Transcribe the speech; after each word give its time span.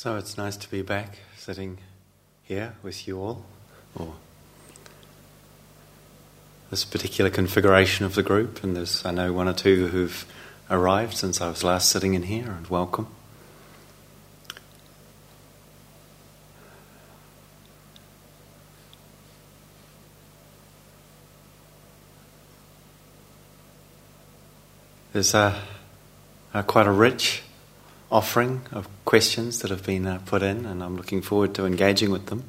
So 0.00 0.16
it's 0.16 0.38
nice 0.38 0.56
to 0.56 0.70
be 0.70 0.80
back 0.80 1.18
sitting 1.36 1.76
here 2.42 2.72
with 2.82 3.06
you 3.06 3.20
all, 3.20 3.44
or 3.94 4.14
this 6.70 6.86
particular 6.86 7.30
configuration 7.30 8.06
of 8.06 8.14
the 8.14 8.22
group. 8.22 8.64
And 8.64 8.74
there's, 8.74 9.04
I 9.04 9.10
know, 9.10 9.34
one 9.34 9.46
or 9.46 9.52
two 9.52 9.88
who've 9.88 10.24
arrived 10.70 11.18
since 11.18 11.42
I 11.42 11.50
was 11.50 11.62
last 11.62 11.90
sitting 11.90 12.14
in 12.14 12.22
here, 12.22 12.50
and 12.50 12.66
welcome. 12.68 13.08
There's 25.12 25.34
a, 25.34 25.60
a 26.54 26.62
quite 26.62 26.86
a 26.86 26.90
rich 26.90 27.42
offering 28.10 28.62
of 28.72 28.88
questions 29.04 29.60
that 29.60 29.70
have 29.70 29.84
been 29.84 30.06
uh, 30.06 30.20
put 30.26 30.42
in, 30.42 30.66
and 30.66 30.82
I'm 30.82 30.96
looking 30.96 31.22
forward 31.22 31.54
to 31.54 31.66
engaging 31.66 32.10
with 32.10 32.26
them. 32.26 32.44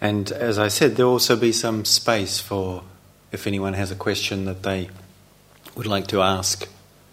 And 0.00 0.30
as 0.32 0.58
I 0.58 0.68
said, 0.68 0.96
there'll 0.96 1.12
also 1.12 1.36
be 1.36 1.52
some 1.52 1.84
space 1.84 2.38
for 2.38 2.82
if 3.32 3.46
anyone 3.46 3.74
has 3.74 3.90
a 3.90 3.96
question 3.96 4.44
that 4.44 4.62
they 4.62 4.90
would 5.74 5.86
like 5.86 6.06
to 6.08 6.22
ask 6.22 6.68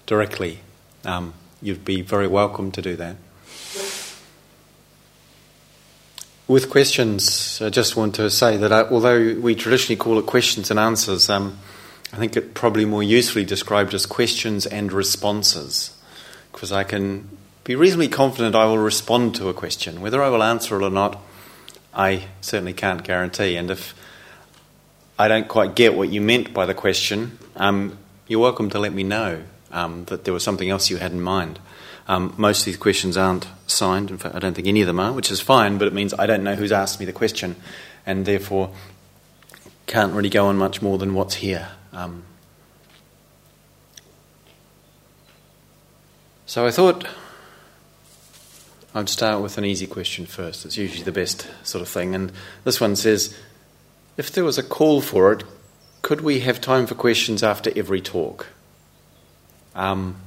directly. 0.06 0.59
Um, 1.04 1.34
you'd 1.62 1.86
be 1.86 2.02
very 2.02 2.28
welcome 2.28 2.72
to 2.72 2.81
do 2.81 2.95
that. 2.95 3.16
With 6.48 6.70
questions, 6.70 7.59
I 7.62 7.70
just 7.70 7.95
want 7.95 8.16
to 8.16 8.30
say 8.30 8.58
that 8.58 8.72
I, 8.72 8.84
although 8.84 9.34
we 9.34 9.56
traditionally 9.56 9.98
call 9.98 10.20
it 10.20 10.28
questions 10.28 10.70
and 10.70 10.80
answers, 10.80 11.28
um, 11.28 11.58
I 12.16 12.18
think 12.18 12.38
it 12.38 12.54
probably 12.54 12.86
more 12.86 13.04
usefully 13.04 13.44
described 13.44 13.94
as 13.94 14.05
questions 14.05 14.66
and 14.66 14.94
responses, 14.94 15.94
because 16.54 16.72
I 16.72 16.86
can 16.86 17.28
be 17.66 17.76
reasonably 17.76 18.08
confident 18.08 18.56
I 18.56 18.64
will 18.68 18.78
respond 18.78 19.36
to 19.36 19.50
a 19.50 19.53
question. 19.53 20.00
Whether 20.00 20.23
I 20.23 20.30
will 20.30 20.42
answer 20.42 20.80
it 20.80 20.86
or 20.86 20.89
not, 20.89 21.22
I 21.94 22.28
certainly 22.39 22.72
can't 22.72 23.04
guarantee. 23.04 23.58
And 23.58 23.70
if 23.70 23.94
I 25.20 25.28
don't 25.28 25.50
quite 25.50 25.76
get 25.76 25.98
what 25.98 26.08
you 26.08 26.22
meant 26.22 26.54
by 26.54 26.66
the 26.66 26.73
question, 26.73 27.38
um, 27.58 27.98
you're 28.30 28.39
welcome 28.39 28.70
to 28.70 28.80
let 28.80 28.94
me 28.94 29.04
know 29.04 29.44
um, 29.73 30.06
that 30.06 30.23
there 30.23 30.34
was 30.34 30.42
something 30.42 30.70
else 30.70 30.89
you 30.89 30.95
had 30.95 31.11
in 31.11 31.20
mind. 31.20 31.59
Um, 32.08 32.34
most 32.38 32.59
of 32.59 32.66
these 32.66 32.78
questions 32.78 33.17
aren't 33.17 33.45
signed. 33.67 34.09
In 34.09 34.17
fact, 34.17 34.36
I 34.36 34.39
don't 34.39 34.54
think 34.54 34.70
any 34.70 34.80
of 34.80 34.88
them 34.88 35.02
are, 35.02 35.11
which 35.11 35.32
is 35.32 35.42
fine, 35.42 35.78
but 35.78 35.89
it 35.89 35.94
means 35.94 36.14
I 36.14 36.28
don't 36.28 36.45
know 36.45 36.56
who's 36.56 36.72
asked 36.72 36.98
me 36.98 37.06
the 37.06 37.11
question, 37.11 37.58
and 38.06 38.26
therefore 38.26 38.72
can't 39.86 40.14
really 40.14 40.30
go 40.30 40.45
on 40.48 40.56
much 40.56 40.82
more 40.82 40.98
than 40.98 41.14
what's 41.14 41.36
here. 41.36 41.72
Um, 41.96 42.24
so 46.46 46.68
I 46.68 46.72
thought 46.72 47.08
I'd 48.94 49.08
start 49.08 49.42
with 49.42 49.58
an 49.58 49.64
easy 49.64 49.88
question 49.88 50.26
first. 50.26 50.66
It's 50.66 50.76
usually 50.76 51.04
the 51.04 51.14
best 51.14 51.48
sort 51.64 51.82
of 51.82 51.88
thing. 51.88 52.14
And 52.14 52.34
this 52.66 52.82
one 52.82 52.98
says 52.98 53.38
If 54.18 54.30
there 54.30 54.44
was 54.44 54.58
a 54.58 54.64
call 54.64 55.00
for 55.00 55.32
it, 55.32 55.46
could 56.02 56.20
we 56.20 56.42
have 56.42 56.60
time 56.60 56.86
for 56.86 56.96
questions 56.96 57.42
after 57.42 57.72
every 57.78 58.02
talk? 58.02 58.48
Um, 59.73 60.18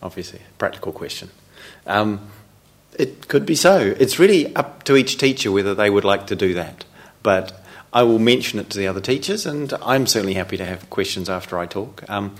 obviously, 0.00 0.38
a 0.38 0.58
practical 0.58 0.92
question. 0.92 1.30
Um, 1.84 2.30
it 2.96 3.26
could 3.26 3.44
be 3.44 3.56
so. 3.56 3.94
It's 3.98 4.20
really 4.20 4.54
up 4.54 4.84
to 4.84 4.96
each 4.96 5.18
teacher 5.18 5.50
whether 5.50 5.74
they 5.74 5.90
would 5.90 6.04
like 6.04 6.28
to 6.28 6.36
do 6.36 6.54
that. 6.54 6.84
But 7.24 7.60
I 7.96 8.02
will 8.02 8.18
mention 8.18 8.58
it 8.58 8.68
to 8.68 8.78
the 8.78 8.88
other 8.88 9.00
teachers, 9.00 9.46
and 9.46 9.72
I'm 9.80 10.06
certainly 10.06 10.34
happy 10.34 10.58
to 10.58 10.66
have 10.66 10.90
questions 10.90 11.30
after 11.30 11.58
I 11.58 11.64
talk. 11.64 12.04
Um, 12.10 12.36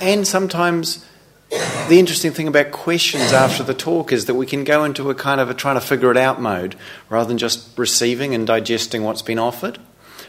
and 0.00 0.26
sometimes 0.26 1.04
the 1.50 1.98
interesting 1.98 2.32
thing 2.32 2.48
about 2.48 2.72
questions 2.72 3.34
after 3.34 3.62
the 3.62 3.74
talk 3.74 4.12
is 4.12 4.24
that 4.24 4.34
we 4.34 4.46
can 4.46 4.64
go 4.64 4.84
into 4.84 5.10
a 5.10 5.14
kind 5.14 5.42
of 5.42 5.50
a 5.50 5.54
trying 5.54 5.74
to 5.74 5.82
figure 5.82 6.10
it 6.10 6.16
out 6.16 6.40
mode 6.40 6.74
rather 7.10 7.28
than 7.28 7.36
just 7.36 7.76
receiving 7.76 8.34
and 8.34 8.46
digesting 8.46 9.02
what's 9.02 9.20
been 9.20 9.38
offered. 9.38 9.78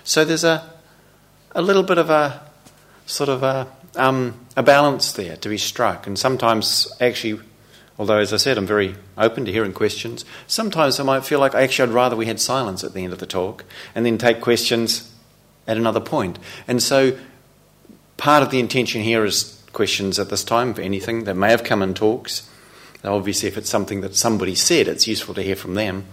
So 0.04 0.26
there's 0.26 0.44
a 0.44 0.70
a 1.56 1.62
little 1.62 1.84
bit 1.84 1.98
of 1.98 2.10
a 2.10 2.42
sort 3.06 3.30
of 3.30 3.44
a 3.44 3.68
um, 3.96 4.46
a 4.58 4.64
balance 4.64 5.14
there 5.14 5.38
to 5.38 5.48
be 5.48 5.58
struck, 5.58 6.06
and 6.06 6.20
sometimes 6.20 6.92
actually 7.00 7.40
Although, 8.00 8.18
as 8.18 8.34
I 8.34 8.38
said, 8.38 8.58
I'm 8.58 8.66
very 8.66 8.96
open 9.18 9.46
to 9.46 9.52
hearing 9.52 9.74
questions. 9.74 10.26
Sometimes 10.48 11.00
I 11.00 11.04
might 11.04 11.26
feel 11.26 11.40
like 11.40 11.54
actually 11.54 11.90
I'd 11.90 11.96
rather 11.96 12.16
we 12.16 12.26
had 12.26 12.40
silence 12.40 12.84
at 12.84 12.94
the 12.94 13.04
end 13.04 13.14
of 13.14 13.20
the 13.20 13.28
talk 13.28 13.66
and 13.94 14.06
then 14.06 14.18
take 14.18 14.42
questions 14.42 15.14
at 15.68 15.78
another 15.78 16.00
point. 16.00 16.40
And 16.68 16.81
so 16.81 17.18
part 18.18 18.42
of 18.42 18.50
the 18.50 18.59
intention 18.59 19.02
here 19.02 19.24
is 19.24 19.64
questions 19.74 20.18
at 20.18 20.30
this 20.30 20.44
time 20.44 20.74
for 20.74 20.81
anything 20.81 21.26
that 21.26 21.36
may 21.36 21.52
have 21.52 21.64
come 21.64 21.84
in 21.84 21.94
talks. 21.94 22.50
Now, 23.04 23.16
obviously, 23.16 23.48
if 23.48 23.58
it's 23.58 23.70
something 23.70 24.02
that 24.02 24.16
somebody 24.16 24.56
said, 24.56 24.88
it's 24.88 25.08
useful 25.08 25.36
to 25.36 25.44
hear 25.44 25.56
from 25.56 25.75
them. 25.75 26.06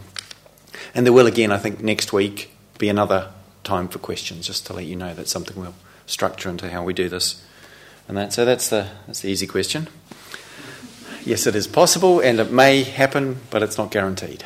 And 0.95 1.07
there 1.07 1.13
will, 1.13 1.27
again, 1.27 1.53
I 1.53 1.59
think, 1.59 1.81
next 1.81 2.13
week 2.13 2.51
be 2.79 2.89
another 2.89 3.31
time 3.65 3.89
for 3.89 3.99
questions, 3.99 4.47
just 4.47 4.67
to 4.67 4.73
let 4.73 4.87
you 4.87 4.97
know 4.97 5.15
that 5.15 5.29
something 5.29 5.59
we'll 5.59 5.75
structure 6.07 6.49
into 6.49 6.69
how 6.69 6.83
we 6.83 6.93
do 6.93 7.09
this. 7.09 7.45
And 8.09 8.17
that, 8.17 8.33
so 8.33 8.45
that's 8.45 8.69
the, 8.69 8.89
that's 9.07 9.21
the 9.21 9.29
easy 9.31 9.47
question 9.47 9.89
yes, 11.25 11.47
it 11.47 11.55
is 11.55 11.67
possible 11.67 12.21
and 12.21 12.41
it 12.41 12.53
may 12.53 12.83
happen, 12.83 13.41
but 13.51 13.63
it's 13.63 13.79
not 13.79 13.91
guaranteed. 13.91 14.45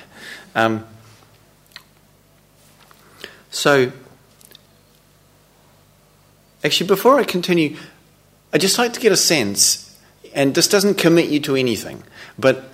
Um, 0.54 0.86
so, 3.50 3.92
actually, 6.62 6.86
before 6.86 7.18
I 7.18 7.24
continue, 7.24 7.76
I'd 8.52 8.60
just 8.60 8.78
like 8.78 8.92
to 8.94 9.00
get 9.00 9.12
a 9.12 9.16
sense, 9.16 9.98
and 10.34 10.54
this 10.54 10.68
doesn't 10.68 10.94
commit 10.94 11.28
you 11.28 11.40
to 11.40 11.56
anything, 11.56 12.02
but 12.38 12.64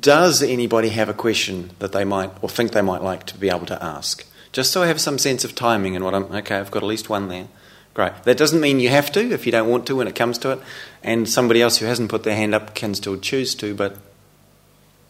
does 0.00 0.42
anybody 0.42 0.90
have 0.90 1.08
a 1.08 1.14
question 1.14 1.70
that 1.80 1.92
they 1.92 2.04
might 2.04 2.30
or 2.40 2.48
think 2.48 2.72
they 2.72 2.82
might 2.82 3.02
like 3.02 3.26
to 3.26 3.38
be 3.38 3.48
able 3.48 3.66
to 3.66 3.82
ask? 3.82 4.24
Just 4.52 4.70
so 4.70 4.82
I 4.82 4.86
have 4.86 5.00
some 5.00 5.18
sense 5.18 5.44
of 5.44 5.54
timing 5.54 5.96
and 5.96 6.04
what 6.04 6.14
I'm 6.14 6.24
okay, 6.24 6.56
I've 6.56 6.70
got 6.70 6.82
at 6.82 6.86
least 6.86 7.08
one 7.08 7.28
there. 7.28 7.48
Great. 7.94 8.12
That 8.24 8.38
doesn't 8.38 8.60
mean 8.60 8.80
you 8.80 8.88
have 8.88 9.12
to 9.12 9.20
if 9.32 9.44
you 9.44 9.52
don't 9.52 9.68
want 9.68 9.86
to 9.86 9.96
when 9.96 10.08
it 10.08 10.14
comes 10.14 10.38
to 10.38 10.52
it, 10.52 10.60
and 11.02 11.28
somebody 11.28 11.60
else 11.60 11.76
who 11.76 11.86
hasn't 11.86 12.10
put 12.10 12.22
their 12.22 12.36
hand 12.36 12.54
up 12.54 12.74
can 12.74 12.94
still 12.94 13.18
choose 13.18 13.54
to, 13.56 13.74
but 13.74 13.96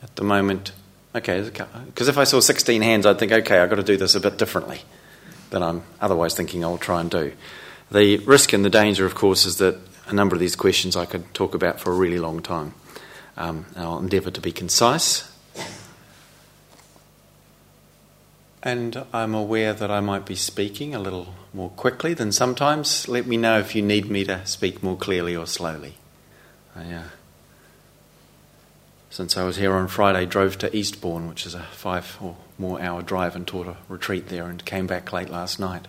at 0.02 0.16
the 0.16 0.24
moment, 0.24 0.72
okay, 1.14 1.48
because 1.86 2.08
if 2.08 2.18
I 2.18 2.24
saw 2.24 2.40
16 2.40 2.82
hands, 2.82 3.06
I'd 3.06 3.18
think, 3.18 3.30
okay, 3.30 3.60
I've 3.60 3.70
got 3.70 3.76
to 3.76 3.84
do 3.84 3.96
this 3.96 4.16
a 4.16 4.20
bit 4.20 4.36
differently 4.36 4.80
than 5.50 5.62
I'm 5.62 5.82
otherwise 6.00 6.34
thinking 6.34 6.64
I'll 6.64 6.78
try 6.78 7.00
and 7.00 7.10
do. 7.10 7.32
The 7.92 8.18
risk 8.18 8.52
and 8.52 8.64
the 8.64 8.70
danger, 8.70 9.06
of 9.06 9.14
course, 9.14 9.44
is 9.44 9.58
that 9.58 9.78
a 10.06 10.12
number 10.12 10.34
of 10.34 10.40
these 10.40 10.56
questions 10.56 10.96
I 10.96 11.06
could 11.06 11.32
talk 11.34 11.54
about 11.54 11.78
for 11.78 11.92
a 11.92 11.94
really 11.94 12.18
long 12.18 12.42
time. 12.42 12.74
Um, 13.36 13.66
I'll 13.76 13.98
endeavour 13.98 14.30
to 14.30 14.40
be 14.40 14.50
concise 14.50 15.31
And 18.62 19.04
I'm 19.12 19.34
aware 19.34 19.72
that 19.72 19.90
I 19.90 20.00
might 20.00 20.24
be 20.24 20.36
speaking 20.36 20.94
a 20.94 21.00
little 21.00 21.34
more 21.52 21.70
quickly 21.70 22.14
than 22.14 22.30
sometimes. 22.30 23.08
Let 23.08 23.26
me 23.26 23.36
know 23.36 23.58
if 23.58 23.74
you 23.74 23.82
need 23.82 24.08
me 24.08 24.24
to 24.24 24.46
speak 24.46 24.82
more 24.82 24.96
clearly 24.96 25.34
or 25.34 25.46
slowly. 25.46 25.94
I, 26.76 26.92
uh, 26.92 27.02
since 29.10 29.36
I 29.36 29.42
was 29.42 29.56
here 29.56 29.72
on 29.72 29.88
Friday, 29.88 30.26
drove 30.26 30.58
to 30.58 30.74
Eastbourne, 30.74 31.28
which 31.28 31.44
is 31.44 31.54
a 31.54 31.64
five 31.72 32.16
or 32.20 32.36
more 32.56 32.80
hour 32.80 33.02
drive, 33.02 33.34
and 33.34 33.46
taught 33.46 33.66
a 33.66 33.76
retreat 33.88 34.28
there, 34.28 34.46
and 34.46 34.64
came 34.64 34.86
back 34.86 35.12
late 35.12 35.28
last 35.28 35.58
night. 35.58 35.88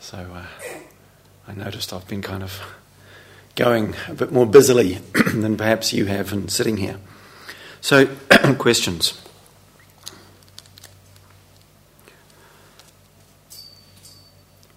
So 0.00 0.18
uh, 0.18 0.46
I 1.46 1.54
noticed 1.54 1.92
I've 1.92 2.08
been 2.08 2.22
kind 2.22 2.42
of 2.42 2.60
going 3.54 3.94
a 4.08 4.14
bit 4.14 4.32
more 4.32 4.46
busily 4.46 4.94
than 5.32 5.56
perhaps 5.56 5.92
you 5.92 6.06
have, 6.06 6.32
in 6.32 6.48
sitting 6.48 6.76
here. 6.76 6.98
So, 7.80 8.06
questions. 8.58 9.23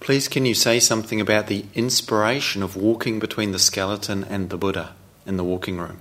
Please, 0.08 0.30
can 0.30 0.46
you 0.46 0.54
say 0.54 0.80
something 0.80 1.20
about 1.20 1.48
the 1.48 1.66
inspiration 1.76 2.64
of 2.64 2.78
walking 2.78 3.20
between 3.20 3.52
the 3.52 3.60
skeleton 3.60 4.24
and 4.24 4.50
the 4.50 4.56
Buddha 4.56 4.96
in 5.26 5.36
the 5.36 5.44
walking 5.44 5.78
room? 5.80 6.00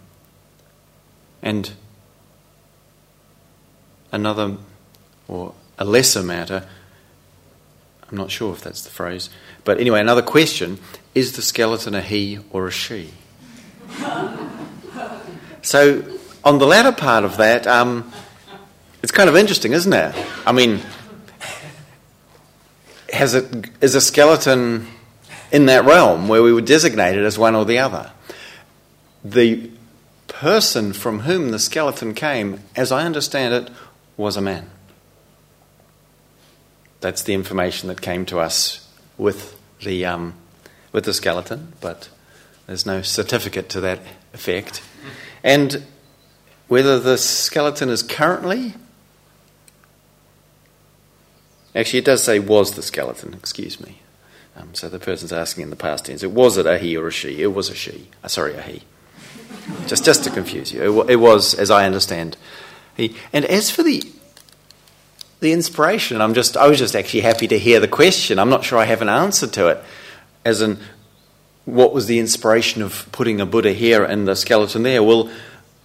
And 1.42 1.72
another, 4.12 4.58
or 5.26 5.54
a 5.76 5.84
lesser 5.84 6.22
matter, 6.22 6.68
I'm 8.08 8.16
not 8.16 8.30
sure 8.30 8.52
if 8.52 8.60
that's 8.60 8.82
the 8.82 8.90
phrase, 8.90 9.28
but 9.64 9.80
anyway, 9.80 9.98
another 10.02 10.22
question 10.22 10.78
is 11.16 11.34
the 11.34 11.42
skeleton 11.42 11.96
a 11.96 12.00
he 12.00 12.38
or 12.52 12.68
a 12.68 12.70
she? 12.70 13.10
so, 15.62 16.04
on 16.44 16.60
the 16.60 16.66
latter 16.66 16.92
part 16.92 17.24
of 17.24 17.38
that, 17.38 17.66
um, 17.66 18.12
it's 19.02 19.10
kind 19.10 19.28
of 19.28 19.34
interesting, 19.34 19.72
isn't 19.72 19.92
it? 19.92 20.14
I 20.46 20.52
mean, 20.52 20.80
has 23.16 23.34
it 23.34 23.70
is 23.80 23.94
a 23.94 24.00
skeleton 24.00 24.86
in 25.52 25.66
that 25.66 25.84
realm 25.84 26.28
where 26.28 26.42
we 26.42 26.52
would 26.52 26.64
designate 26.64 27.16
it 27.16 27.24
as 27.24 27.38
one 27.38 27.54
or 27.54 27.64
the 27.64 27.78
other. 27.78 28.12
The 29.24 29.70
person 30.28 30.92
from 30.92 31.20
whom 31.20 31.50
the 31.50 31.58
skeleton 31.58 32.14
came, 32.14 32.60
as 32.74 32.92
I 32.92 33.04
understand 33.04 33.54
it, 33.54 33.72
was 34.16 34.36
a 34.36 34.40
man. 34.40 34.70
That's 37.00 37.22
the 37.22 37.34
information 37.34 37.88
that 37.88 38.00
came 38.00 38.26
to 38.26 38.38
us 38.38 38.88
with 39.18 39.58
the 39.80 40.04
um, 40.04 40.34
with 40.92 41.04
the 41.04 41.14
skeleton, 41.14 41.74
but 41.80 42.08
there's 42.66 42.86
no 42.86 43.02
certificate 43.02 43.68
to 43.70 43.80
that 43.82 44.00
effect. 44.32 44.82
And 45.44 45.84
whether 46.68 46.98
the 46.98 47.18
skeleton 47.18 47.88
is 47.88 48.02
currently. 48.02 48.74
Actually, 51.76 51.98
it 51.98 52.04
does 52.06 52.22
say 52.22 52.38
was 52.38 52.72
the 52.72 52.82
skeleton, 52.82 53.34
excuse 53.34 53.78
me. 53.78 54.00
Um, 54.56 54.74
so 54.74 54.88
the 54.88 54.98
person's 54.98 55.32
asking 55.32 55.64
in 55.64 55.70
the 55.70 55.76
past 55.76 56.06
tense. 56.06 56.22
It 56.22 56.32
was 56.32 56.56
it 56.56 56.64
a 56.64 56.78
he 56.78 56.96
or 56.96 57.08
a 57.08 57.12
she? 57.12 57.42
It 57.42 57.52
was 57.52 57.68
a 57.68 57.74
she. 57.74 58.08
Uh, 58.24 58.28
sorry, 58.28 58.54
a 58.54 58.62
he. 58.62 58.82
just, 59.86 60.02
just 60.02 60.24
to 60.24 60.30
confuse 60.30 60.72
you. 60.72 61.02
It, 61.02 61.10
it 61.10 61.16
was, 61.16 61.54
as 61.54 61.70
I 61.70 61.84
understand, 61.84 62.38
he. 62.96 63.14
And 63.32 63.44
as 63.44 63.70
for 63.70 63.82
the 63.82 64.02
the 65.40 65.52
inspiration, 65.52 66.22
I'm 66.22 66.32
just 66.32 66.56
I 66.56 66.66
was 66.66 66.78
just 66.78 66.96
actually 66.96 67.20
happy 67.20 67.46
to 67.48 67.58
hear 67.58 67.78
the 67.78 67.88
question. 67.88 68.38
I'm 68.38 68.48
not 68.48 68.64
sure 68.64 68.78
I 68.78 68.84
have 68.86 69.02
an 69.02 69.10
answer 69.10 69.46
to 69.46 69.68
it. 69.68 69.84
As 70.46 70.62
in, 70.62 70.78
what 71.66 71.92
was 71.92 72.06
the 72.06 72.18
inspiration 72.18 72.80
of 72.80 73.06
putting 73.12 73.38
a 73.38 73.46
Buddha 73.46 73.72
here 73.72 74.02
and 74.02 74.26
the 74.26 74.34
skeleton 74.34 74.82
there? 74.82 75.02
Well, 75.02 75.30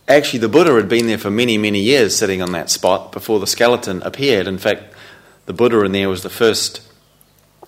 actually, 0.07 0.39
the 0.39 0.47
Buddha 0.47 0.73
had 0.75 0.87
been 0.87 1.07
there 1.07 1.17
for 1.17 1.31
many, 1.31 1.57
many 1.57 1.81
years, 1.81 2.15
sitting 2.15 2.41
on 2.41 2.53
that 2.53 2.69
spot 2.69 3.11
before 3.11 3.41
the 3.41 3.47
skeleton 3.47 4.01
appeared. 4.03 4.47
In 4.47 4.57
fact, 4.57 4.90
the 5.45 5.53
Buddha 5.53 5.81
in 5.81 5.91
there 5.91 6.09
was 6.09 6.23
the 6.23 6.29
first 6.29 6.81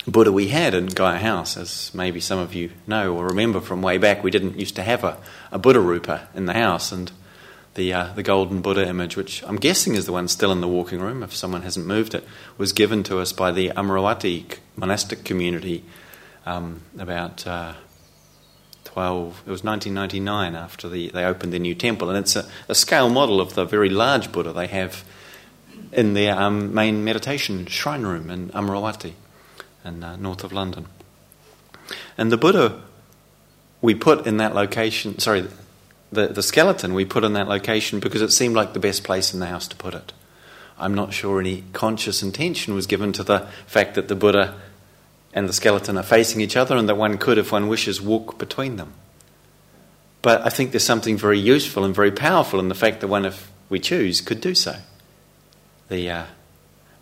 Buddha 0.07 0.31
we 0.31 0.49
had 0.49 0.73
in 0.73 0.87
Gaia 0.87 1.19
House, 1.19 1.55
as 1.55 1.93
maybe 1.93 2.19
some 2.19 2.39
of 2.39 2.53
you 2.53 2.71
know 2.87 3.15
or 3.15 3.27
remember 3.27 3.61
from 3.61 3.81
way 3.81 3.97
back. 3.97 4.23
We 4.23 4.31
didn't 4.31 4.59
used 4.59 4.75
to 4.75 4.83
have 4.83 5.03
a, 5.03 5.17
a 5.51 5.57
Buddha 5.57 5.79
Rupa 5.79 6.27
in 6.35 6.45
the 6.45 6.53
house, 6.53 6.91
and 6.91 7.11
the 7.75 7.93
uh, 7.93 8.13
the 8.13 8.23
golden 8.23 8.61
Buddha 8.61 8.87
image, 8.87 9.15
which 9.15 9.43
I'm 9.43 9.55
guessing 9.55 9.95
is 9.95 10.05
the 10.05 10.11
one 10.11 10.27
still 10.27 10.51
in 10.51 10.61
the 10.61 10.67
walking 10.67 10.99
room, 10.99 11.23
if 11.23 11.33
someone 11.33 11.61
hasn't 11.61 11.85
moved 11.85 12.13
it, 12.13 12.25
was 12.57 12.73
given 12.73 13.01
to 13.03 13.19
us 13.19 13.31
by 13.31 13.51
the 13.51 13.69
Amaravati 13.69 14.57
monastic 14.75 15.23
community 15.23 15.83
um, 16.45 16.81
about. 16.97 17.45
Uh, 17.47 17.73
12, 18.85 19.43
it 19.47 19.49
was 19.49 19.63
1999 19.63 20.53
after 20.53 20.87
the, 20.87 21.09
they 21.09 21.25
opened 21.25 21.51
their 21.51 21.59
new 21.59 21.73
temple, 21.73 22.09
and 22.09 22.19
it's 22.19 22.35
a, 22.35 22.47
a 22.67 22.75
scale 22.75 23.09
model 23.09 23.41
of 23.41 23.55
the 23.55 23.65
very 23.65 23.89
large 23.89 24.31
Buddha 24.31 24.53
they 24.53 24.67
have 24.67 25.03
in 25.93 26.13
their 26.13 26.37
um, 26.37 26.73
main 26.73 27.03
meditation 27.03 27.65
shrine 27.65 28.03
room 28.03 28.29
in 28.29 28.49
Amaravati 28.49 29.13
in 29.85 30.03
uh, 30.03 30.15
north 30.15 30.43
of 30.43 30.53
London. 30.53 30.87
And 32.17 32.31
the 32.31 32.37
Buddha 32.37 32.81
we 33.81 33.93
put 33.93 34.25
in 34.25 34.37
that 34.37 34.55
location, 34.55 35.19
sorry, 35.19 35.45
the, 36.11 36.27
the 36.27 36.41
skeleton 36.41 36.93
we 36.93 37.03
put 37.03 37.23
in 37.23 37.33
that 37.33 37.49
location 37.49 37.99
because 37.99 38.21
it 38.21 38.31
seemed 38.31 38.55
like 38.55 38.73
the 38.73 38.79
best 38.79 39.03
place 39.03 39.33
in 39.33 39.39
the 39.41 39.45
house 39.45 39.67
to 39.67 39.75
put 39.75 39.93
it. 39.93 40.13
I'm 40.79 40.93
not 40.93 41.13
sure 41.13 41.39
any 41.39 41.65
conscious 41.73 42.23
intention 42.23 42.73
was 42.73 42.87
given 42.87 43.11
to 43.13 43.23
the 43.23 43.41
fact 43.67 43.95
that 43.95 44.07
the 44.07 44.15
Buddha 44.15 44.59
and 45.33 45.49
the 45.49 45.53
skeleton 45.53 45.97
are 45.97 46.03
facing 46.03 46.39
each 46.39 46.55
other 46.55 46.77
and 46.77 46.87
that 46.87 46.95
one 46.95 47.17
could, 47.17 47.37
if 47.37 47.51
one 47.51 47.67
wishes, 47.67 48.01
walk 48.01 48.37
between 48.37 48.77
them. 48.77 48.93
But 50.21 50.45
I 50.45 50.49
think 50.49 50.71
there's 50.71 50.85
something 50.85 51.17
very 51.17 51.39
useful 51.39 51.83
and 51.83 51.93
very 51.93 52.11
powerful 52.11 52.61
in 52.61 52.69
the 52.69 52.75
fact 52.75 53.01
that 53.01 53.07
one, 53.07 53.25
if 53.25 53.51
we 53.67 53.79
choose, 53.79 54.21
could 54.21 54.39
do 54.39 54.55
so. 54.55 54.77
The, 55.93 56.09
uh, 56.09 56.25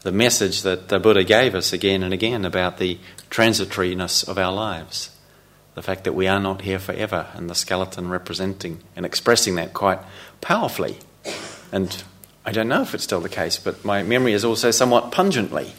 the 0.02 0.12
message 0.12 0.64
that 0.64 0.90
the 0.90 1.00
Buddha 1.00 1.24
gave 1.24 1.56
us 1.56 1.72
again 1.72 2.04
and 2.04 2.14
again 2.14 2.44
about 2.44 2.78
the 2.78 3.00
transitoriness 3.30 4.28
of 4.28 4.38
our 4.38 4.52
lives, 4.52 5.16
the 5.76 5.82
fact 5.82 6.04
that 6.04 6.12
we 6.12 6.28
are 6.28 6.42
not 6.42 6.64
here 6.64 6.78
forever, 6.78 7.28
and 7.34 7.50
the 7.50 7.56
skeleton 7.56 8.10
representing 8.10 8.84
and 8.98 9.06
expressing 9.06 9.56
that 9.56 9.74
quite 9.74 10.00
powerfully. 10.42 10.98
And 11.72 12.04
I 12.46 12.52
don't 12.52 12.68
know 12.68 12.82
if 12.82 12.94
it's 12.94 13.06
still 13.06 13.22
the 13.22 13.30
case, 13.30 13.58
but 13.58 13.86
my 13.86 14.04
memory 14.04 14.34
is 14.34 14.44
also 14.44 14.72
somewhat 14.72 15.14
pungently. 15.14 15.72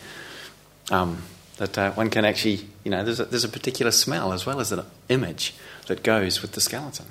Um, 0.90 1.24
that 1.58 1.76
uh, 1.76 1.92
one 1.92 2.08
can 2.08 2.24
actually, 2.24 2.66
you 2.84 2.90
know, 2.90 3.04
there's 3.04 3.20
a, 3.20 3.26
there's 3.26 3.44
a 3.44 3.48
particular 3.50 3.92
smell 3.92 4.32
as 4.32 4.46
well 4.46 4.58
as 4.58 4.72
an 4.72 4.86
image 5.10 5.52
that 5.86 6.02
goes 6.02 6.40
with 6.40 6.52
the 6.52 6.62
skeleton. 6.62 7.08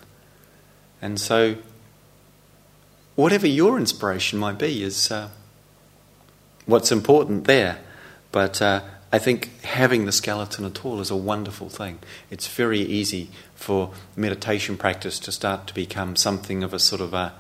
And 1.00 1.20
so, 1.20 1.58
whatever 3.14 3.46
your 3.46 3.78
inspiration 3.78 4.40
might 4.40 4.58
be, 4.58 4.82
is 4.82 5.12
uh, 5.12 5.30
what's 6.66 6.92
important 6.92 7.46
there. 7.46 7.80
But 8.32 8.62
uh, 8.62 8.82
I 9.12 9.20
think 9.20 9.62
having 9.64 10.06
the 10.06 10.12
skeleton 10.12 10.64
at 10.66 10.86
all 10.86 11.02
is 11.02 11.12
a 11.12 11.18
wonderful 11.18 11.70
thing. 11.70 12.00
It's 12.30 12.48
very 12.48 12.80
easy 12.80 13.30
for 13.56 13.92
meditation 14.16 14.78
practice 14.78 15.20
to 15.20 15.32
start 15.32 15.68
to 15.68 15.74
become 15.74 16.16
something 16.16 16.64
of 16.64 16.74
a 16.74 16.80
sort 16.80 17.02
of 17.02 17.14
a, 17.14 17.34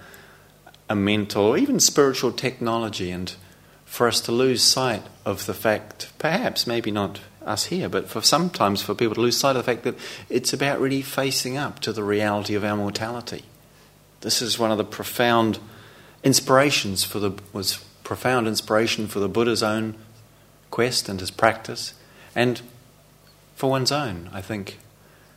a 0.89 0.95
mental 0.95 1.45
or 1.45 1.57
even 1.57 1.79
spiritual 1.79 2.33
technology, 2.33 3.09
and 3.09 3.33
for 3.85 4.07
us 4.07 4.19
to 4.21 4.31
lose 4.31 4.61
sight 4.61 5.03
of 5.25 5.45
the 5.45 5.53
fact, 5.53 6.11
perhaps, 6.19 6.67
maybe 6.67 6.91
not 6.91 7.21
us 7.45 7.65
here, 7.65 7.89
but 7.89 8.07
for 8.07 8.21
sometimes 8.21 8.81
for 8.81 8.93
people 8.93 9.15
to 9.15 9.21
lose 9.21 9.37
sight 9.37 9.55
of 9.55 9.65
the 9.65 9.71
fact 9.71 9.83
that 9.83 9.95
it's 10.29 10.53
about 10.53 10.79
really 10.79 11.01
facing 11.01 11.57
up 11.57 11.79
to 11.79 11.93
the 11.93 12.03
reality 12.03 12.53
of 12.53 12.63
our 12.63 12.75
mortality. 12.75 13.43
This 14.21 14.41
is 14.41 14.59
one 14.59 14.71
of 14.71 14.77
the 14.77 14.83
profound 14.83 15.57
inspirations 16.23 17.03
for 17.03 17.19
the 17.19 17.31
was 17.53 17.83
profound 18.03 18.47
inspiration 18.47 19.07
for 19.07 19.19
the 19.19 19.29
Buddha's 19.29 19.63
own 19.63 19.95
quest 20.69 21.09
and 21.09 21.19
his 21.19 21.31
practice, 21.31 21.93
and 22.35 22.61
for 23.55 23.69
one's 23.69 23.91
own, 23.91 24.29
I 24.33 24.41
think. 24.41 24.79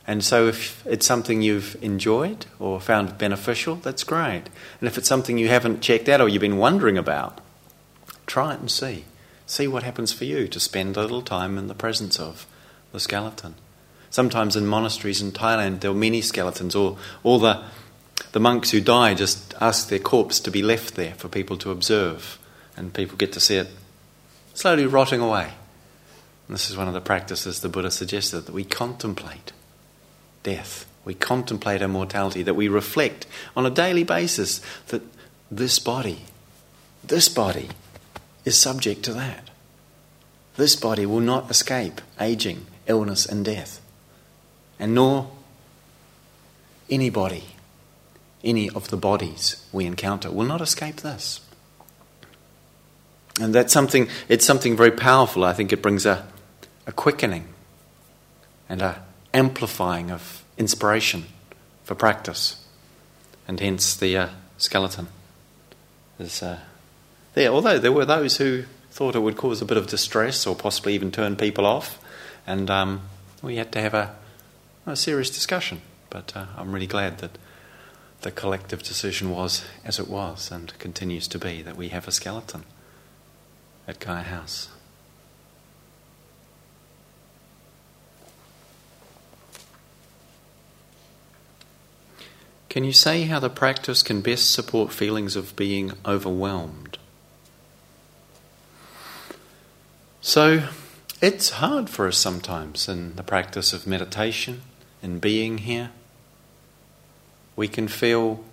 And 0.07 0.23
so, 0.23 0.47
if 0.47 0.85
it's 0.85 1.05
something 1.05 1.41
you've 1.41 1.75
enjoyed 1.81 2.45
or 2.59 2.79
found 2.79 3.17
beneficial, 3.17 3.75
that's 3.75 4.03
great. 4.03 4.43
And 4.79 4.87
if 4.87 4.97
it's 4.97 5.07
something 5.07 5.37
you 5.37 5.47
haven't 5.47 5.81
checked 5.81 6.07
out 6.07 6.21
or 6.21 6.29
you've 6.29 6.41
been 6.41 6.57
wondering 6.57 6.97
about, 6.97 7.41
try 8.27 8.53
it 8.53 8.59
and 8.59 8.69
see. 8.69 9.05
See 9.47 9.67
what 9.67 9.83
happens 9.83 10.11
for 10.11 10.25
you 10.25 10.47
to 10.47 10.59
spend 10.59 10.95
a 10.95 11.01
little 11.01 11.21
time 11.21 11.57
in 11.57 11.67
the 11.67 11.73
presence 11.73 12.19
of 12.19 12.45
the 12.91 12.99
skeleton. 12.99 13.55
Sometimes 14.11 14.55
in 14.55 14.67
monasteries 14.67 15.21
in 15.21 15.31
Thailand, 15.31 15.81
there 15.81 15.91
are 15.91 15.95
many 15.95 16.21
skeletons, 16.21 16.75
or 16.75 16.97
all 17.23 17.39
the, 17.39 17.63
the 18.31 18.39
monks 18.39 18.71
who 18.71 18.79
die 18.81 19.13
just 19.13 19.53
ask 19.59 19.89
their 19.89 19.99
corpse 19.99 20.39
to 20.41 20.51
be 20.51 20.61
left 20.61 20.95
there 20.95 21.15
for 21.15 21.27
people 21.27 21.57
to 21.57 21.71
observe 21.71 22.39
and 22.77 22.93
people 22.93 23.17
get 23.17 23.33
to 23.33 23.39
see 23.39 23.55
it 23.55 23.69
slowly 24.53 24.85
rotting 24.85 25.21
away. 25.21 25.51
And 26.47 26.55
this 26.55 26.69
is 26.69 26.77
one 26.77 26.87
of 26.87 26.93
the 26.93 27.01
practices 27.01 27.59
the 27.59 27.69
Buddha 27.69 27.91
suggested 27.91 28.41
that 28.41 28.53
we 28.53 28.63
contemplate 28.63 29.51
death, 30.43 30.85
we 31.03 31.13
contemplate 31.13 31.81
our 31.81 31.87
mortality, 31.87 32.43
that 32.43 32.53
we 32.53 32.67
reflect 32.67 33.25
on 33.55 33.65
a 33.65 33.71
daily 33.71 34.03
basis 34.03 34.61
that 34.87 35.01
this 35.49 35.79
body, 35.79 36.21
this 37.03 37.29
body, 37.29 37.69
is 38.43 38.57
subject 38.57 39.03
to 39.03 39.13
that. 39.13 39.49
This 40.55 40.75
body 40.75 41.05
will 41.05 41.19
not 41.19 41.49
escape 41.49 41.99
aging, 42.19 42.67
illness, 42.87 43.25
and 43.25 43.43
death. 43.43 43.81
And 44.79 44.93
nor 44.93 45.31
anybody, 46.89 47.45
any 48.43 48.69
of 48.69 48.89
the 48.89 48.97
bodies 48.97 49.65
we 49.71 49.85
encounter, 49.85 50.31
will 50.31 50.45
not 50.45 50.61
escape 50.61 50.97
this. 50.97 51.41
And 53.39 53.53
that's 53.53 53.73
something, 53.73 54.07
it's 54.29 54.45
something 54.45 54.77
very 54.77 54.91
powerful. 54.91 55.43
I 55.43 55.53
think 55.53 55.73
it 55.73 55.81
brings 55.81 56.05
a, 56.05 56.25
a 56.87 56.91
quickening 56.91 57.47
and 58.69 58.81
a 58.81 59.03
amplifying 59.33 60.09
of 60.09 60.43
inspiration 60.57 61.25
for 61.83 61.95
practice. 61.95 62.63
And 63.47 63.59
hence 63.59 63.95
the 63.95 64.17
uh, 64.17 64.29
skeleton 64.57 65.07
is 66.17 66.41
uh, 66.41 66.59
there. 67.33 67.49
Although 67.49 67.77
there 67.77 67.91
were 67.91 68.05
those 68.05 68.37
who 68.37 68.63
thought 68.89 69.15
it 69.15 69.19
would 69.19 69.35
cause 69.35 69.61
a 69.61 69.65
bit 69.65 69.77
of 69.77 69.87
distress 69.87 70.47
or 70.47 70.55
possibly 70.55 70.93
even 70.93 71.11
turn 71.11 71.35
people 71.35 71.65
off. 71.65 71.99
And 72.47 72.69
um, 72.69 73.01
we 73.41 73.57
had 73.57 73.71
to 73.73 73.81
have 73.81 73.93
a, 73.93 74.15
a 74.85 74.95
serious 74.95 75.29
discussion. 75.29 75.81
But 76.09 76.31
uh, 76.35 76.45
I'm 76.57 76.71
really 76.71 76.87
glad 76.87 77.17
that 77.17 77.37
the 78.21 78.31
collective 78.31 78.81
decision 78.81 79.29
was 79.29 79.65
as 79.83 79.99
it 79.99 80.07
was 80.07 80.49
and 80.49 80.77
continues 80.79 81.27
to 81.27 81.37
be 81.37 81.61
that 81.61 81.75
we 81.75 81.89
have 81.89 82.07
a 82.07 82.11
skeleton 82.11 82.63
at 83.87 83.99
Gaia 83.99 84.23
House. 84.23 84.69
Can 92.69 92.83
you 92.83 92.91
say 92.91 93.23
how 93.23 93.39
the 93.39 93.49
practice 93.49 94.03
can 94.03 94.19
best 94.19 94.51
support 94.51 94.91
feelings 94.91 95.37
of 95.37 95.55
being 95.55 95.93
overwhelmed? 96.05 96.97
So, 100.19 100.67
it's 101.21 101.51
hard 101.51 101.89
for 101.89 102.07
us 102.07 102.17
sometimes 102.17 102.89
in 102.89 103.15
the 103.15 103.23
practice 103.23 103.71
of 103.71 103.87
meditation, 103.87 104.63
in 105.01 105.19
being 105.19 105.59
here. 105.59 105.91
We 107.55 107.69
can 107.69 107.87
feel 107.87 108.43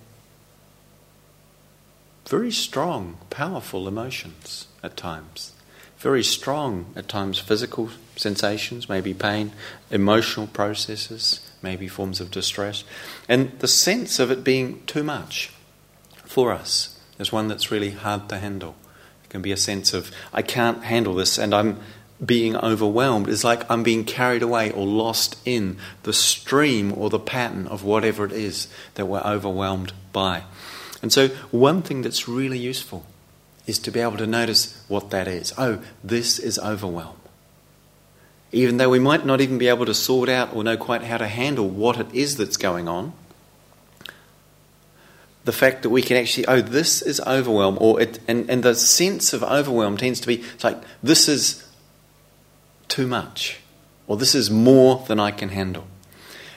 very 2.28 2.52
strong, 2.52 3.18
powerful 3.30 3.88
emotions 3.88 4.68
at 4.82 4.96
times. 4.96 5.52
Very 5.98 6.24
strong, 6.24 6.86
at 6.96 7.08
times, 7.08 7.38
physical 7.38 7.90
sensations, 8.16 8.88
maybe 8.88 9.14
pain, 9.14 9.52
emotional 9.90 10.48
processes, 10.48 11.48
maybe 11.62 11.86
forms 11.86 12.20
of 12.20 12.30
distress. 12.30 12.84
And 13.28 13.58
the 13.60 13.68
sense 13.68 14.18
of 14.18 14.30
it 14.30 14.42
being 14.42 14.82
too 14.86 15.04
much 15.04 15.52
for 16.24 16.52
us 16.52 16.98
is 17.18 17.30
one 17.32 17.48
that's 17.48 17.70
really 17.70 17.90
hard 17.90 18.28
to 18.30 18.38
handle. 18.38 18.74
It 19.24 19.30
can 19.30 19.42
be 19.42 19.52
a 19.52 19.56
sense 19.56 19.94
of, 19.94 20.10
I 20.32 20.42
can't 20.42 20.82
handle 20.82 21.14
this 21.14 21.38
and 21.38 21.54
I'm 21.54 21.78
being 22.24 22.56
overwhelmed. 22.56 23.28
It's 23.28 23.44
like 23.44 23.68
I'm 23.70 23.82
being 23.82 24.04
carried 24.04 24.42
away 24.42 24.70
or 24.70 24.86
lost 24.86 25.36
in 25.44 25.78
the 26.02 26.12
stream 26.12 26.92
or 26.96 27.10
the 27.10 27.18
pattern 27.18 27.66
of 27.66 27.84
whatever 27.84 28.24
it 28.24 28.32
is 28.32 28.68
that 28.94 29.06
we're 29.06 29.20
overwhelmed 29.20 29.92
by. 30.12 30.44
And 31.00 31.12
so, 31.12 31.28
one 31.50 31.82
thing 31.82 32.02
that's 32.02 32.28
really 32.28 32.58
useful 32.58 33.04
is 33.66 33.78
to 33.80 33.90
be 33.90 34.00
able 34.00 34.16
to 34.16 34.26
notice 34.26 34.82
what 34.88 35.10
that 35.10 35.28
is. 35.28 35.52
Oh, 35.56 35.82
this 36.02 36.38
is 36.38 36.58
overwhelm. 36.58 37.16
Even 38.50 38.76
though 38.76 38.90
we 38.90 38.98
might 38.98 39.24
not 39.24 39.40
even 39.40 39.56
be 39.56 39.68
able 39.68 39.86
to 39.86 39.94
sort 39.94 40.28
out 40.28 40.54
or 40.54 40.62
know 40.62 40.76
quite 40.76 41.02
how 41.02 41.16
to 41.16 41.26
handle 41.26 41.68
what 41.68 41.98
it 41.98 42.12
is 42.12 42.36
that's 42.36 42.56
going 42.56 42.88
on, 42.88 43.12
the 45.44 45.52
fact 45.52 45.82
that 45.82 45.90
we 45.90 46.02
can 46.02 46.16
actually, 46.16 46.46
oh, 46.46 46.60
this 46.60 47.02
is 47.02 47.20
overwhelm, 47.26 47.76
or 47.80 48.00
it, 48.00 48.18
and, 48.28 48.48
and 48.48 48.62
the 48.62 48.74
sense 48.74 49.32
of 49.32 49.42
overwhelm 49.42 49.96
tends 49.96 50.20
to 50.20 50.26
be 50.26 50.44
like, 50.62 50.80
this 51.02 51.28
is 51.28 51.66
too 52.88 53.06
much, 53.06 53.60
or 54.06 54.16
this 54.16 54.34
is 54.34 54.50
more 54.50 55.04
than 55.08 55.18
I 55.18 55.30
can 55.30 55.48
handle. 55.48 55.86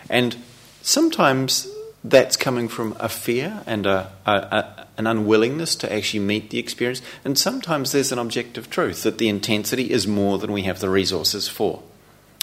And 0.09 0.35
sometimes 0.81 1.67
that's 2.03 2.37
coming 2.37 2.67
from 2.67 2.95
a 2.99 3.09
fear 3.09 3.63
and 3.65 3.85
a, 3.87 4.11
a, 4.25 4.31
a, 4.31 4.84
an 4.97 5.07
unwillingness 5.07 5.75
to 5.77 5.91
actually 5.91 6.19
meet 6.19 6.49
the 6.49 6.59
experience. 6.59 7.01
And 7.23 7.37
sometimes 7.37 7.91
there's 7.91 8.11
an 8.11 8.19
objective 8.19 8.69
truth 8.69 9.03
that 9.03 9.17
the 9.17 9.29
intensity 9.29 9.91
is 9.91 10.07
more 10.07 10.37
than 10.37 10.51
we 10.51 10.63
have 10.63 10.79
the 10.79 10.89
resources 10.89 11.47
for 11.47 11.83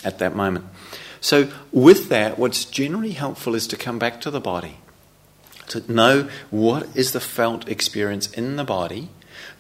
at 0.04 0.18
that 0.18 0.36
moment. 0.36 0.66
So, 1.20 1.52
with 1.70 2.08
that, 2.08 2.38
what's 2.38 2.64
generally 2.64 3.12
helpful 3.12 3.54
is 3.54 3.68
to 3.68 3.76
come 3.76 3.98
back 3.98 4.20
to 4.22 4.30
the 4.30 4.40
body, 4.40 4.78
to 5.68 5.90
know 5.90 6.28
what 6.50 6.88
is 6.96 7.12
the 7.12 7.20
felt 7.20 7.68
experience 7.68 8.28
in 8.32 8.56
the 8.56 8.64
body, 8.64 9.08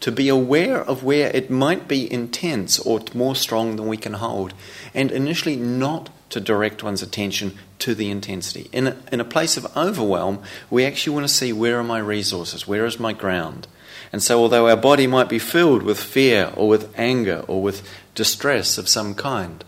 to 0.00 0.10
be 0.10 0.28
aware 0.28 0.82
of 0.82 1.04
where 1.04 1.30
it 1.34 1.50
might 1.50 1.86
be 1.86 2.12
intense 2.12 2.80
or 2.80 3.00
more 3.14 3.36
strong 3.36 3.76
than 3.76 3.86
we 3.86 3.96
can 3.96 4.14
hold, 4.14 4.54
and 4.92 5.12
initially 5.12 5.54
not 5.54 6.10
to 6.32 6.40
direct 6.40 6.82
one's 6.82 7.02
attention 7.02 7.56
to 7.78 7.94
the 7.94 8.10
intensity. 8.10 8.68
In 8.72 8.88
a, 8.88 8.96
in 9.12 9.20
a 9.20 9.24
place 9.24 9.56
of 9.56 9.76
overwhelm, 9.76 10.42
we 10.70 10.84
actually 10.84 11.14
want 11.14 11.28
to 11.28 11.32
see 11.32 11.52
where 11.52 11.78
are 11.78 11.84
my 11.84 11.98
resources, 11.98 12.66
where 12.66 12.84
is 12.84 12.98
my 12.98 13.12
ground. 13.12 13.68
And 14.12 14.22
so, 14.22 14.40
although 14.40 14.68
our 14.68 14.76
body 14.76 15.06
might 15.06 15.28
be 15.28 15.38
filled 15.38 15.82
with 15.82 16.00
fear 16.00 16.52
or 16.56 16.68
with 16.68 16.92
anger 16.98 17.44
or 17.48 17.62
with 17.62 17.86
distress 18.14 18.76
of 18.78 18.88
some 18.88 19.14
kind, 19.14 19.64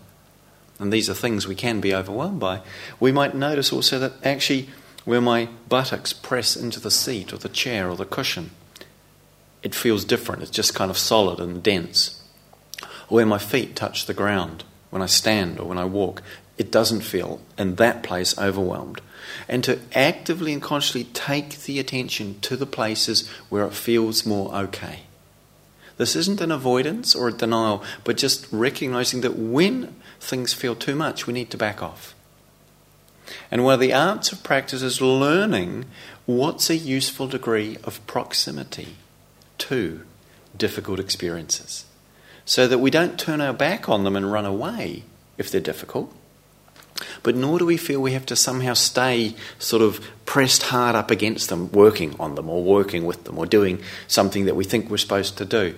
and 0.79 0.93
these 0.93 1.09
are 1.09 1.15
things 1.15 1.47
we 1.47 1.55
can 1.55 1.81
be 1.81 1.95
overwhelmed 1.95 2.41
by, 2.41 2.61
we 2.99 3.13
might 3.13 3.35
notice 3.35 3.73
also 3.73 3.99
that 3.99 4.13
actually 4.25 4.69
where 5.05 5.21
my 5.21 5.49
buttocks 5.69 6.13
press 6.13 6.57
into 6.57 6.81
the 6.81 6.91
seat 6.91 7.33
or 7.33 7.37
the 7.37 7.49
chair 7.49 7.91
or 7.91 7.97
the 7.97 8.07
cushion, 8.07 8.51
it 9.63 9.75
feels 9.75 10.05
different. 10.05 10.43
It's 10.43 10.51
just 10.51 10.75
kind 10.75 10.91
of 10.91 10.99
solid 10.99 11.41
and 11.41 11.63
dense. 11.63 12.23
Or 13.09 13.17
where 13.17 13.27
my 13.27 13.39
feet 13.39 13.77
touch 13.77 14.07
the 14.07 14.15
ground 14.15 14.65
when 14.91 15.03
I 15.03 15.07
stand 15.07 15.59
or 15.59 15.67
when 15.67 15.79
I 15.79 15.85
walk, 15.85 16.23
it 16.57 16.71
doesn't 16.71 17.01
feel 17.01 17.41
in 17.59 17.77
that 17.77 18.03
place 18.03 18.37
overwhelmed. 18.39 19.01
And 19.49 19.65
to 19.65 19.81
actively 19.93 20.53
and 20.53 20.63
consciously 20.63 21.05
take 21.05 21.63
the 21.63 21.79
attention 21.79 22.39
to 22.43 22.57
the 22.57 22.67
places 22.67 23.29
where 23.49 23.67
it 23.67 23.75
feels 23.75 24.25
more 24.25 24.55
okay. 24.55 25.01
This 25.97 26.17
isn't 26.17 26.41
an 26.41 26.53
avoidance 26.53 27.15
or 27.15 27.29
a 27.29 27.33
denial, 27.33 27.83
but 28.03 28.17
just 28.17 28.47
recognizing 28.53 29.21
that 29.23 29.37
when 29.37 29.95
things 30.21 30.53
feel 30.53 30.75
too 30.75 30.95
much, 30.95 31.27
we 31.27 31.33
need 31.33 31.51
to 31.51 31.57
back 31.57 31.83
off. 31.83 32.15
And 33.51 33.65
one 33.65 33.75
of 33.75 33.81
the 33.81 33.95
arts 33.95 34.33
of 34.33 34.43
practice 34.43 34.83
is 34.83 35.01
learning 35.01 35.87
what's 36.27 36.69
a 36.69 36.77
useful 36.77 37.27
degree 37.27 37.79
of 37.85 38.05
proximity 38.07 38.97
to 39.59 40.03
difficult 40.57 41.01
experiences 41.01 41.87
so 42.45 42.69
that 42.69 42.79
we 42.79 42.91
don't 42.91 43.19
turn 43.19 43.41
our 43.41 43.53
back 43.53 43.89
on 43.89 44.05
them 44.05 44.15
and 44.15 44.31
run 44.31 44.45
away 44.45 45.05
if 45.39 45.51
they're 45.51 45.61
difficult 45.61 46.15
but 47.23 47.35
nor 47.35 47.59
do 47.59 47.67
we 47.67 47.77
feel 47.77 48.01
we 48.01 48.13
have 48.13 48.27
to 48.27 48.37
somehow 48.37 48.75
stay 48.75 49.35
sort 49.59 49.83
of 49.83 50.07
pressed 50.27 50.65
hard 50.65 50.95
up 50.95 51.11
against 51.11 51.49
them, 51.49 51.71
working 51.73 52.15
on 52.21 52.35
them 52.35 52.49
or 52.49 52.63
working 52.63 53.05
with 53.05 53.25
them 53.25 53.39
or 53.39 53.47
doing 53.47 53.83
something 54.07 54.45
that 54.45 54.57
we 54.57 54.65
think 54.65 54.89
we're 54.89 54.97
supposed 54.97 55.37
to 55.39 55.45
do. 55.45 55.75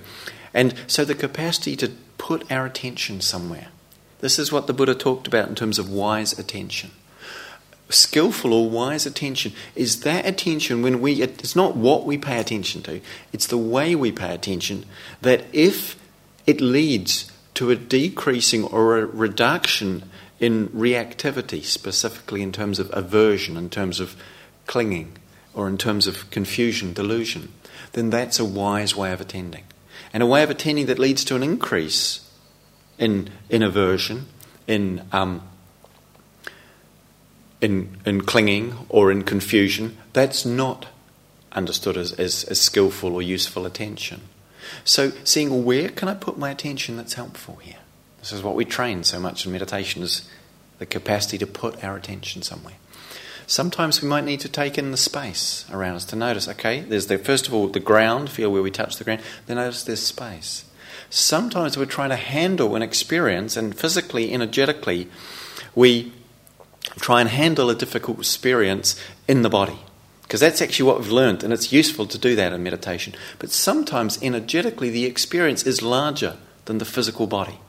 And 0.52 0.74
so 0.86 1.04
the 1.04 1.14
capacity 1.14 1.76
to 1.76 1.92
put 2.18 2.50
our 2.50 2.66
attention 2.66 3.20
somewhere. 3.20 3.68
This 4.20 4.38
is 4.38 4.50
what 4.50 4.66
the 4.66 4.72
Buddha 4.72 4.94
talked 4.94 5.26
about 5.26 5.48
in 5.48 5.54
terms 5.54 5.78
of 5.78 5.90
wise 5.90 6.38
attention. 6.38 6.90
Skillful 7.88 8.52
or 8.52 8.68
wise 8.68 9.06
attention 9.06 9.52
is 9.74 10.00
that 10.00 10.26
attention 10.26 10.82
when 10.82 11.00
we, 11.00 11.22
it's 11.22 11.54
not 11.54 11.76
what 11.76 12.04
we 12.04 12.18
pay 12.18 12.40
attention 12.40 12.82
to, 12.82 13.00
it's 13.32 13.46
the 13.46 13.58
way 13.58 13.94
we 13.94 14.10
pay 14.10 14.34
attention 14.34 14.86
that 15.22 15.44
if 15.52 15.96
it 16.46 16.60
leads 16.60 17.30
to 17.54 17.70
a 17.70 17.76
decreasing 17.76 18.64
or 18.64 18.98
a 18.98 19.06
reduction 19.06 20.02
in 20.38 20.68
reactivity, 20.68 21.64
specifically 21.64 22.42
in 22.42 22.52
terms 22.52 22.78
of 22.78 22.90
aversion, 22.92 23.56
in 23.56 23.70
terms 23.70 24.00
of 24.00 24.16
clinging, 24.66 25.16
or 25.54 25.68
in 25.68 25.78
terms 25.78 26.06
of 26.06 26.30
confusion, 26.30 26.92
delusion, 26.92 27.52
then 27.92 28.10
that's 28.10 28.38
a 28.38 28.44
wise 28.44 28.94
way 28.94 29.12
of 29.12 29.20
attending. 29.20 29.64
And 30.12 30.22
a 30.22 30.26
way 30.26 30.42
of 30.42 30.50
attending 30.50 30.86
that 30.86 30.98
leads 30.98 31.24
to 31.24 31.36
an 31.36 31.42
increase 31.42 32.30
in, 32.98 33.30
in 33.48 33.62
aversion, 33.62 34.26
in, 34.66 35.02
um, 35.12 35.42
in, 37.60 37.96
in 38.04 38.20
clinging, 38.22 38.74
or 38.88 39.10
in 39.10 39.22
confusion, 39.22 39.96
that's 40.12 40.44
not 40.44 40.86
understood 41.52 41.96
as, 41.96 42.12
as, 42.12 42.44
as 42.44 42.60
skillful 42.60 43.14
or 43.14 43.22
useful 43.22 43.64
attention. 43.64 44.22
So, 44.84 45.12
seeing 45.24 45.64
where 45.64 45.88
can 45.88 46.08
I 46.08 46.14
put 46.14 46.38
my 46.38 46.50
attention 46.50 46.96
that's 46.96 47.14
helpful 47.14 47.56
here? 47.56 47.76
This 48.26 48.32
is 48.32 48.42
what 48.42 48.56
we 48.56 48.64
train 48.64 49.04
so 49.04 49.20
much 49.20 49.46
in 49.46 49.52
meditation 49.52 50.02
is 50.02 50.28
the 50.80 50.86
capacity 50.86 51.38
to 51.38 51.46
put 51.46 51.84
our 51.84 51.94
attention 51.94 52.42
somewhere. 52.42 52.74
Sometimes 53.46 54.02
we 54.02 54.08
might 54.08 54.24
need 54.24 54.40
to 54.40 54.48
take 54.48 54.76
in 54.76 54.90
the 54.90 54.96
space 54.96 55.64
around 55.70 55.94
us 55.94 56.04
to 56.06 56.16
notice, 56.16 56.48
okay, 56.48 56.80
there's 56.80 57.06
the 57.06 57.18
first 57.18 57.46
of 57.46 57.54
all 57.54 57.68
the 57.68 57.78
ground, 57.78 58.28
feel 58.28 58.50
where 58.50 58.62
we 58.62 58.72
touch 58.72 58.96
the 58.96 59.04
ground, 59.04 59.20
then 59.46 59.58
notice 59.58 59.84
there's 59.84 60.02
space. 60.02 60.64
Sometimes 61.08 61.78
we're 61.78 61.84
trying 61.84 62.10
to 62.10 62.16
handle 62.16 62.74
an 62.74 62.82
experience 62.82 63.56
and 63.56 63.78
physically, 63.78 64.32
energetically, 64.32 65.06
we 65.76 66.12
try 66.96 67.20
and 67.20 67.30
handle 67.30 67.70
a 67.70 67.76
difficult 67.76 68.18
experience 68.18 69.00
in 69.28 69.42
the 69.42 69.48
body. 69.48 69.78
Because 70.22 70.40
that's 70.40 70.60
actually 70.60 70.88
what 70.88 70.98
we've 70.98 71.12
learned, 71.12 71.44
and 71.44 71.52
it's 71.52 71.72
useful 71.72 72.06
to 72.06 72.18
do 72.18 72.34
that 72.34 72.52
in 72.52 72.64
meditation. 72.64 73.14
But 73.38 73.50
sometimes, 73.50 74.20
energetically, 74.20 74.90
the 74.90 75.04
experience 75.04 75.62
is 75.62 75.80
larger 75.80 76.38
than 76.64 76.78
the 76.78 76.84
physical 76.84 77.28
body. 77.28 77.60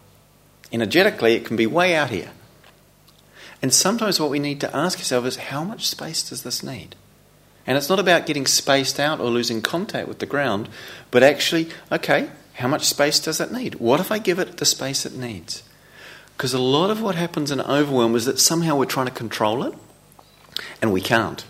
Energetically, 0.72 1.34
it 1.34 1.46
can 1.46 1.56
be 1.56 1.68
way 1.68 1.96
out 1.96 2.10
here. 2.10 2.32
And 3.62 3.74
sometimes 3.74 4.20
what 4.20 4.30
we 4.30 4.40
need 4.40 4.62
to 4.62 4.76
ask 4.76 5.00
ourselves 5.00 5.28
is 5.28 5.36
how 5.38 5.64
much 5.64 5.88
space 5.88 6.28
does 6.28 6.44
this 6.44 6.62
need? 6.62 6.96
And 7.66 7.78
it's 7.78 7.90
not 7.90 8.00
about 8.00 8.26
getting 8.26 8.46
spaced 8.46 9.00
out 9.00 9.20
or 9.20 9.30
losing 9.30 9.62
contact 9.62 10.08
with 10.08 10.20
the 10.20 10.26
ground, 10.26 10.70
but 11.12 11.24
actually, 11.24 11.70
okay, 11.92 12.30
how 12.54 12.68
much 12.68 12.86
space 12.86 13.20
does 13.20 13.40
it 13.40 13.52
need? 13.52 13.76
What 13.76 14.00
if 14.00 14.12
I 14.12 14.20
give 14.20 14.40
it 14.40 14.58
the 14.58 14.66
space 14.66 15.06
it 15.06 15.16
needs? 15.16 15.64
Because 16.36 16.54
a 16.54 16.60
lot 16.60 16.92
of 16.92 17.02
what 17.02 17.16
happens 17.16 17.52
in 17.52 17.60
overwhelm 17.62 18.16
is 18.16 18.26
that 18.26 18.40
somehow 18.40 18.76
we're 18.76 18.86
trying 18.86 19.08
to 19.08 19.12
control 19.12 19.64
it 19.64 19.74
and 20.82 20.94
we 20.94 21.02
can't. 21.02 21.46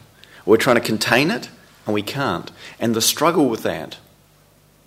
We're 0.46 0.58
trying 0.58 0.78
to 0.78 0.82
contain 0.82 1.30
it 1.30 1.50
and 1.86 1.94
we 1.94 2.02
can't. 2.02 2.52
And 2.80 2.96
the 2.96 3.02
struggle 3.02 3.50
with 3.50 3.64
that 3.64 3.98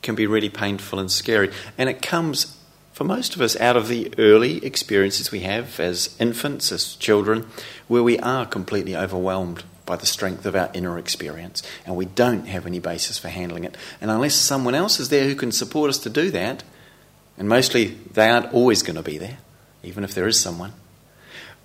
can 0.02 0.14
be 0.14 0.26
really 0.26 0.48
painful 0.48 0.98
and 0.98 1.10
scary. 1.10 1.50
And 1.76 1.88
it 1.88 2.02
comes 2.02 2.56
for 3.00 3.04
most 3.04 3.34
of 3.34 3.40
us, 3.40 3.58
out 3.58 3.78
of 3.78 3.88
the 3.88 4.12
early 4.18 4.62
experiences 4.62 5.32
we 5.32 5.40
have 5.40 5.80
as 5.80 6.14
infants, 6.20 6.70
as 6.70 6.96
children, 6.96 7.46
where 7.88 8.02
we 8.02 8.18
are 8.18 8.44
completely 8.44 8.94
overwhelmed 8.94 9.64
by 9.86 9.96
the 9.96 10.04
strength 10.04 10.44
of 10.44 10.54
our 10.54 10.70
inner 10.74 10.98
experience 10.98 11.62
and 11.86 11.96
we 11.96 12.04
don't 12.04 12.46
have 12.46 12.66
any 12.66 12.78
basis 12.78 13.16
for 13.16 13.30
handling 13.30 13.64
it. 13.64 13.74
And 14.02 14.10
unless 14.10 14.34
someone 14.34 14.74
else 14.74 15.00
is 15.00 15.08
there 15.08 15.24
who 15.24 15.34
can 15.34 15.50
support 15.50 15.88
us 15.88 15.96
to 16.00 16.10
do 16.10 16.30
that, 16.32 16.62
and 17.38 17.48
mostly 17.48 17.96
they 18.12 18.28
aren't 18.28 18.52
always 18.52 18.82
going 18.82 18.96
to 18.96 19.02
be 19.02 19.16
there, 19.16 19.38
even 19.82 20.04
if 20.04 20.12
there 20.12 20.26
is 20.26 20.38
someone, 20.38 20.74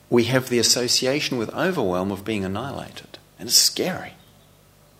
we 0.10 0.24
have 0.24 0.48
the 0.48 0.60
association 0.60 1.38
with 1.38 1.54
overwhelm 1.54 2.13
of 2.13 2.24
being 2.24 2.46
annihilated. 2.46 3.18
And 3.38 3.50
it's 3.50 3.58
scary. 3.58 4.13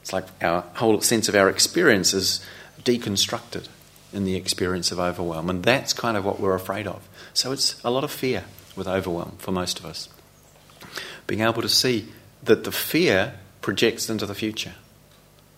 It's 0.02 0.12
like 0.12 0.26
our 0.44 0.66
whole 0.74 1.00
sense 1.00 1.30
of 1.30 1.36
our 1.36 1.48
experience 1.48 2.14
is 2.14 2.46
deconstructed 2.84 3.70
in 4.14 4.26
the 4.26 4.36
experience 4.36 4.92
of 4.92 5.00
overwhelm. 5.00 5.50
And 5.50 5.64
that's 5.64 5.94
kind 5.94 6.16
of 6.18 6.26
what 6.26 6.40
we're 6.40 6.56
afraid 6.56 6.88
of. 6.88 7.08
So 7.34 7.52
it's 7.52 7.84
a 7.84 7.92
lot 7.92 8.04
of 8.04 8.12
fear 8.12 8.46
with 8.76 8.88
overwhelm 8.88 9.38
for 9.38 9.52
most 9.52 9.80
of 9.80 9.86
us. 9.86 10.10
Being 11.28 11.42
able 11.42 11.62
to 11.62 11.70
see 11.70 12.08
that 12.44 12.64
the 12.64 12.72
fear 12.72 13.36
projects 13.62 14.10
into 14.10 14.26
the 14.26 14.36
future. 14.36 14.74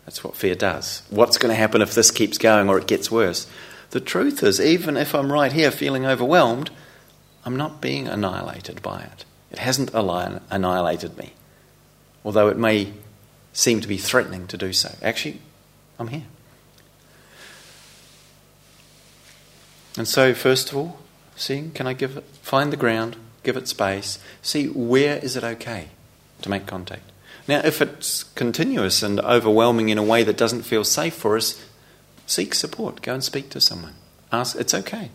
That's 0.06 0.24
what 0.24 0.36
fear 0.36 0.56
does. 0.56 1.04
What's 1.10 1.38
going 1.38 1.52
to 1.52 1.60
happen 1.60 1.82
if 1.82 1.94
this 1.94 2.12
keeps 2.12 2.38
going 2.38 2.70
or 2.70 2.78
it 2.78 2.88
gets 2.88 3.12
worse? 3.12 3.48
The 3.90 4.00
truth 4.00 4.42
is, 4.44 4.62
even 4.62 4.96
if 4.96 5.14
I'm 5.14 5.32
right 5.32 5.52
here 5.52 5.72
feeling 5.72 6.06
overwhelmed, 6.06 6.70
I'm 7.46 7.58
not 7.58 7.82
being 7.82 8.08
annihilated 8.08 8.82
by 8.82 9.02
it. 9.02 9.26
It 9.52 9.60
hasn't 9.60 9.94
annihilated 9.94 11.18
me, 11.18 11.34
although 12.24 12.48
it 12.48 12.58
may 12.58 12.94
seem 13.54 13.82
to 13.82 13.88
be 13.88 13.98
threatening 13.98 14.48
to 14.48 14.58
do 14.58 14.74
so. 14.74 14.94
Actually, 15.02 15.42
I'm 15.98 16.10
here. 16.10 16.24
And 19.98 20.08
so, 20.08 20.34
first 20.34 20.72
of 20.72 20.78
all, 20.78 21.00
seeing, 21.36 21.72
can 21.72 21.88
I 21.88 21.94
give 21.94 22.18
it, 22.18 22.24
find 22.42 22.72
the 22.72 22.78
ground, 22.78 23.18
give 23.44 23.58
it 23.58 23.68
space, 23.68 24.20
see 24.42 24.68
where 24.68 25.18
is 25.18 25.36
it 25.36 25.44
okay 25.44 25.88
to 26.42 26.50
make 26.50 26.68
contact. 26.68 27.12
Now, 27.48 27.62
if 27.64 27.82
it's 27.82 28.24
continuous 28.24 29.02
and 29.02 29.20
overwhelming 29.22 29.90
in 29.90 29.98
a 29.98 30.04
way 30.04 30.24
that 30.24 30.38
doesn't 30.38 30.64
feel 30.64 30.84
safe 30.84 31.14
for 31.14 31.38
us, 31.38 31.64
seek 32.26 32.54
support. 32.54 33.02
Go 33.02 33.14
and 33.14 33.24
speak 33.24 33.50
to 33.52 33.62
someone. 33.62 33.96
Ask, 34.32 34.58
it's 34.58 34.74
okay. 34.74 35.10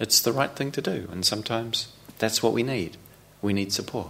It's 0.00 0.20
the 0.20 0.32
right 0.32 0.50
thing 0.50 0.72
to 0.72 0.82
do, 0.82 1.08
and 1.12 1.24
sometimes 1.24 1.92
that's 2.18 2.42
what 2.42 2.52
we 2.52 2.64
need. 2.64 2.96
We 3.40 3.52
need 3.52 3.72
support. 3.72 4.08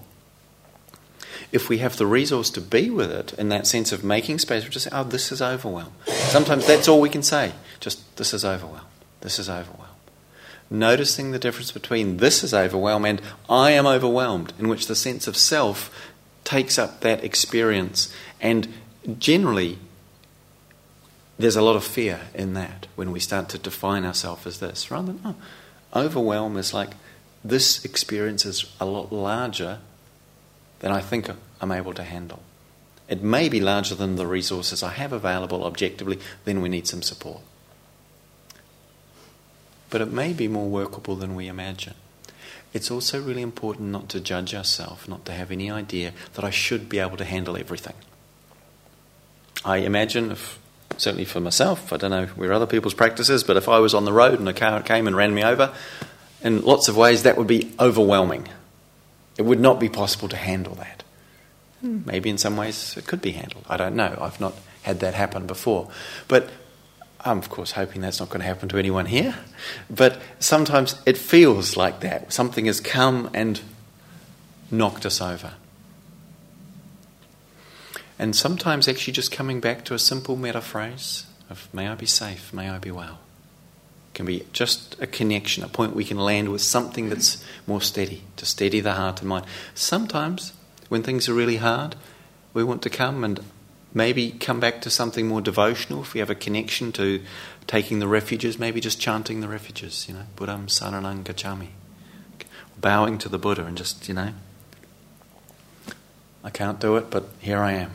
If 1.52 1.68
we 1.68 1.78
have 1.78 1.99
the 1.99 2.06
resource 2.06 2.49
to 2.50 2.61
be 2.61 2.88
with 2.88 3.11
it 3.11 3.34
in 3.34 3.50
that 3.50 3.66
sense 3.66 3.92
of 3.92 4.02
making 4.02 4.38
space, 4.38 4.64
we 4.64 4.70
just 4.70 4.84
say, 4.84 4.90
oh, 4.92 5.04
this 5.04 5.30
is 5.30 5.42
overwhelm. 5.42 5.92
Sometimes 6.06 6.66
that's 6.66 6.88
all 6.88 7.00
we 7.00 7.11
can 7.11 7.23
say. 7.23 7.52
Just, 7.80 8.16
this 8.16 8.32
is 8.32 8.44
overwhelm. 8.44 8.83
This 9.24 9.38
is 9.38 9.48
overwhelm. 9.48 9.88
Noticing 10.70 11.30
the 11.30 11.38
difference 11.38 11.72
between 11.72 12.18
this 12.18 12.44
is 12.44 12.54
overwhelm 12.54 13.04
and 13.06 13.20
I 13.48 13.70
am 13.72 13.86
overwhelmed, 13.86 14.52
in 14.58 14.68
which 14.68 14.86
the 14.86 14.94
sense 14.94 15.26
of 15.26 15.36
self 15.36 15.90
takes 16.44 16.78
up 16.78 17.00
that 17.00 17.24
experience. 17.24 18.14
And 18.40 18.68
generally, 19.18 19.78
there's 21.38 21.56
a 21.56 21.62
lot 21.62 21.74
of 21.74 21.84
fear 21.84 22.20
in 22.34 22.52
that 22.52 22.86
when 22.96 23.10
we 23.10 23.18
start 23.18 23.48
to 23.48 23.58
define 23.58 24.04
ourselves 24.04 24.46
as 24.46 24.60
this, 24.60 24.90
rather 24.90 25.12
than, 25.12 25.20
oh, 25.24 25.36
overwhelm 26.04 26.58
is 26.58 26.74
like 26.74 26.90
this 27.42 27.82
experience 27.82 28.44
is 28.44 28.66
a 28.78 28.84
lot 28.84 29.10
larger 29.10 29.78
than 30.80 30.92
I 30.92 31.00
think 31.00 31.30
I'm 31.62 31.72
able 31.72 31.94
to 31.94 32.02
handle. 32.02 32.42
It 33.08 33.22
may 33.22 33.48
be 33.48 33.60
larger 33.60 33.94
than 33.94 34.16
the 34.16 34.26
resources 34.26 34.82
I 34.82 34.90
have 34.90 35.12
available 35.14 35.64
objectively, 35.64 36.18
then 36.44 36.60
we 36.60 36.68
need 36.68 36.86
some 36.86 37.02
support. 37.02 37.40
But 39.94 40.00
it 40.00 40.10
may 40.10 40.32
be 40.32 40.48
more 40.48 40.66
workable 40.66 41.14
than 41.14 41.36
we 41.36 41.46
imagine. 41.46 41.94
It's 42.72 42.90
also 42.90 43.22
really 43.22 43.42
important 43.42 43.92
not 43.92 44.08
to 44.08 44.18
judge 44.18 44.52
ourselves, 44.52 45.06
not 45.06 45.24
to 45.26 45.32
have 45.32 45.52
any 45.52 45.70
idea 45.70 46.12
that 46.32 46.44
I 46.44 46.50
should 46.50 46.88
be 46.88 46.98
able 46.98 47.16
to 47.16 47.24
handle 47.24 47.56
everything. 47.56 47.94
I 49.64 49.76
imagine 49.76 50.32
if 50.32 50.58
certainly 50.96 51.24
for 51.24 51.38
myself, 51.38 51.92
I 51.92 51.96
don't 51.96 52.10
know 52.10 52.26
where 52.26 52.52
other 52.52 52.66
people's 52.66 52.92
practice 52.92 53.30
is, 53.30 53.44
but 53.44 53.56
if 53.56 53.68
I 53.68 53.78
was 53.78 53.94
on 53.94 54.04
the 54.04 54.12
road 54.12 54.40
and 54.40 54.48
a 54.48 54.52
car 54.52 54.82
came 54.82 55.06
and 55.06 55.14
ran 55.14 55.32
me 55.32 55.44
over, 55.44 55.72
in 56.42 56.62
lots 56.62 56.88
of 56.88 56.96
ways 56.96 57.22
that 57.22 57.36
would 57.38 57.46
be 57.46 57.72
overwhelming. 57.78 58.48
It 59.38 59.42
would 59.42 59.60
not 59.60 59.78
be 59.78 59.88
possible 59.88 60.28
to 60.30 60.36
handle 60.36 60.74
that. 60.74 61.04
Hmm. 61.82 62.00
Maybe 62.04 62.30
in 62.30 62.38
some 62.38 62.56
ways 62.56 62.96
it 62.96 63.06
could 63.06 63.22
be 63.22 63.30
handled. 63.30 63.64
I 63.68 63.76
don't 63.76 63.94
know. 63.94 64.18
I've 64.20 64.40
not 64.40 64.54
had 64.82 64.98
that 64.98 65.14
happen 65.14 65.46
before. 65.46 65.88
But 66.26 66.50
I'm, 67.24 67.38
of 67.38 67.48
course, 67.48 67.72
hoping 67.72 68.02
that's 68.02 68.20
not 68.20 68.28
going 68.28 68.40
to 68.40 68.46
happen 68.46 68.68
to 68.68 68.78
anyone 68.78 69.06
here. 69.06 69.34
But 69.88 70.20
sometimes 70.38 71.00
it 71.06 71.16
feels 71.16 71.76
like 71.76 72.00
that. 72.00 72.32
Something 72.32 72.66
has 72.66 72.80
come 72.80 73.30
and 73.32 73.60
knocked 74.70 75.06
us 75.06 75.20
over. 75.22 75.54
And 78.18 78.36
sometimes 78.36 78.88
actually 78.88 79.14
just 79.14 79.32
coming 79.32 79.60
back 79.60 79.84
to 79.86 79.94
a 79.94 79.98
simple 79.98 80.36
metta 80.36 80.60
phrase 80.60 81.26
of 81.50 81.72
may 81.72 81.88
I 81.88 81.94
be 81.94 82.06
safe, 82.06 82.52
may 82.52 82.68
I 82.68 82.78
be 82.78 82.90
well, 82.90 83.18
can 84.12 84.26
be 84.26 84.44
just 84.52 85.00
a 85.00 85.06
connection, 85.06 85.64
a 85.64 85.68
point 85.68 85.96
we 85.96 86.04
can 86.04 86.18
land 86.18 86.50
with 86.50 86.60
something 86.60 87.08
that's 87.08 87.42
more 87.66 87.80
steady, 87.80 88.22
to 88.36 88.46
steady 88.46 88.80
the 88.80 88.92
heart 88.92 89.20
and 89.20 89.28
mind. 89.28 89.46
Sometimes, 89.74 90.52
when 90.88 91.02
things 91.02 91.28
are 91.28 91.34
really 91.34 91.56
hard, 91.56 91.96
we 92.52 92.62
want 92.62 92.82
to 92.82 92.90
come 92.90 93.24
and 93.24 93.40
maybe 93.94 94.32
come 94.32 94.60
back 94.60 94.82
to 94.82 94.90
something 94.90 95.26
more 95.26 95.40
devotional. 95.40 96.02
If 96.02 96.12
we 96.12 96.20
have 96.20 96.30
a 96.30 96.34
connection 96.34 96.92
to 96.92 97.22
taking 97.66 98.00
the 98.00 98.08
refuges, 98.08 98.58
maybe 98.58 98.80
just 98.80 99.00
chanting 99.00 99.40
the 99.40 99.48
refuges, 99.48 100.06
you 100.08 100.14
know, 100.14 100.24
Buddham 100.36 100.66
Saranang 100.66 101.22
Gacchami. 101.22 101.68
Bowing 102.78 103.16
to 103.18 103.30
the 103.30 103.38
Buddha 103.38 103.64
and 103.64 103.78
just, 103.78 104.08
you 104.08 104.14
know, 104.14 104.34
I 106.42 106.50
can't 106.50 106.78
do 106.78 106.96
it, 106.96 107.08
but 107.08 107.28
here 107.40 107.60
I 107.60 107.72
am 107.72 107.92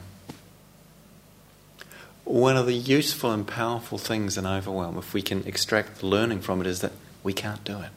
one 2.30 2.56
of 2.56 2.68
the 2.68 2.76
useful 2.76 3.32
and 3.32 3.48
powerful 3.48 3.98
things 3.98 4.38
in 4.38 4.46
overwhelm, 4.46 5.00
if 5.00 5.16
we 5.16 5.22
can 5.22 5.44
extract 5.48 5.98
the 5.98 6.06
learning 6.06 6.42
from 6.42 6.62
it, 6.62 6.68
is 6.68 6.82
that 6.82 6.92
we 7.24 7.34
can't 7.34 7.64
do 7.64 7.80
it. 7.82 7.90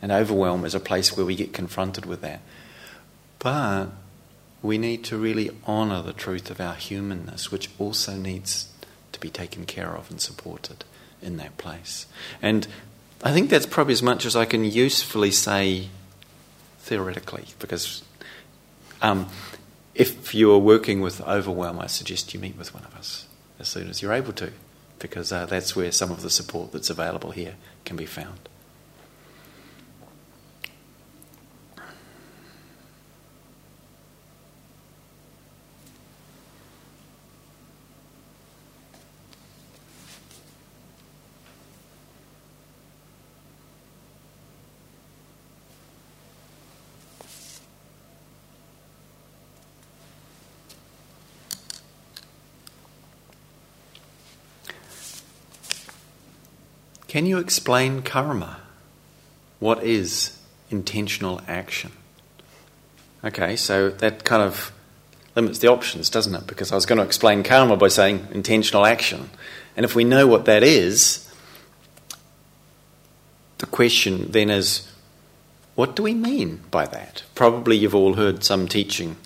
And 0.00 0.12
overwhelm 0.12 0.64
is 0.64 0.72
a 0.72 0.80
place 0.80 1.16
where 1.16 1.26
we 1.26 1.34
get 1.34 1.52
confronted 1.52 2.06
with 2.06 2.20
that. 2.20 2.40
But 3.40 3.86
we 4.62 4.78
need 4.78 5.04
to 5.04 5.16
really 5.16 5.50
honour 5.66 6.02
the 6.02 6.12
truth 6.12 6.50
of 6.50 6.60
our 6.60 6.74
humanness, 6.74 7.52
which 7.52 7.70
also 7.78 8.16
needs 8.16 8.68
to 9.12 9.20
be 9.20 9.30
taken 9.30 9.64
care 9.64 9.96
of 9.96 10.10
and 10.10 10.20
supported 10.20 10.84
in 11.22 11.36
that 11.36 11.56
place. 11.58 12.06
And 12.42 12.66
I 13.22 13.32
think 13.32 13.50
that's 13.50 13.66
probably 13.66 13.92
as 13.92 14.02
much 14.02 14.24
as 14.26 14.36
I 14.36 14.44
can 14.44 14.64
usefully 14.64 15.30
say 15.30 15.88
theoretically, 16.80 17.46
because 17.58 18.02
um, 19.02 19.28
if 19.94 20.34
you 20.34 20.52
are 20.52 20.58
working 20.58 21.00
with 21.00 21.20
overwhelm, 21.20 21.78
I 21.78 21.86
suggest 21.86 22.34
you 22.34 22.40
meet 22.40 22.56
with 22.56 22.74
one 22.74 22.84
of 22.84 22.94
us 22.94 23.26
as 23.58 23.68
soon 23.68 23.88
as 23.88 24.00
you're 24.00 24.12
able 24.12 24.32
to, 24.34 24.52
because 24.98 25.32
uh, 25.32 25.46
that's 25.46 25.74
where 25.74 25.90
some 25.92 26.10
of 26.10 26.22
the 26.22 26.30
support 26.30 26.72
that's 26.72 26.90
available 26.90 27.32
here 27.32 27.54
can 27.84 27.96
be 27.96 28.06
found. 28.06 28.48
Can 57.08 57.24
you 57.24 57.38
explain 57.38 58.02
karma? 58.02 58.60
What 59.60 59.82
is 59.82 60.38
intentional 60.70 61.40
action? 61.48 61.92
Okay, 63.24 63.56
so 63.56 63.88
that 63.88 64.24
kind 64.24 64.42
of 64.42 64.70
limits 65.34 65.58
the 65.58 65.68
options, 65.68 66.10
doesn't 66.10 66.34
it? 66.34 66.46
Because 66.46 66.70
I 66.70 66.74
was 66.74 66.84
going 66.84 66.98
to 66.98 67.04
explain 67.04 67.42
karma 67.42 67.76
by 67.76 67.88
saying 67.88 68.28
intentional 68.30 68.84
action. 68.84 69.30
And 69.74 69.84
if 69.84 69.94
we 69.94 70.04
know 70.04 70.26
what 70.26 70.44
that 70.44 70.62
is, 70.62 71.32
the 73.56 73.66
question 73.66 74.30
then 74.30 74.50
is 74.50 74.92
what 75.76 75.96
do 75.96 76.02
we 76.02 76.12
mean 76.12 76.60
by 76.70 76.86
that? 76.86 77.22
Probably 77.34 77.76
you've 77.76 77.94
all 77.94 78.14
heard 78.14 78.44
some 78.44 78.68
teaching 78.68 79.16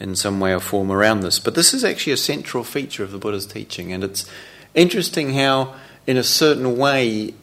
in 0.00 0.16
some 0.16 0.40
way 0.40 0.54
or 0.54 0.60
form 0.60 0.90
around 0.90 1.20
this, 1.20 1.38
but 1.38 1.54
this 1.54 1.74
is 1.74 1.84
actually 1.84 2.12
a 2.12 2.16
central 2.16 2.64
feature 2.64 3.02
of 3.02 3.10
the 3.10 3.18
Buddha's 3.18 3.46
teaching, 3.46 3.92
and 3.92 4.02
it's 4.02 4.30
interesting 4.74 5.34
how 5.34 5.74
in 6.08 6.16
a 6.16 6.24
certain 6.24 6.78
way, 6.78 7.34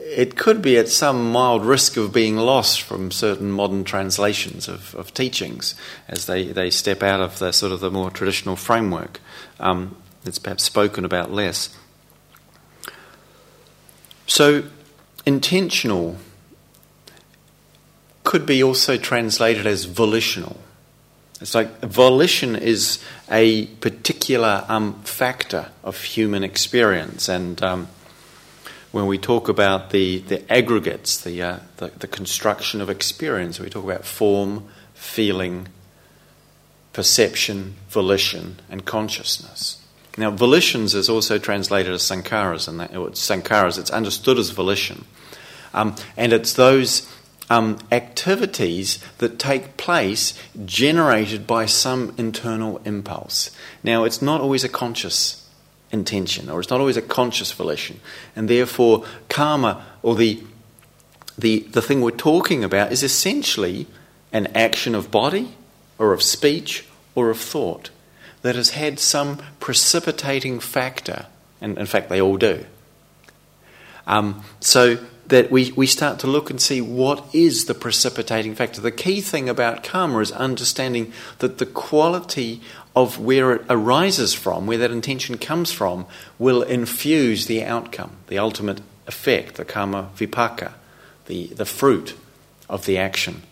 it 0.00 0.36
could 0.36 0.60
be 0.60 0.76
at 0.76 0.88
some 0.88 1.30
mild 1.30 1.64
risk 1.64 1.96
of 1.96 2.12
being 2.12 2.36
lost 2.36 2.82
from 2.82 3.12
certain 3.12 3.52
modern 3.52 3.84
translations 3.84 4.66
of, 4.66 4.96
of 4.96 5.14
teachings 5.14 5.76
as 6.08 6.26
they, 6.26 6.48
they 6.48 6.70
step 6.70 7.04
out 7.04 7.20
of 7.20 7.38
the 7.38 7.52
sort 7.52 7.70
of 7.70 7.78
the 7.78 7.90
more 7.90 8.10
traditional 8.10 8.56
framework. 8.56 9.20
Um, 9.60 9.96
it's 10.26 10.40
perhaps 10.40 10.64
spoken 10.64 11.04
about 11.04 11.30
less. 11.30 11.72
So, 14.26 14.64
intentional 15.24 16.16
could 18.24 18.44
be 18.44 18.60
also 18.60 18.96
translated 18.96 19.68
as 19.68 19.84
volitional. 19.84 20.58
It's 21.40 21.54
like 21.54 21.80
volition 21.80 22.56
is 22.56 22.98
a 23.30 23.66
particular 23.66 24.64
um, 24.68 25.00
factor 25.02 25.70
of 25.82 26.02
human 26.02 26.44
experience, 26.44 27.28
and 27.28 27.62
um, 27.62 27.88
when 28.92 29.06
we 29.06 29.18
talk 29.18 29.48
about 29.48 29.90
the, 29.90 30.18
the 30.18 30.52
aggregates, 30.52 31.20
the, 31.20 31.42
uh, 31.42 31.58
the, 31.78 31.88
the 31.98 32.06
construction 32.06 32.80
of 32.80 32.88
experience, 32.88 33.58
we 33.58 33.68
talk 33.68 33.84
about 33.84 34.04
form, 34.04 34.68
feeling, 34.94 35.66
perception, 36.92 37.74
volition, 37.88 38.60
and 38.70 38.84
consciousness. 38.84 39.84
Now, 40.16 40.30
volitions 40.30 40.94
is 40.94 41.08
also 41.08 41.38
translated 41.38 41.92
as 41.92 42.02
sankharas, 42.02 42.68
and 42.68 42.78
that, 42.78 42.92
sankharas, 42.92 43.78
it's 43.78 43.90
understood 43.90 44.38
as 44.38 44.50
volition. 44.50 45.04
Um, 45.72 45.96
and 46.16 46.32
it's 46.32 46.52
those 46.52 47.12
um, 47.50 47.78
activities 47.92 48.98
that 49.18 49.38
take 49.38 49.76
place 49.76 50.34
generated 50.64 51.46
by 51.46 51.66
some 51.66 52.14
internal 52.16 52.80
impulse. 52.84 53.50
Now, 53.82 54.04
it's 54.04 54.22
not 54.22 54.40
always 54.40 54.64
a 54.64 54.68
conscious 54.68 55.46
intention, 55.90 56.50
or 56.50 56.60
it's 56.60 56.70
not 56.70 56.80
always 56.80 56.96
a 56.96 57.02
conscious 57.02 57.52
volition, 57.52 58.00
and 58.34 58.48
therefore, 58.48 59.04
karma, 59.28 59.84
or 60.02 60.14
the, 60.14 60.42
the, 61.38 61.60
the 61.70 61.82
thing 61.82 62.00
we're 62.00 62.10
talking 62.10 62.64
about, 62.64 62.92
is 62.92 63.02
essentially 63.02 63.86
an 64.32 64.46
action 64.48 64.94
of 64.94 65.10
body, 65.10 65.54
or 65.98 66.12
of 66.12 66.22
speech, 66.22 66.86
or 67.14 67.30
of 67.30 67.38
thought 67.38 67.90
that 68.42 68.56
has 68.56 68.70
had 68.70 68.98
some 68.98 69.38
precipitating 69.60 70.60
factor, 70.60 71.26
and 71.60 71.78
in 71.78 71.86
fact, 71.86 72.08
they 72.08 72.20
all 72.20 72.36
do. 72.36 72.66
Um, 74.06 74.44
so, 74.60 74.98
that 75.28 75.50
we, 75.50 75.72
we 75.72 75.86
start 75.86 76.18
to 76.20 76.26
look 76.26 76.50
and 76.50 76.60
see 76.60 76.80
what 76.80 77.24
is 77.34 77.64
the 77.64 77.74
precipitating 77.74 78.54
factor. 78.54 78.80
The 78.80 78.90
key 78.90 79.20
thing 79.20 79.48
about 79.48 79.82
karma 79.82 80.18
is 80.18 80.32
understanding 80.32 81.12
that 81.38 81.58
the 81.58 81.66
quality 81.66 82.60
of 82.94 83.18
where 83.18 83.52
it 83.52 83.66
arises 83.68 84.34
from, 84.34 84.66
where 84.66 84.78
that 84.78 84.90
intention 84.90 85.38
comes 85.38 85.72
from, 85.72 86.06
will 86.38 86.62
infuse 86.62 87.46
the 87.46 87.64
outcome, 87.64 88.12
the 88.26 88.38
ultimate 88.38 88.80
effect, 89.06 89.56
the 89.56 89.64
karma 89.64 90.10
vipaka, 90.16 90.72
the, 91.26 91.46
the 91.48 91.64
fruit 91.64 92.14
of 92.68 92.86
the 92.86 92.98
action. 92.98 93.42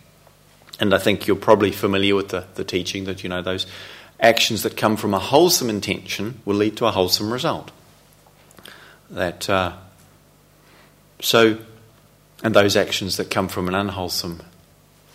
And 0.79 0.93
I 0.93 0.97
think 0.97 1.27
you're 1.27 1.35
probably 1.35 1.71
familiar 1.71 2.15
with 2.15 2.29
the, 2.29 2.45
the 2.55 2.63
teaching 2.63 3.05
that, 3.05 3.23
you 3.23 3.29
know, 3.29 3.41
those 3.41 3.65
actions 4.19 4.63
that 4.63 4.77
come 4.77 4.95
from 4.95 5.13
a 5.13 5.19
wholesome 5.19 5.69
intention 5.69 6.39
will 6.45 6.55
lead 6.55 6.77
to 6.77 6.85
a 6.85 6.91
wholesome 6.91 7.31
result. 7.31 7.71
That 9.09 9.49
uh, 9.49 9.73
so, 11.23 11.57
and 12.43 12.53
those 12.53 12.75
actions 12.75 13.15
that 13.17 13.31
come 13.31 13.47
from 13.47 13.69
an 13.69 13.75
unwholesome 13.75 14.41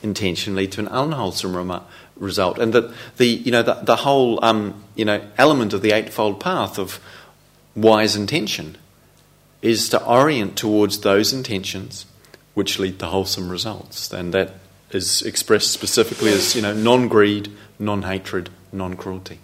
intention 0.02 0.54
lead 0.54 0.72
to 0.72 0.80
an 0.80 0.88
unwholesome 0.88 1.80
result, 2.16 2.58
and 2.58 2.72
that 2.72 2.90
the 3.18 3.26
you 3.26 3.52
know 3.52 3.62
the, 3.62 3.74
the 3.74 3.96
whole 3.96 4.42
um, 4.44 4.82
you 4.94 5.04
know 5.04 5.20
element 5.36 5.74
of 5.74 5.82
the 5.82 5.92
eightfold 5.92 6.40
path 6.40 6.78
of 6.78 6.98
wise 7.76 8.16
intention 8.16 8.78
is 9.60 9.88
to 9.90 10.02
orient 10.04 10.56
towards 10.56 11.00
those 11.00 11.32
intentions 11.32 12.06
which 12.54 12.78
lead 12.78 12.98
to 12.98 13.06
wholesome 13.06 13.50
results, 13.50 14.10
and 14.10 14.32
that 14.32 14.54
is 14.90 15.20
expressed 15.22 15.70
specifically 15.70 16.32
as 16.32 16.56
you 16.56 16.62
know 16.62 16.72
non-greed, 16.72 17.52
non-hatred, 17.78 18.48
non-cruelty, 18.72 19.38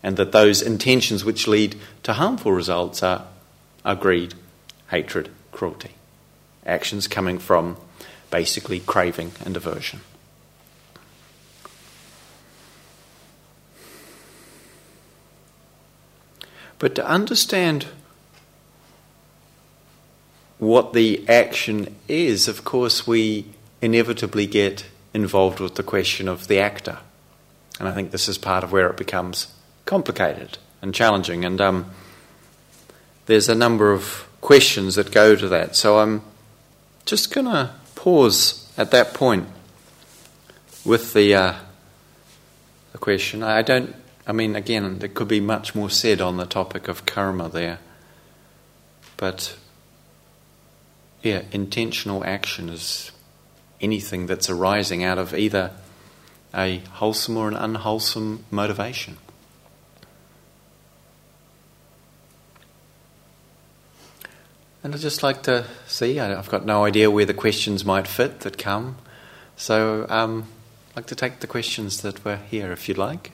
and 0.00 0.16
that 0.16 0.30
those 0.30 0.62
intentions 0.62 1.24
which 1.24 1.48
lead 1.48 1.74
to 2.04 2.12
harmful 2.12 2.52
results 2.52 3.02
are, 3.02 3.26
are 3.84 3.96
greed, 3.96 4.34
hatred, 4.94 5.28
cruelty. 5.50 5.90
Actions 6.64 7.08
coming 7.08 7.40
from 7.40 7.76
basically 8.30 8.78
craving 8.78 9.32
and 9.44 9.56
aversion. 9.56 10.00
But 16.78 16.94
to 16.94 17.04
understand 17.04 17.86
what 20.58 20.92
the 20.92 21.28
action 21.28 21.96
is, 22.06 22.46
of 22.46 22.64
course, 22.64 23.04
we 23.04 23.46
inevitably 23.82 24.46
get 24.46 24.86
involved 25.12 25.58
with 25.58 25.74
the 25.74 25.82
question 25.82 26.28
of 26.28 26.46
the 26.46 26.60
actor. 26.60 26.98
And 27.80 27.88
I 27.88 27.92
think 27.92 28.12
this 28.12 28.28
is 28.28 28.38
part 28.38 28.62
of 28.62 28.70
where 28.70 28.88
it 28.90 28.96
becomes 28.96 29.52
complicated 29.86 30.58
and 30.80 30.94
challenging. 30.94 31.44
And 31.44 31.60
um, 31.60 31.90
there's 33.26 33.48
a 33.48 33.56
number 33.56 33.90
of 33.90 34.28
questions 34.44 34.96
that 34.96 35.10
go 35.10 35.34
to 35.34 35.48
that. 35.48 35.74
So 35.74 36.00
I'm 36.00 36.20
just 37.06 37.32
going 37.32 37.46
to 37.46 37.70
pause 37.94 38.70
at 38.76 38.90
that 38.90 39.14
point 39.14 39.48
with 40.84 41.14
the, 41.14 41.34
uh, 41.34 41.54
the 42.92 42.98
question. 42.98 43.42
I 43.42 43.62
don't, 43.62 43.96
I 44.26 44.32
mean, 44.32 44.54
again, 44.54 44.98
there 44.98 45.08
could 45.08 45.28
be 45.28 45.40
much 45.40 45.74
more 45.74 45.88
said 45.88 46.20
on 46.20 46.36
the 46.36 46.44
topic 46.44 46.88
of 46.88 47.06
karma 47.06 47.48
there. 47.48 47.78
But 49.16 49.56
yeah, 51.22 51.44
intentional 51.50 52.22
action 52.22 52.68
is 52.68 53.12
anything 53.80 54.26
that's 54.26 54.50
arising 54.50 55.02
out 55.02 55.16
of 55.16 55.32
either 55.32 55.70
a 56.54 56.82
wholesome 56.92 57.38
or 57.38 57.48
an 57.48 57.54
unwholesome 57.54 58.44
motivation. 58.50 59.16
And 64.84 64.94
I'd 64.94 65.00
just 65.00 65.22
like 65.22 65.42
to 65.44 65.64
see, 65.86 66.20
I've 66.20 66.50
got 66.50 66.66
no 66.66 66.84
idea 66.84 67.10
where 67.10 67.24
the 67.24 67.32
questions 67.32 67.86
might 67.86 68.06
fit 68.06 68.40
that 68.40 68.58
come. 68.58 68.98
So 69.56 70.04
um, 70.10 70.46
I'd 70.90 70.96
like 70.96 71.06
to 71.06 71.14
take 71.14 71.40
the 71.40 71.46
questions 71.46 72.02
that 72.02 72.22
were 72.22 72.36
here 72.36 72.70
if 72.70 72.86
you'd 72.86 72.98
like. 72.98 73.32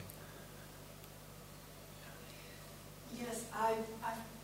Yes, 3.19 3.43
I've, 3.53 3.75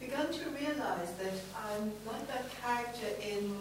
begun 0.01 0.33
to 0.33 0.49
realise 0.49 1.11
that 1.21 1.33
I'm 1.55 1.93
like 2.05 2.27
that 2.27 2.51
character 2.61 3.07
in 3.21 3.55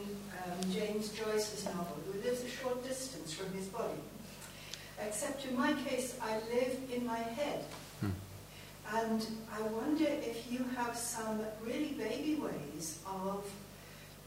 um, 0.45 0.73
James 0.73 1.11
Joyce's 1.11 1.67
novel 1.67 1.99
who 2.05 2.21
lives 2.29 2.43
a 2.43 2.49
short 2.49 2.83
distance 2.83 3.33
from 3.33 3.53
his 3.53 3.67
body. 3.67 4.01
Except 5.01 5.47
in 5.47 5.57
my 5.57 5.73
case, 5.85 6.19
I 6.21 6.41
live 6.53 6.79
in 6.93 7.07
my 7.07 7.19
head. 7.19 7.65
And 8.95 9.27
I 9.53 9.63
wonder 9.63 10.07
if 10.07 10.51
you 10.51 10.65
have 10.77 10.97
some 10.97 11.41
really 11.65 11.93
baby 11.93 12.37
ways 12.37 12.99
of 13.07 13.45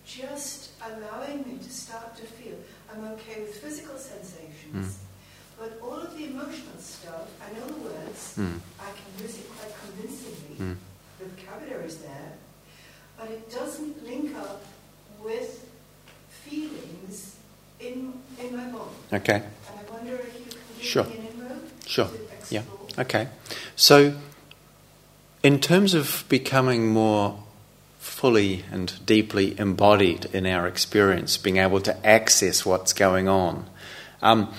just 0.06 0.72
allowing 0.82 1.44
me 1.44 1.58
to 1.58 1.70
start 1.72 2.16
to 2.18 2.24
feel 2.24 2.56
I'm 2.92 3.06
okay 3.14 3.42
with 3.42 3.56
physical 3.56 3.98
sensations, 3.98 4.74
mm. 4.74 4.94
but 5.60 5.80
all 5.84 6.00
of 6.00 6.18
the 6.18 6.26
emotional 6.26 6.80
stuff, 6.80 7.30
I 7.40 7.54
know 7.54 7.68
the 7.68 7.82
words, 7.82 8.36
mm. 8.38 8.60
I 8.80 8.86
can 8.86 9.24
use 9.24 9.38
it 9.38 9.46
quite 9.52 9.74
convincingly, 9.86 10.56
mm. 10.58 10.76
the 11.20 11.26
vocabulary 11.26 11.86
is 11.86 11.98
there, 11.98 12.34
but 13.20 13.30
it 13.30 13.52
doesn't 13.52 14.04
link 14.04 14.36
up 14.36 14.64
with 15.24 15.70
feelings 16.44 17.36
in, 17.80 18.14
in 18.40 18.58
my 18.58 18.66
body. 18.66 18.90
Okay. 19.14 19.36
And 19.36 19.44
I 19.80 19.92
wonder 19.92 20.16
if 20.16 20.34
you 20.40 20.46
can 20.46 20.58
give 20.76 20.86
sure. 20.86 21.04
me 21.04 21.18
an 21.18 21.28
inroad 21.28 21.62
Sure. 21.86 22.10
Yeah. 22.50 22.64
Okay. 22.98 23.28
So 23.76 24.14
in 25.44 25.60
terms 25.60 25.94
of 25.94 26.26
becoming 26.30 26.88
more 26.88 27.42
fully 28.00 28.66
and 28.72 29.06
deeply 29.06 29.58
embodied 29.60 30.26
in 30.34 30.46
our 30.46 30.68
experience, 30.68 31.38
being 31.38 31.58
able 31.58 31.80
to 31.82 32.06
access 32.06 32.66
what's 32.66 32.94
going 32.94 33.28
on, 33.28 33.66
um, 34.22 34.54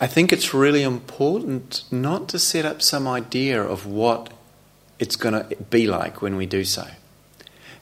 I 0.00 0.06
think 0.06 0.32
it's 0.32 0.54
really 0.54 0.82
important 0.82 1.84
not 1.90 2.28
to 2.30 2.38
set 2.38 2.64
up 2.64 2.82
some 2.82 3.06
idea 3.08 3.62
of 3.62 3.86
what 3.86 4.32
it's 4.98 5.16
going 5.16 5.34
to 5.34 5.56
be 5.56 5.86
like 5.86 6.22
when 6.22 6.36
we 6.36 6.46
do 6.46 6.64
so. 6.64 6.86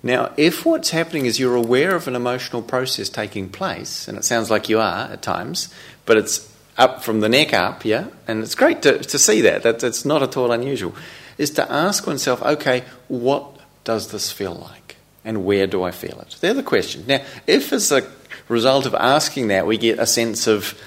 Now, 0.03 0.33
if 0.37 0.65
what's 0.65 0.91
happening 0.91 1.27
is 1.27 1.41
you're 1.41 1.57
aware 1.57 1.95
of 1.95 2.07
an 2.07 2.15
emotional 2.15 2.63
process 2.63 3.09
taking 3.09 3.49
place, 3.49 4.09
and 4.09 4.17
it 4.17 4.25
sounds 4.25 4.51
like 4.51 4.69
you 4.69 4.79
are 4.79 5.11
at 5.11 5.23
times, 5.23 5.73
but 6.05 6.17
it's 6.17 6.53
up 6.79 7.03
from 7.03 7.21
the 7.21 7.29
neck 7.29 7.53
up, 7.55 7.85
yeah, 7.85 8.09
and 8.29 8.43
it's 8.43 8.55
great 8.55 8.83
to, 8.83 8.99
to 8.99 9.19
see 9.19 9.41
that. 9.41 9.63
that. 9.63 9.79
That's 9.79 10.05
not 10.05 10.23
at 10.23 10.37
all 10.37 10.53
unusual 10.53 10.95
is 11.39 11.51
to 11.53 11.71
ask 11.71 12.07
oneself, 12.07 12.43
okay, 12.43 12.85
what 13.09 13.47
does 13.85 14.11
this 14.11 14.31
feel 14.33 14.55
like? 14.55 14.97
And 15.25 15.45
where 15.45 15.67
do 15.67 15.83
I 15.83 15.91
feel 15.91 16.21
it? 16.21 16.37
They're 16.41 16.55
the 16.55 16.63
questions. 16.63 17.07
Now, 17.07 17.23
if 17.47 17.73
as 17.73 17.91
a 17.93 18.09
result 18.49 18.87
of 18.87 18.95
asking 18.95 19.49
that 19.49 19.67
we 19.67 19.77
get 19.77 19.99
a 19.99 20.07
sense 20.07 20.47
of, 20.47 20.81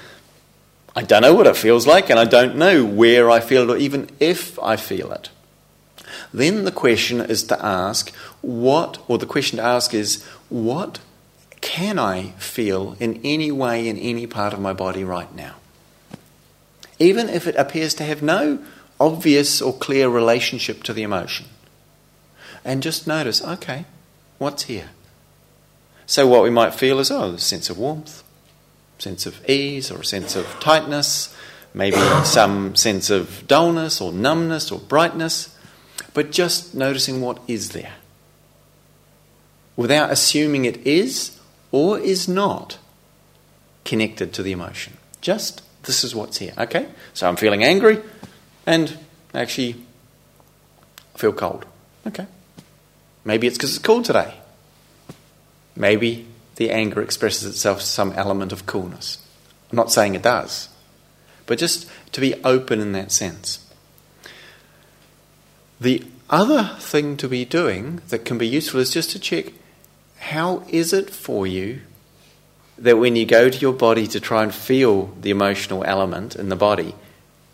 I 0.96 1.02
don't 1.02 1.22
know 1.22 1.34
what 1.34 1.46
it 1.46 1.56
feels 1.56 1.86
like 1.86 2.10
and 2.10 2.18
I 2.18 2.24
don't 2.24 2.56
know 2.56 2.84
where 2.84 3.30
I 3.30 3.40
feel 3.40 3.68
it 3.68 3.74
or 3.74 3.76
even 3.76 4.08
if 4.18 4.58
I 4.58 4.76
feel 4.76 5.12
it, 5.12 5.30
then 6.32 6.64
the 6.64 6.72
question 6.72 7.20
is 7.20 7.44
to 7.44 7.64
ask, 7.64 8.10
what, 8.40 8.98
or 9.08 9.18
the 9.18 9.26
question 9.26 9.58
to 9.58 9.64
ask 9.64 9.94
is, 9.94 10.24
what 10.48 11.00
can 11.60 11.98
I 11.98 12.30
feel 12.38 12.96
in 12.98 13.20
any 13.22 13.52
way 13.52 13.88
in 13.88 13.98
any 13.98 14.26
part 14.26 14.52
of 14.52 14.60
my 14.60 14.72
body 14.72 15.04
right 15.04 15.32
now? 15.34 15.56
Even 16.98 17.28
if 17.28 17.46
it 17.46 17.56
appears 17.56 17.94
to 17.94 18.04
have 18.04 18.22
no 18.22 18.58
obvious 19.00 19.62
or 19.62 19.72
clear 19.72 20.08
relationship 20.08 20.82
to 20.84 20.92
the 20.92 21.02
emotion. 21.02 21.46
And 22.64 22.82
just 22.82 23.06
notice, 23.06 23.42
okay, 23.42 23.86
what's 24.38 24.64
here? 24.64 24.90
So, 26.06 26.26
what 26.28 26.42
we 26.42 26.50
might 26.50 26.74
feel 26.74 26.98
is, 26.98 27.10
oh, 27.10 27.32
a 27.32 27.38
sense 27.38 27.70
of 27.70 27.78
warmth, 27.78 28.22
sense 28.98 29.24
of 29.26 29.48
ease, 29.48 29.90
or 29.90 30.00
a 30.00 30.04
sense 30.04 30.36
of 30.36 30.46
tightness, 30.60 31.34
maybe 31.72 31.96
some 32.24 32.74
sense 32.76 33.10
of 33.10 33.46
dullness 33.46 34.00
or 34.00 34.12
numbness 34.12 34.70
or 34.70 34.78
brightness, 34.78 35.56
but 36.12 36.30
just 36.30 36.74
noticing 36.74 37.20
what 37.20 37.40
is 37.48 37.70
there 37.70 37.94
without 39.76 40.10
assuming 40.10 40.66
it 40.66 40.76
is 40.86 41.38
or 41.72 41.98
is 41.98 42.28
not 42.28 42.76
connected 43.84 44.32
to 44.34 44.42
the 44.42 44.52
emotion. 44.52 44.94
Just 45.22 45.62
this 45.84 46.04
is 46.04 46.14
what's 46.14 46.36
here. 46.38 46.52
Okay? 46.58 46.86
So 47.14 47.26
I'm 47.26 47.36
feeling 47.36 47.64
angry 47.64 48.02
and 48.66 48.98
actually 49.34 49.76
feel 51.16 51.32
cold. 51.32 51.66
Okay. 52.06 52.26
Maybe 53.24 53.46
it's 53.46 53.56
because 53.56 53.76
it's 53.76 53.84
cold 53.84 54.04
today. 54.04 54.34
Maybe 55.76 56.26
the 56.56 56.70
anger 56.70 57.00
expresses 57.00 57.48
itself 57.48 57.80
some 57.80 58.12
element 58.12 58.52
of 58.52 58.66
coolness. 58.66 59.18
I'm 59.70 59.76
not 59.76 59.92
saying 59.92 60.14
it 60.14 60.22
does, 60.22 60.68
but 61.46 61.58
just 61.58 61.88
to 62.12 62.20
be 62.20 62.34
open 62.44 62.80
in 62.80 62.92
that 62.92 63.12
sense. 63.12 63.66
The 65.80 66.04
other 66.28 66.76
thing 66.78 67.16
to 67.18 67.28
be 67.28 67.44
doing 67.44 68.02
that 68.08 68.24
can 68.24 68.38
be 68.38 68.46
useful 68.46 68.80
is 68.80 68.90
just 68.90 69.10
to 69.12 69.18
check 69.18 69.52
how 70.18 70.64
is 70.68 70.92
it 70.92 71.10
for 71.10 71.46
you 71.46 71.80
that 72.78 72.98
when 72.98 73.16
you 73.16 73.26
go 73.26 73.48
to 73.48 73.58
your 73.58 73.72
body 73.72 74.06
to 74.06 74.20
try 74.20 74.42
and 74.42 74.54
feel 74.54 75.06
the 75.20 75.30
emotional 75.30 75.84
element 75.84 76.36
in 76.36 76.48
the 76.48 76.56
body, 76.56 76.94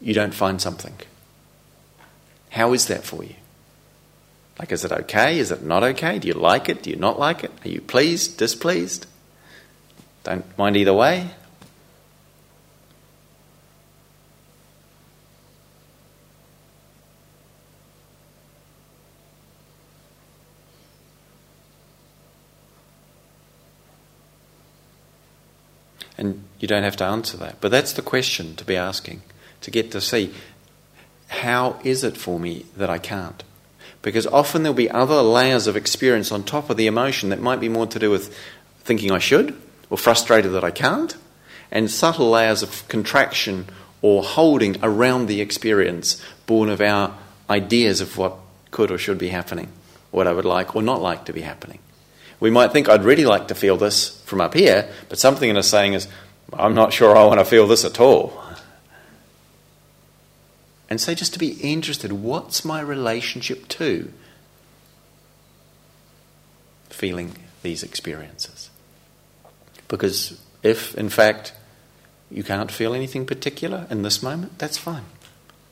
you 0.00 0.14
don't 0.14 0.35
find 0.35 0.61
something. 0.61 0.94
How 2.50 2.72
is 2.72 2.87
that 2.87 3.04
for 3.04 3.24
you? 3.24 3.35
Like, 4.59 4.72
is 4.72 4.85
it 4.85 4.92
okay? 4.92 5.38
Is 5.38 5.50
it 5.50 5.62
not 5.62 5.82
okay? 5.85 6.18
Do 6.18 6.28
you 6.28 6.35
like 6.35 6.68
it? 6.68 6.82
Do 6.82 6.90
you 6.90 6.96
not 6.96 7.18
like 7.18 7.44
it? 7.44 7.52
Are 7.64 7.68
you 7.68 7.80
pleased? 7.80 8.38
Displeased? 8.38 9.06
Don't 10.24 10.56
mind 10.56 10.76
either 10.76 10.94
way. 10.94 11.30
And 26.18 26.44
you 26.59 26.66
don't 26.66 26.82
have 26.82 26.96
to 26.96 27.04
answer 27.04 27.37
that. 27.37 27.61
But 27.61 27.70
that's 27.70 27.92
the 27.92 28.02
question 28.02 28.56
to 28.56 28.64
be 28.64 28.74
asking, 28.74 29.22
to 29.66 29.70
get 29.72 29.90
to 29.90 30.00
see 30.00 30.33
how 31.26 31.81
is 31.83 32.05
it 32.05 32.16
for 32.16 32.38
me 32.38 32.64
that 32.76 32.88
I 32.88 32.98
can't? 32.98 33.42
Because 34.00 34.24
often 34.24 34.62
there'll 34.62 34.76
be 34.76 34.88
other 34.88 35.20
layers 35.22 35.66
of 35.66 35.76
experience 35.76 36.31
on 36.31 36.44
top 36.44 36.70
of 36.70 36.76
the 36.76 36.87
emotion 36.87 37.31
that 37.31 37.40
might 37.40 37.59
be 37.59 37.68
more 37.68 37.88
to 37.88 37.98
do 37.98 38.09
with 38.09 38.33
thinking 38.85 39.11
I 39.11 39.18
should 39.18 39.61
or 39.90 39.98
frustrated 39.98 40.52
that 40.52 40.62
I 40.62 40.70
can't, 40.70 41.16
and 41.72 41.90
subtle 41.90 42.31
layers 42.31 42.62
of 42.62 42.87
contraction 42.87 43.66
or 44.02 44.22
holding 44.22 44.76
around 44.85 45.26
the 45.26 45.40
experience 45.40 46.22
born 46.46 46.68
of 46.68 46.81
our 46.81 47.18
ideas 47.50 48.00
of 48.00 48.16
what 48.16 48.37
could 48.70 48.92
or 48.92 48.98
should 48.98 49.18
be 49.18 49.31
happening, 49.31 49.72
what 50.12 50.29
I 50.29 50.33
would 50.33 50.44
like 50.44 50.76
or 50.76 50.83
not 50.83 51.02
like 51.02 51.24
to 51.24 51.33
be 51.33 51.40
happening. 51.40 51.81
We 52.38 52.50
might 52.50 52.70
think 52.70 52.88
I'd 52.88 53.02
really 53.02 53.24
like 53.24 53.48
to 53.48 53.57
feel 53.57 53.76
this 53.76 54.20
from 54.26 54.40
up 54.40 54.55
here, 54.55 54.88
but 55.09 55.18
something 55.18 55.50
in 55.50 55.57
us 55.57 55.66
saying 55.66 55.94
is, 55.94 56.07
I'm 56.52 56.74
not 56.74 56.92
sure 56.92 57.16
I 57.16 57.24
want 57.24 57.40
to 57.40 57.44
feel 57.44 57.66
this 57.66 57.85
at 57.85 57.98
all. 57.98 58.44
And 60.88 61.01
so 61.01 61.14
just 61.14 61.33
to 61.33 61.38
be 61.38 61.53
interested, 61.55 62.12
what's 62.12 62.64
my 62.64 62.81
relationship 62.81 63.66
to 63.68 64.12
feeling 66.90 67.37
these 67.62 67.83
experiences? 67.83 68.70
Because 69.88 70.40
if, 70.62 70.94
in 70.94 71.09
fact, 71.09 71.53
you 72.31 72.42
can't 72.42 72.70
feel 72.70 72.94
anything 72.94 73.27
particular 73.27 73.87
in 73.90 74.03
this 74.03 74.22
moment, 74.22 74.59
that's 74.59 74.79
fine. 74.79 75.05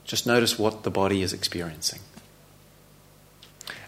Just 0.04 0.26
notice 0.26 0.58
what 0.58 0.82
the 0.82 0.90
body 0.90 1.22
is 1.22 1.32
experiencing. 1.32 2.00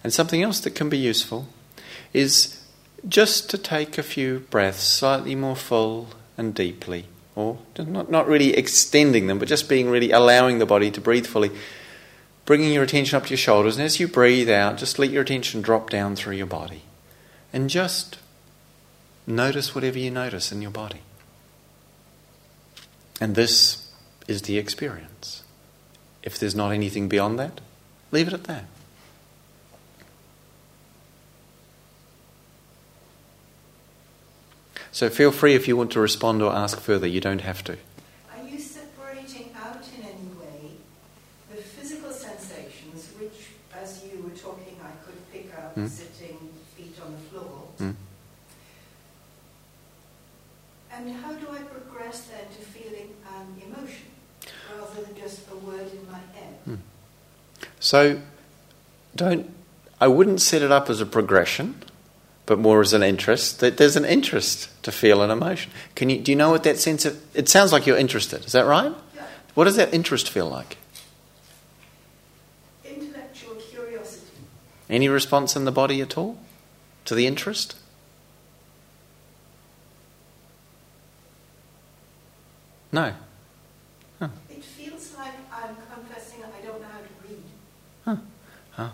And 0.03 0.12
something 0.12 0.43
else 0.43 0.61
that 0.61 0.75
can 0.75 0.89
be 0.89 0.99
useful 0.99 1.49
is 2.12 2.62
just 3.09 3.51
to 3.51 3.59
take 3.59 3.99
a 3.99 4.03
few 4.03 4.41
breaths 4.51 4.83
slightly 4.83 5.35
more 5.35 5.57
full 5.57 6.09
and 6.39 6.55
deeply 6.55 7.07
or 7.37 7.59
not, 7.79 8.11
not 8.11 8.27
really 8.27 8.57
extending 8.57 9.29
them, 9.29 9.38
but 9.38 9.46
just 9.46 9.68
being 9.68 9.88
really 9.88 10.11
allowing 10.11 10.59
the 10.59 10.66
body 10.66 10.90
to 10.90 11.01
breathe 11.01 11.27
fully. 11.27 11.53
Bringing 12.46 12.72
your 12.72 12.83
attention 12.83 13.16
up 13.16 13.25
to 13.25 13.31
your 13.31 13.38
shoulders, 13.38 13.77
and 13.77 13.85
as 13.85 14.01
you 14.01 14.09
breathe 14.09 14.49
out, 14.49 14.79
just 14.79 14.99
let 14.99 15.11
your 15.11 15.22
attention 15.22 15.62
drop 15.62 15.90
down 15.90 16.16
through 16.16 16.37
your 16.37 16.46
body. 16.46 16.83
And 17.53 17.68
just 17.68 18.18
notice 19.27 19.75
whatever 19.75 19.99
you 19.99 20.11
notice 20.11 20.51
in 20.51 20.62
your 20.62 20.70
body. 20.70 21.01
And 23.20 23.35
this 23.35 23.90
is 24.27 24.42
the 24.42 24.59
experience. 24.59 25.42
If 26.22 26.38
there's 26.38 26.55
not 26.55 26.72
anything 26.72 27.09
beyond 27.09 27.38
that, 27.38 27.61
leave 28.12 28.29
it 28.29 28.35
at 28.35 28.44
that. 28.44 28.64
So 34.97 35.11
feel 35.11 35.31
free 35.31 35.55
if 35.55 35.69
you 35.69 35.77
want 35.77 35.93
to 35.93 36.01
respond 36.01 36.41
or 36.41 36.51
ask 36.55 36.81
further. 36.81 37.07
You 37.07 37.21
don't 37.21 37.43
have 37.43 37.63
to. 37.65 37.75
Are 37.75 38.49
you 38.49 38.59
separating 38.59 39.51
out 39.55 39.85
in 39.95 40.03
any 40.03 40.31
way 40.41 40.71
the 41.51 41.61
physical 41.61 42.11
sensations, 42.11 43.11
which, 43.21 43.51
as 43.75 44.03
you 44.03 44.23
were 44.23 44.31
talking, 44.31 44.79
I 44.83 44.93
could 45.05 45.31
pick 45.31 45.53
up 45.55 45.77
mm. 45.77 45.87
sitting, 45.87 46.39
feet 46.75 46.95
on 47.05 47.13
the 47.13 47.19
floor? 47.19 47.69
Mm. 47.79 47.95
And 50.93 51.13
how 51.17 51.35
do 51.35 51.47
I 51.51 51.59
progress 51.59 52.29
then 52.29 52.47
to 52.57 52.63
feeling 52.65 53.11
an 53.35 53.63
emotion 53.67 54.07
rather 54.79 55.03
than 55.03 55.15
just 55.15 55.43
a 55.53 55.57
word 55.57 55.93
in 55.93 56.11
my 56.11 56.21
head? 56.33 56.57
Mm. 56.67 56.79
So, 57.81 58.23
don't. 59.15 59.55
I 60.01 60.09
wouldn't 60.09 60.41
set 60.41 60.63
it 60.63 60.73
up 60.73 60.89
as 60.89 61.03
a 61.03 61.07
progression 61.07 61.83
but 62.47 62.61
more 62.61 62.81
as 62.81 62.93
an 62.93 63.03
interest. 63.03 63.61
That 63.61 63.77
there's 63.77 63.97
an 63.97 64.05
interest 64.05 64.71
to 64.85 64.93
feel 64.93 65.21
an 65.21 65.31
emotion. 65.31 65.73
Can 65.97 66.09
you 66.09 66.19
do 66.19 66.33
you 66.33 66.37
know 66.37 66.51
what 66.51 66.63
that 66.63 66.79
sense 66.79 67.05
of? 67.05 67.21
It 67.35 67.49
sounds 67.49 67.73
like 67.73 67.87
you're 67.87 67.99
interested. 67.99 68.45
Is 68.45 68.53
that 68.53 68.67
right? 68.67 68.93
Yeah. 69.15 69.27
What 69.55 69.65
does 69.65 69.77
that 69.77 69.93
interest 69.93 70.31
feel 70.31 70.49
like? 70.49 70.79
Intellectual 72.85 73.57
curiosity. 73.57 74.33
Any 74.89 75.09
response 75.09 75.57
in 75.57 75.65
the 75.65 75.73
body 75.73 76.01
at 76.01 76.17
all 76.17 76.39
to 77.05 77.15
the 77.15 77.27
interest? 77.27 77.77
No. 82.93 83.13
Huh. 84.21 84.29
It 84.49 84.65
feels 84.65 85.15
like 85.19 85.35
I'm 85.53 85.77
confessing 85.93 86.41
I 86.45 86.65
don't 86.65 86.81
know 86.81 86.87
how 86.87 87.01
to 87.01 87.29
read. 87.29 87.43
Huh. 88.05 88.17
Huh. 88.71 88.91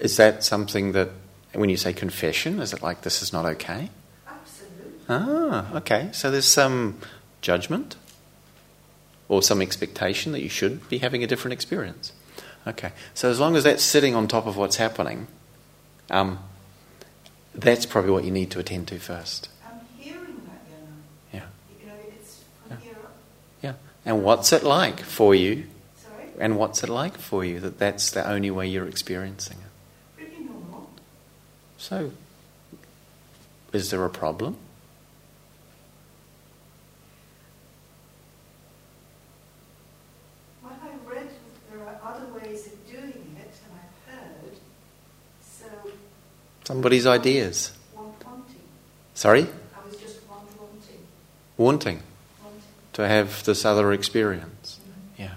Is 0.00 0.16
that 0.16 0.42
something 0.42 0.92
that 0.92 1.10
when 1.56 1.68
you 1.68 1.76
say 1.76 1.92
confession, 1.92 2.60
is 2.60 2.72
it 2.72 2.82
like 2.82 3.02
this 3.02 3.22
is 3.22 3.32
not 3.32 3.44
okay? 3.44 3.90
Absolutely. 4.26 4.92
Ah, 5.08 5.76
okay. 5.76 6.08
So 6.12 6.30
there's 6.30 6.46
some 6.46 6.98
judgment 7.40 7.96
or 9.28 9.42
some 9.42 9.60
expectation 9.60 10.32
that 10.32 10.42
you 10.42 10.48
should 10.48 10.88
be 10.88 10.98
having 10.98 11.22
a 11.22 11.26
different 11.26 11.52
experience. 11.52 12.12
Okay. 12.66 12.92
So 13.14 13.30
as 13.30 13.38
long 13.38 13.56
as 13.56 13.64
that's 13.64 13.82
sitting 13.82 14.14
on 14.14 14.28
top 14.28 14.46
of 14.46 14.56
what's 14.56 14.76
happening, 14.76 15.28
um, 16.10 16.38
that's 17.54 17.86
probably 17.86 18.10
what 18.10 18.24
you 18.24 18.30
need 18.30 18.50
to 18.52 18.58
attend 18.58 18.88
to 18.88 18.98
first. 18.98 19.48
I'm 19.64 19.80
hearing 19.98 20.40
that, 20.46 20.60
Yeah. 21.32 21.42
You 21.80 21.86
know, 21.86 21.92
it's 22.08 22.42
from 22.66 22.78
yeah. 22.78 22.84
here 22.84 22.96
up. 23.02 23.16
Yeah. 23.62 23.74
And 24.04 24.22
what's 24.22 24.52
it 24.52 24.62
like 24.62 25.00
for 25.00 25.34
you? 25.34 25.66
Sorry? 25.96 26.28
And 26.38 26.58
what's 26.58 26.82
it 26.82 26.88
like 26.88 27.16
for 27.16 27.44
you 27.44 27.60
that 27.60 27.78
that's 27.78 28.10
the 28.10 28.28
only 28.28 28.50
way 28.50 28.66
you're 28.66 28.88
experiencing 28.88 29.58
it? 29.58 29.65
So, 31.78 32.10
is 33.72 33.90
there 33.90 34.04
a 34.04 34.10
problem? 34.10 34.56
What 40.62 40.72
I 40.82 41.10
read, 41.10 41.28
there 41.70 41.80
are 41.80 42.00
other 42.02 42.26
ways 42.32 42.66
of 42.66 42.86
doing 42.90 43.36
it, 43.38 43.54
and 43.64 43.72
I've 43.74 44.14
heard. 44.14 44.52
So. 45.42 45.66
Somebody's 46.64 47.06
ideas. 47.06 47.72
wanting. 47.94 48.56
Sorry? 49.14 49.42
I 49.42 49.86
was 49.86 49.96
just 49.98 50.20
wanting. 50.28 51.06
Wanting. 51.56 52.02
Wanting. 52.42 52.62
To 52.94 53.06
have 53.06 53.44
this 53.44 53.64
other 53.64 53.92
experience. 53.92 54.80
Mm-hmm. 54.80 55.22
Yeah. 55.22 55.34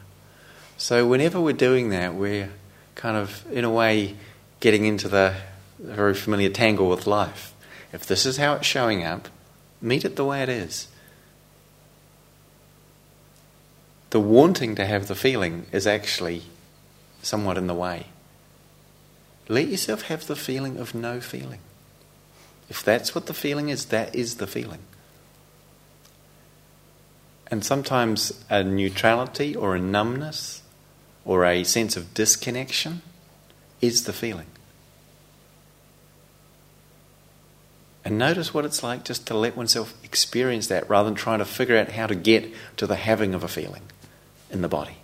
So, 0.77 1.05
whenever 1.05 1.39
we're 1.41 1.53
doing 1.53 1.89
that, 1.89 2.15
we're 2.15 2.49
kind 2.95 3.17
of, 3.17 3.45
in 3.51 3.65
a 3.65 3.69
way, 3.69 4.15
getting 4.61 4.85
into 4.85 5.09
the 5.09 5.35
very 5.79 6.13
familiar 6.13 6.49
tangle 6.49 6.89
with 6.89 7.07
life. 7.07 7.53
If 7.91 8.05
this 8.05 8.25
is 8.25 8.37
how 8.37 8.53
it's 8.53 8.67
showing 8.67 9.03
up, 9.03 9.29
meet 9.81 10.05
it 10.05 10.15
the 10.15 10.25
way 10.25 10.43
it 10.43 10.49
is. 10.49 10.87
The 14.11 14.19
wanting 14.19 14.75
to 14.75 14.85
have 14.85 15.07
the 15.07 15.15
feeling 15.15 15.65
is 15.71 15.87
actually 15.87 16.43
somewhat 17.21 17.57
in 17.57 17.67
the 17.67 17.73
way. 17.73 18.07
Let 19.47 19.67
yourself 19.67 20.03
have 20.03 20.27
the 20.27 20.35
feeling 20.35 20.77
of 20.77 20.93
no 20.93 21.19
feeling. 21.19 21.59
If 22.69 22.83
that's 22.83 23.15
what 23.15 23.25
the 23.25 23.33
feeling 23.33 23.69
is, 23.69 23.85
that 23.85 24.13
is 24.13 24.35
the 24.35 24.47
feeling. 24.47 24.79
And 27.47 27.65
sometimes 27.65 28.43
a 28.49 28.63
neutrality 28.63 29.55
or 29.55 29.75
a 29.75 29.79
numbness 29.79 30.61
or 31.25 31.45
a 31.45 31.63
sense 31.63 31.97
of 31.97 32.13
disconnection 32.13 33.01
is 33.81 34.03
the 34.03 34.13
feeling. 34.13 34.45
And 38.05 38.17
notice 38.17 38.53
what 38.53 38.65
it's 38.65 38.81
like 38.81 39.03
just 39.03 39.27
to 39.27 39.37
let 39.37 39.57
oneself 39.57 39.93
experience 40.03 40.67
that 40.67 40.89
rather 40.89 41.09
than 41.09 41.15
trying 41.15 41.39
to 41.39 41.45
figure 41.45 41.77
out 41.77 41.91
how 41.91 42.07
to 42.07 42.15
get 42.15 42.51
to 42.77 42.87
the 42.87 42.95
having 42.95 43.33
of 43.33 43.43
a 43.43 43.47
feeling 43.47 43.83
in 44.49 44.61
the 44.61 44.67
body. 44.67 44.97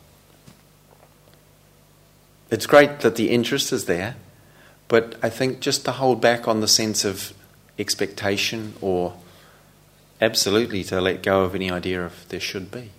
It's 2.49 2.65
great 2.65 3.01
that 3.01 3.15
the 3.15 3.31
interest 3.31 3.73
is 3.73 3.85
there, 3.85 4.15
but 4.87 5.17
I 5.21 5.29
think 5.29 5.59
just 5.59 5.83
to 5.85 5.91
hold 5.91 6.21
back 6.21 6.47
on 6.47 6.61
the 6.61 6.67
sense 6.67 7.03
of 7.03 7.33
expectation 7.77 8.73
or 8.81 9.15
absolutely 10.21 10.83
to 10.85 11.01
let 11.01 11.21
go 11.21 11.43
of 11.43 11.55
any 11.55 11.69
idea 11.69 12.05
of 12.05 12.27
there 12.29 12.39
should 12.39 12.71
be. 12.71 12.91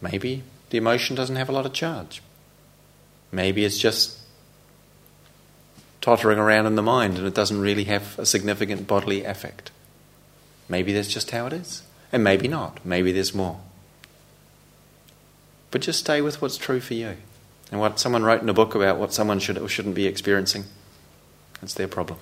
Maybe 0.00 0.44
the 0.70 0.78
emotion 0.78 1.16
doesn't 1.16 1.36
have 1.36 1.48
a 1.48 1.52
lot 1.52 1.66
of 1.66 1.72
charge. 1.72 2.22
Maybe 3.32 3.64
it's 3.64 3.78
just 3.78 4.19
tottering 6.00 6.38
around 6.38 6.66
in 6.66 6.74
the 6.74 6.82
mind 6.82 7.18
and 7.18 7.26
it 7.26 7.34
doesn't 7.34 7.60
really 7.60 7.84
have 7.84 8.18
a 8.18 8.26
significant 8.26 8.86
bodily 8.86 9.24
effect. 9.24 9.70
Maybe 10.68 10.92
that's 10.92 11.08
just 11.08 11.30
how 11.30 11.46
it 11.46 11.52
is. 11.52 11.82
And 12.12 12.24
maybe 12.24 12.48
not. 12.48 12.84
Maybe 12.84 13.12
there's 13.12 13.34
more. 13.34 13.60
But 15.70 15.82
just 15.82 16.00
stay 16.00 16.20
with 16.20 16.42
what's 16.42 16.56
true 16.56 16.80
for 16.80 16.94
you. 16.94 17.16
And 17.70 17.80
what 17.80 18.00
someone 18.00 18.24
wrote 18.24 18.42
in 18.42 18.48
a 18.48 18.54
book 18.54 18.74
about 18.74 18.98
what 18.98 19.12
someone 19.12 19.38
should 19.38 19.58
or 19.58 19.68
shouldn't 19.68 19.94
be 19.94 20.06
experiencing. 20.06 20.64
It's 21.62 21.74
their 21.74 21.86
problem. 21.86 22.18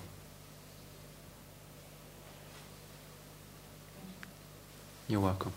You're 5.06 5.20
welcome. 5.20 5.52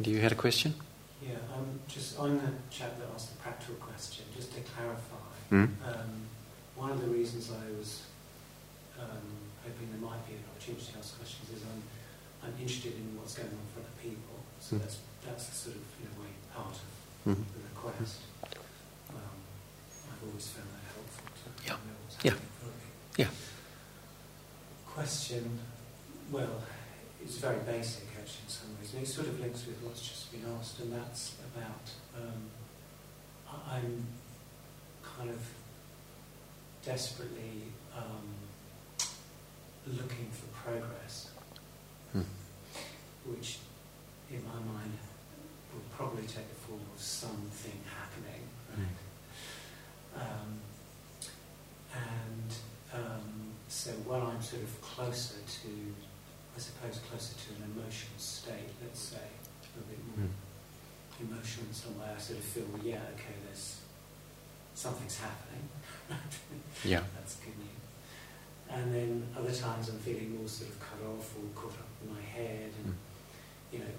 Do 0.00 0.10
you 0.10 0.20
had 0.20 0.32
a 0.32 0.36
question? 0.36 0.74
Yeah, 1.22 1.34
um, 1.54 1.80
just 1.88 2.18
on 2.18 2.38
the 2.38 2.52
chap 2.70 2.98
that 2.98 3.08
asked 3.14 3.36
the 3.36 3.42
practical 3.42 3.74
question, 3.74 4.24
just 4.34 4.54
to 4.54 4.60
clarify, 4.60 5.16
Mm? 5.50 5.70
um, 5.86 6.10
one 6.76 6.90
of 6.90 7.00
the 7.00 7.08
reasons 7.08 7.50
I 7.50 7.72
was 7.78 8.02
um, 9.00 9.24
hoping 9.64 9.88
there 9.90 10.00
might 10.04 10.20
be 10.28 10.34
an 10.34 10.44
opportunity 10.52 10.92
to 10.92 10.98
ask 10.98 11.16
questions 11.16 11.48
is 11.56 11.62
I'm, 11.64 11.82
I'm 12.44 12.54
interested 12.60 12.94
in 12.94 13.16
what's 13.16 13.34
going 13.34 13.48
on 13.48 13.66
for 13.72 13.80
other 13.80 13.96
people. 14.02 14.44
So 14.60 14.76
Mm. 14.76 14.80
that's 14.80 14.98
that's 15.26 15.44
sort 15.56 15.76
of 15.76 15.82
in 16.00 16.08
a 16.08 16.20
way 16.20 16.30
part 16.54 16.74
of 16.76 17.32
Mhm. 17.32 17.44
the 17.54 17.60
request. 17.72 18.20
Um, 19.10 19.38
I've 20.08 20.22
always 20.28 20.46
found 20.48 20.68
that 20.72 20.84
helpful 20.94 21.26
to 21.32 21.48
Yeah. 21.64 21.72
know 21.80 21.96
what's 22.04 22.16
Yeah. 22.24 22.32
for 22.36 22.66
other. 22.68 22.88
Yeah. 23.16 23.30
Question, 24.86 25.60
well, 26.30 26.62
it's 27.22 27.36
very 27.38 27.60
basic 27.64 28.04
actually 28.18 28.44
in 28.44 28.50
some 28.50 28.70
ways, 28.78 28.92
and 28.94 29.02
it 29.02 29.06
sort 29.08 29.28
of 29.28 29.38
links 29.40 29.64
with 29.66 29.80
what's 29.82 30.00
just 30.06 30.30
been 30.32 30.44
asked, 30.58 30.80
and 30.80 30.92
that's 30.92 31.34
about 31.54 31.86
um, 32.16 32.50
I- 33.48 33.76
I'm 33.78 34.06
kind 35.16 35.30
of 35.30 35.40
desperately 36.84 37.62
um, 37.96 38.28
looking 39.86 40.28
for 40.30 40.46
progress, 40.68 41.28
Hmm. 42.12 42.22
which 43.26 43.58
in 44.30 44.42
my 44.46 44.54
mind 44.72 44.92
will 45.72 45.82
probably 45.96 46.22
take 46.22 46.48
the 46.48 46.60
form 46.66 46.80
of 46.94 47.00
something 47.00 47.78
happening, 47.98 48.42
right? 48.76 50.22
Um, 50.22 50.58
and 51.94 52.54
um, 52.94 53.52
so 53.68 53.90
when 54.06 54.20
I'm 54.22 54.42
sort 54.42 54.62
of 54.62 54.80
closer 54.82 55.34
to, 55.62 55.68
I 56.56 56.58
suppose, 56.58 56.98
closer 57.10 57.34
to 57.34 57.48
an 57.62 57.70
emotional 57.76 58.18
state, 58.18 58.70
let's 58.82 59.00
say, 59.00 59.16
a 59.76 59.80
bit 59.90 59.98
more 60.16 60.26
Mm. 60.26 61.30
emotional 61.30 61.66
in 61.68 61.74
some 61.74 61.98
way, 62.00 62.06
I 62.16 62.20
sort 62.20 62.38
of 62.38 62.44
feel, 62.44 62.66
yeah, 62.82 63.00
okay, 63.14 63.34
there's 63.46 63.76
something's 64.78 65.18
happening. 65.18 65.64
Yeah. 66.84 67.02
That's 67.18 67.34
good 67.36 67.58
news. 67.58 67.82
And 68.70 68.94
then 68.94 69.26
other 69.36 69.52
times 69.52 69.88
I'm 69.88 69.98
feeling 69.98 70.38
more 70.38 70.46
sort 70.46 70.70
of 70.70 70.78
cut 70.78 71.00
off 71.08 71.34
or 71.36 71.44
caught 71.58 71.74
up 71.82 71.90
in 72.04 72.14
my 72.14 72.20
head 72.22 72.70
and, 72.84 72.94
Mm. 72.94 73.72
you 73.72 73.78
know, 73.80 73.94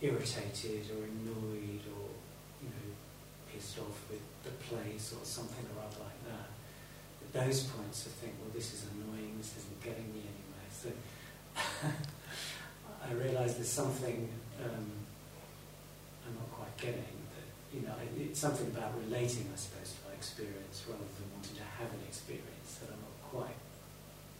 irritated 0.00 0.90
or 0.90 1.04
annoyed 1.04 1.84
or, 1.94 2.10
you 2.60 2.68
know, 2.74 2.86
pissed 3.52 3.78
off 3.78 3.96
with 4.10 4.20
the 4.42 4.50
place 4.66 5.14
or 5.14 5.24
something 5.24 5.64
or 5.76 5.80
other 5.86 6.02
like 6.04 6.20
that. 6.28 6.48
At 7.22 7.30
those 7.46 7.62
points 7.64 8.06
I 8.08 8.12
think, 8.20 8.34
well, 8.40 8.50
this 8.52 8.74
is 8.74 8.86
annoying, 8.92 9.34
this 9.38 9.54
isn't 9.58 9.80
getting 9.82 10.08
me 10.12 10.22
anywhere. 10.26 10.68
So 10.74 10.88
I 13.08 13.12
realise 13.14 13.54
there's 13.54 13.68
something 13.70 14.28
um, 14.64 14.90
I'm 16.26 16.34
not 16.34 16.50
quite 16.50 16.76
getting. 16.76 17.16
That, 17.32 17.46
you 17.72 17.86
know, 17.86 17.94
it- 18.02 18.30
it's 18.30 18.40
something 18.40 18.66
about 18.68 18.92
relating, 18.98 19.48
I 19.52 19.56
suppose, 19.56 19.94
experience 20.26 20.82
rather 20.88 20.98
than 21.18 21.26
wanting 21.34 21.56
to 21.56 21.62
have 21.78 21.88
an 21.92 22.00
experience 22.08 22.78
that 22.80 22.88
I'm 22.90 23.00
not 23.00 23.30
quite. 23.30 23.56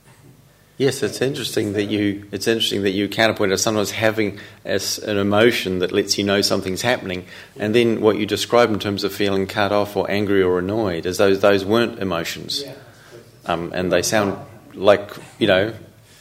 Yes, 0.79 1.03
it's 1.03 1.23
interesting 1.23 1.73
that 1.73 1.85
you. 1.85 2.27
It's 2.33 2.47
interesting 2.47 2.83
that 2.83 2.91
you 2.91 3.09
counterpoint 3.09 3.53
as 3.53 3.63
sometimes 3.63 3.93
having 3.93 4.39
as 4.65 4.99
an 4.99 5.17
emotion 5.17 5.79
that 5.79 5.91
lets 5.91 6.19
you 6.19 6.25
know 6.25 6.43
something's 6.43 6.83
happening, 6.83 7.25
and 7.59 7.75
then 7.75 8.01
what 8.03 8.19
you 8.19 8.27
describe 8.27 8.71
in 8.71 8.79
terms 8.79 9.03
of 9.05 9.15
feeling 9.15 9.47
cut 9.47 9.73
off 9.73 9.97
or 9.97 10.11
angry 10.11 10.43
or 10.43 10.59
annoyed, 10.59 11.07
as 11.07 11.17
those 11.17 11.41
those 11.41 11.65
weren't 11.65 11.99
emotions, 11.99 12.63
Yeah, 12.63 12.71
I 12.71 12.73
suppose 12.73 12.83
that's- 13.13 13.49
um, 13.51 13.73
and 13.75 13.91
they 13.91 14.03
sound 14.03 14.37
like 14.75 15.11
you 15.39 15.47
know, 15.47 15.73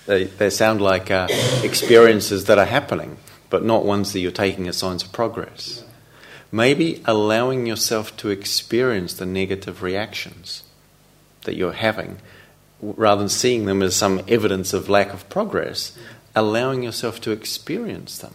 they 0.06 0.24
they 0.26 0.50
sound 0.50 0.80
like 0.82 1.12
uh, 1.12 1.28
experiences 1.64 2.46
that 2.46 2.58
are 2.58 2.66
happening, 2.66 3.18
but 3.50 3.66
not 3.66 3.84
ones 3.84 4.14
that 4.14 4.20
you're 4.22 4.32
taking 4.32 4.70
as 4.70 4.78
signs 4.78 5.04
of 5.04 5.12
progress. 5.12 5.84
Maybe 6.52 7.02
allowing 7.06 7.66
yourself 7.66 8.16
to 8.18 8.30
experience 8.30 9.14
the 9.14 9.26
negative 9.26 9.82
reactions 9.82 10.64
that 11.44 11.56
you're 11.56 11.74
having, 11.74 12.18
rather 12.82 13.20
than 13.20 13.30
seeing 13.30 13.66
them 13.66 13.82
as 13.82 13.96
some 13.96 14.22
evidence 14.28 14.74
of 14.74 14.90
lack 14.90 15.14
of 15.14 15.28
progress, 15.30 15.98
allowing 16.36 16.84
yourself 16.84 17.22
to 17.22 17.32
experience 17.32 18.18
them 18.18 18.34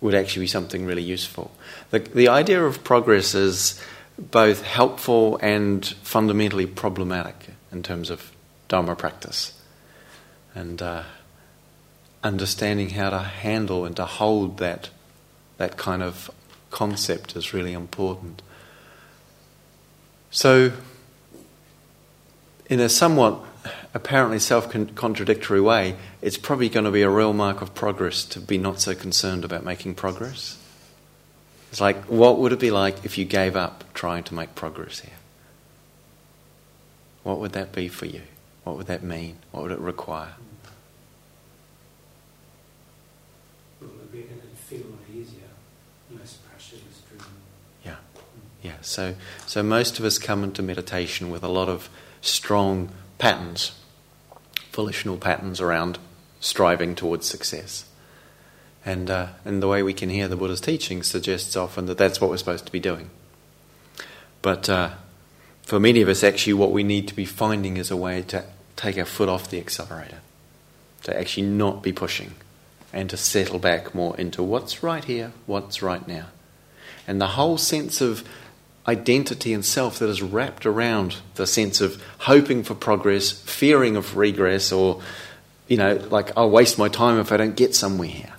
would 0.00 0.14
actually 0.14 0.44
be 0.44 0.48
something 0.48 0.84
really 0.84 1.02
useful. 1.02 1.50
The, 1.90 2.00
the 2.00 2.28
idea 2.28 2.62
of 2.62 2.84
progress 2.84 3.34
is 3.34 3.80
both 4.18 4.62
helpful 4.62 5.38
and 5.42 5.84
fundamentally 6.02 6.66
problematic 6.66 7.48
in 7.72 7.82
terms 7.82 8.10
of 8.10 8.30
Dharma 8.68 8.96
practice. 8.96 9.58
And 10.54 10.80
uh, 10.80 11.04
understanding 12.22 12.90
how 12.90 13.10
to 13.10 13.18
handle 13.18 13.84
and 13.84 13.96
to 13.96 14.04
hold 14.04 14.58
that, 14.58 14.90
that 15.56 15.76
kind 15.76 16.02
of 16.02 16.30
concept 16.74 17.36
is 17.36 17.54
really 17.54 17.72
important. 17.72 18.42
So, 20.30 20.72
in 22.68 22.80
a 22.80 22.88
somewhat 22.88 23.40
apparently 23.94 24.40
self 24.40 24.70
contradictory 24.94 25.60
way, 25.60 25.96
it's 26.20 26.36
probably 26.36 26.68
going 26.68 26.84
to 26.84 26.90
be 26.90 27.02
a 27.02 27.08
real 27.08 27.32
mark 27.32 27.62
of 27.62 27.74
progress 27.74 28.24
to 28.26 28.40
be 28.40 28.58
not 28.58 28.80
so 28.80 28.94
concerned 28.94 29.44
about 29.44 29.64
making 29.64 29.94
progress. 29.94 30.58
It's 31.70 31.80
like, 31.80 32.04
what 32.04 32.38
would 32.38 32.52
it 32.52 32.60
be 32.60 32.70
like 32.70 33.04
if 33.04 33.18
you 33.18 33.24
gave 33.24 33.56
up 33.56 33.84
trying 33.94 34.24
to 34.24 34.34
make 34.34 34.54
progress 34.54 35.00
here? 35.00 35.18
What 37.22 37.40
would 37.40 37.52
that 37.52 37.72
be 37.72 37.88
for 37.88 38.06
you? 38.06 38.22
What 38.64 38.76
would 38.76 38.86
that 38.86 39.02
mean? 39.02 39.38
What 39.50 39.62
would 39.64 39.72
it 39.72 39.80
require? 39.80 40.34
Well, 43.80 43.90
it'd, 43.96 44.12
be, 44.12 44.20
it'd 44.20 44.42
feel 44.56 44.80
a 44.80 44.90
lot 44.90 45.00
easier, 45.12 45.50
less 46.16 46.34
pressure, 46.34 46.76
less 46.76 47.00
driven. 47.08 47.32
Yeah. 47.84 47.96
Yeah, 48.62 48.73
so 48.84 49.14
so 49.46 49.62
most 49.62 49.98
of 49.98 50.04
us 50.04 50.18
come 50.18 50.44
into 50.44 50.62
meditation 50.62 51.30
with 51.30 51.42
a 51.42 51.48
lot 51.48 51.68
of 51.68 51.88
strong 52.20 52.90
patterns, 53.18 53.72
volitional 54.72 55.16
patterns 55.16 55.60
around 55.60 55.98
striving 56.40 56.94
towards 56.94 57.26
success. 57.26 57.86
And, 58.86 59.08
uh, 59.10 59.28
and 59.44 59.62
the 59.62 59.68
way 59.68 59.82
we 59.82 59.94
can 59.94 60.10
hear 60.10 60.28
the 60.28 60.36
Buddha's 60.36 60.60
teaching 60.60 61.02
suggests 61.02 61.56
often 61.56 61.86
that 61.86 61.96
that's 61.96 62.20
what 62.20 62.28
we're 62.28 62.36
supposed 62.36 62.66
to 62.66 62.72
be 62.72 62.80
doing. 62.80 63.08
But 64.42 64.68
uh, 64.68 64.90
for 65.62 65.80
many 65.80 66.02
of 66.02 66.08
us, 66.08 66.22
actually, 66.22 66.52
what 66.52 66.70
we 66.70 66.82
need 66.82 67.08
to 67.08 67.14
be 67.14 67.24
finding 67.24 67.78
is 67.78 67.90
a 67.90 67.96
way 67.96 68.20
to 68.22 68.44
take 68.76 68.98
our 68.98 69.06
foot 69.06 69.30
off 69.30 69.48
the 69.48 69.58
accelerator, 69.58 70.18
to 71.04 71.18
actually 71.18 71.46
not 71.46 71.82
be 71.82 71.92
pushing, 71.92 72.34
and 72.92 73.08
to 73.08 73.16
settle 73.16 73.58
back 73.58 73.94
more 73.94 74.14
into 74.18 74.42
what's 74.42 74.82
right 74.82 75.04
here, 75.04 75.32
what's 75.46 75.80
right 75.82 76.06
now. 76.06 76.26
And 77.06 77.20
the 77.20 77.28
whole 77.28 77.56
sense 77.56 78.02
of 78.02 78.22
identity 78.86 79.52
and 79.52 79.64
self 79.64 79.98
that 79.98 80.08
is 80.08 80.22
wrapped 80.22 80.66
around 80.66 81.16
the 81.36 81.46
sense 81.46 81.80
of 81.80 82.02
hoping 82.18 82.62
for 82.62 82.74
progress, 82.74 83.30
fearing 83.30 83.96
of 83.96 84.16
regress, 84.16 84.72
or, 84.72 85.00
you 85.68 85.76
know, 85.76 85.94
like, 86.10 86.32
I'll 86.36 86.50
waste 86.50 86.78
my 86.78 86.88
time 86.88 87.18
if 87.18 87.32
I 87.32 87.36
don't 87.36 87.56
get 87.56 87.74
somewhere 87.74 88.08
here. 88.08 88.34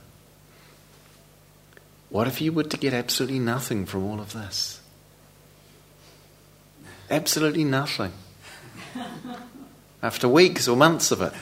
What 2.09 2.27
if 2.27 2.39
you 2.39 2.53
were 2.53 2.63
to 2.63 2.77
get 2.77 2.93
absolutely 2.93 3.39
nothing 3.39 3.85
from 3.85 4.05
all 4.05 4.19
of 4.19 4.33
this? 4.33 4.79
Absolutely 7.09 7.63
nothing. 7.63 8.13
After 10.01 10.27
weeks 10.27 10.67
or 10.67 10.77
months 10.77 11.11
of 11.11 11.21
it, 11.21 11.33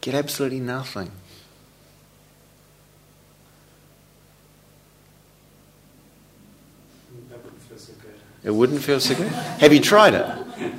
get 0.00 0.14
absolutely 0.14 0.60
nothing. 0.60 1.10
That 7.30 7.42
wouldn't 7.42 7.62
feel 7.62 7.78
so 7.78 7.92
good. 7.94 8.14
It 8.46 8.54
wouldn't 8.54 8.80
feel 8.80 9.00
so 9.00 9.16
good. 9.16 9.26
Have 9.26 9.72
you 9.72 9.80
tried 9.80 10.14
it? 10.14 10.72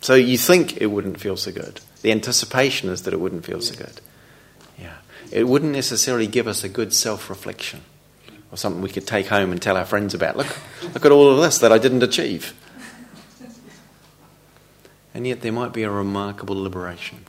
So 0.00 0.14
you 0.14 0.38
think 0.38 0.78
it 0.80 0.86
wouldn't 0.86 1.20
feel 1.20 1.36
so 1.36 1.52
good. 1.52 1.82
The 2.00 2.10
anticipation 2.10 2.88
is 2.88 3.02
that 3.02 3.12
it 3.12 3.20
wouldn't 3.20 3.44
feel 3.44 3.60
so 3.60 3.74
good. 3.74 4.00
Yeah. 4.78 4.94
It 5.30 5.46
wouldn't 5.46 5.72
necessarily 5.72 6.26
give 6.26 6.48
us 6.48 6.64
a 6.64 6.68
good 6.70 6.94
self 6.94 7.28
reflection 7.28 7.82
or 8.50 8.56
something 8.56 8.80
we 8.80 8.88
could 8.88 9.06
take 9.06 9.26
home 9.26 9.52
and 9.52 9.60
tell 9.60 9.76
our 9.76 9.84
friends 9.84 10.14
about. 10.14 10.38
Look, 10.38 10.56
look 10.94 11.04
at 11.04 11.12
all 11.12 11.30
of 11.30 11.42
this 11.42 11.58
that 11.58 11.70
I 11.70 11.76
didn't 11.76 12.02
achieve. 12.02 12.54
And 15.12 15.26
yet 15.26 15.42
there 15.42 15.52
might 15.52 15.74
be 15.74 15.82
a 15.82 15.90
remarkable 15.90 16.56
liberation. 16.56 17.26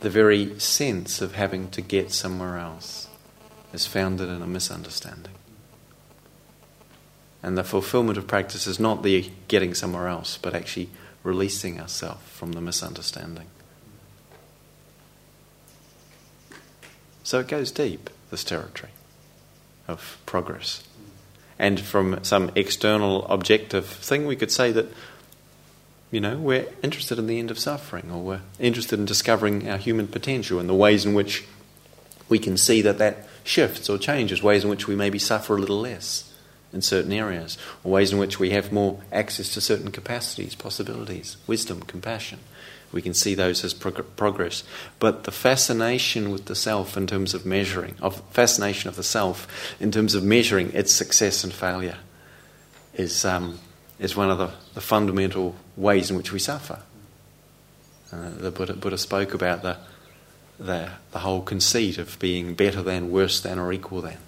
The 0.00 0.08
very 0.08 0.58
sense 0.58 1.20
of 1.20 1.34
having 1.34 1.68
to 1.72 1.82
get 1.82 2.12
somewhere 2.12 2.56
else 2.56 3.08
is 3.74 3.86
founded 3.86 4.30
in 4.30 4.40
a 4.40 4.46
misunderstanding. 4.46 5.34
And 7.44 7.58
the 7.58 7.62
fulfillment 7.62 8.16
of 8.16 8.26
practice 8.26 8.66
is 8.66 8.80
not 8.80 9.02
the 9.02 9.30
getting 9.48 9.74
somewhere 9.74 10.08
else, 10.08 10.38
but 10.40 10.54
actually 10.54 10.88
releasing 11.22 11.78
ourselves 11.78 12.22
from 12.30 12.52
the 12.52 12.60
misunderstanding. 12.62 13.48
So 17.22 17.40
it 17.40 17.48
goes 17.48 17.70
deep, 17.70 18.08
this 18.30 18.44
territory 18.44 18.92
of 19.86 20.16
progress. 20.24 20.84
And 21.58 21.78
from 21.78 22.24
some 22.24 22.50
external 22.54 23.26
objective 23.26 23.84
thing, 23.84 24.24
we 24.24 24.36
could 24.36 24.50
say 24.50 24.72
that, 24.72 24.86
you 26.10 26.22
know, 26.22 26.38
we're 26.38 26.72
interested 26.82 27.18
in 27.18 27.26
the 27.26 27.38
end 27.38 27.50
of 27.50 27.58
suffering, 27.58 28.10
or 28.10 28.22
we're 28.22 28.42
interested 28.58 28.98
in 28.98 29.04
discovering 29.04 29.68
our 29.68 29.76
human 29.76 30.08
potential 30.08 30.58
and 30.58 30.66
the 30.68 30.74
ways 30.74 31.04
in 31.04 31.12
which 31.12 31.44
we 32.30 32.38
can 32.38 32.56
see 32.56 32.80
that 32.80 32.96
that 32.96 33.28
shifts 33.44 33.90
or 33.90 33.98
changes, 33.98 34.42
ways 34.42 34.64
in 34.64 34.70
which 34.70 34.88
we 34.88 34.96
maybe 34.96 35.18
suffer 35.18 35.56
a 35.56 35.60
little 35.60 35.80
less 35.80 36.30
in 36.74 36.82
certain 36.82 37.12
areas, 37.12 37.56
or 37.82 37.92
ways 37.92 38.12
in 38.12 38.18
which 38.18 38.38
we 38.38 38.50
have 38.50 38.72
more 38.72 39.00
access 39.12 39.48
to 39.54 39.60
certain 39.60 39.90
capacities, 39.90 40.54
possibilities, 40.54 41.36
wisdom, 41.46 41.80
compassion. 41.82 42.40
We 42.92 43.02
can 43.02 43.14
see 43.14 43.34
those 43.34 43.64
as 43.64 43.74
prog- 43.74 44.16
progress. 44.16 44.62
But 44.98 45.24
the 45.24 45.32
fascination 45.32 46.30
with 46.30 46.44
the 46.44 46.54
self 46.54 46.96
in 46.96 47.06
terms 47.06 47.34
of 47.34 47.44
measuring, 47.44 47.96
of 48.00 48.22
fascination 48.30 48.88
of 48.88 48.96
the 48.96 49.02
self 49.02 49.48
in 49.80 49.90
terms 49.90 50.14
of 50.14 50.22
measuring 50.22 50.72
its 50.72 50.92
success 50.92 51.42
and 51.42 51.52
failure, 51.52 51.98
is, 52.94 53.24
um, 53.24 53.58
is 53.98 54.14
one 54.14 54.30
of 54.30 54.38
the, 54.38 54.50
the, 54.74 54.80
fundamental 54.80 55.56
ways 55.76 56.10
in 56.10 56.16
which 56.16 56.30
we 56.30 56.38
suffer. 56.38 56.80
Uh, 58.12 58.30
the 58.36 58.52
Buddha, 58.52 58.74
Buddha 58.74 58.98
spoke 58.98 59.34
about 59.34 59.62
the, 59.62 59.76
the, 60.60 60.90
the 61.10 61.18
whole 61.18 61.42
conceit 61.42 61.98
of 61.98 62.16
being 62.20 62.54
better 62.54 62.82
than, 62.82 63.10
worse 63.10 63.40
than, 63.40 63.58
or 63.58 63.72
equal 63.72 64.02
than. 64.02 64.18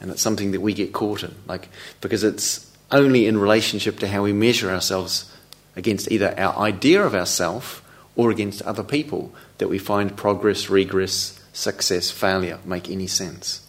And 0.00 0.10
it's 0.10 0.22
something 0.22 0.52
that 0.52 0.60
we 0.60 0.74
get 0.74 0.92
caught 0.92 1.24
in, 1.24 1.34
like 1.46 1.68
because 2.00 2.24
it's 2.24 2.70
only 2.90 3.26
in 3.26 3.38
relationship 3.38 3.98
to 3.98 4.08
how 4.08 4.22
we 4.22 4.32
measure 4.32 4.70
ourselves 4.70 5.34
against 5.76 6.10
either 6.10 6.34
our 6.38 6.56
idea 6.56 7.02
of 7.02 7.14
ourself 7.14 7.84
or 8.16 8.30
against 8.30 8.62
other 8.62 8.82
people 8.82 9.32
that 9.58 9.68
we 9.68 9.78
find 9.78 10.16
progress, 10.16 10.68
regress, 10.68 11.40
success, 11.52 12.10
failure 12.10 12.58
make 12.64 12.90
any 12.90 13.06
sense. 13.06 13.64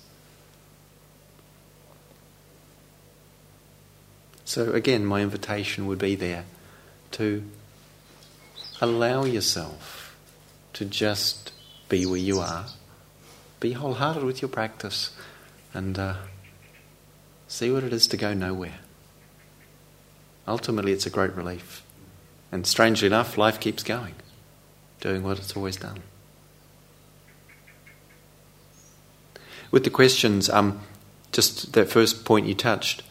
So, 4.46 4.72
again, 4.72 5.06
my 5.06 5.22
invitation 5.22 5.86
would 5.86 6.00
be 6.00 6.16
there 6.16 6.46
to 7.12 7.44
allow 8.82 9.24
yourself 9.24 10.18
to 10.74 10.86
just 10.86 11.52
be 11.88 12.06
where 12.08 12.18
you 12.18 12.40
are, 12.40 12.66
be 13.60 13.74
wholehearted 13.74 14.24
with 14.24 14.42
your 14.42 14.50
practice, 14.50 15.12
and 15.74 15.98
uh, 15.98 16.16
see 17.48 17.72
what 17.72 17.84
it 17.84 17.94
is 17.94 18.08
to 18.08 18.18
go 18.18 18.34
nowhere. 18.34 18.80
Ultimately, 20.48 20.92
it's 20.92 21.06
a 21.06 21.12
great 21.12 21.34
relief. 21.34 21.84
And 22.52 22.66
strangely 22.66 23.08
enough, 23.08 23.38
life 23.38 23.60
keeps 23.60 23.84
going, 23.84 24.16
doing 25.00 25.22
what 25.22 25.38
it's 25.38 25.56
always 25.56 25.78
done. 25.78 26.02
With 29.72 29.84
the 29.84 29.92
questions, 29.92 30.50
um, 30.50 30.82
just 31.32 31.74
that 31.74 31.90
first 31.90 32.26
point 32.26 32.48
you 32.48 32.56
touched, 32.56 33.04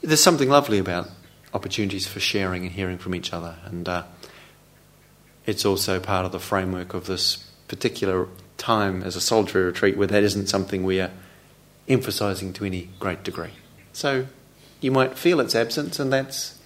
there's 0.00 0.22
something 0.22 0.48
lovely 0.48 0.78
about 0.78 1.10
opportunities 1.52 2.06
for 2.06 2.20
sharing 2.20 2.62
and 2.62 2.72
hearing 2.72 2.96
from 2.96 3.14
each 3.14 3.34
other. 3.34 3.56
And 3.64 3.86
uh, 3.86 4.04
it's 5.44 5.66
also 5.66 6.00
part 6.00 6.24
of 6.24 6.32
the 6.32 6.40
framework 6.40 6.94
of 6.94 7.06
this 7.06 7.36
particular 7.68 8.28
time 8.56 9.02
as 9.02 9.16
a 9.16 9.20
solitary 9.20 9.64
retreat 9.64 9.98
where 9.98 10.06
that 10.06 10.22
isn't 10.22 10.48
something 10.48 10.84
we 10.84 11.00
are 11.00 11.10
emphasizing 11.90 12.52
to 12.54 12.64
any 12.64 12.88
great 12.98 13.22
degree. 13.22 13.52
So 13.92 14.26
you 14.80 14.90
might 14.90 15.18
feel 15.18 15.40
its 15.40 15.54
absence, 15.54 15.98
and 15.98 16.12
that's 16.12 16.58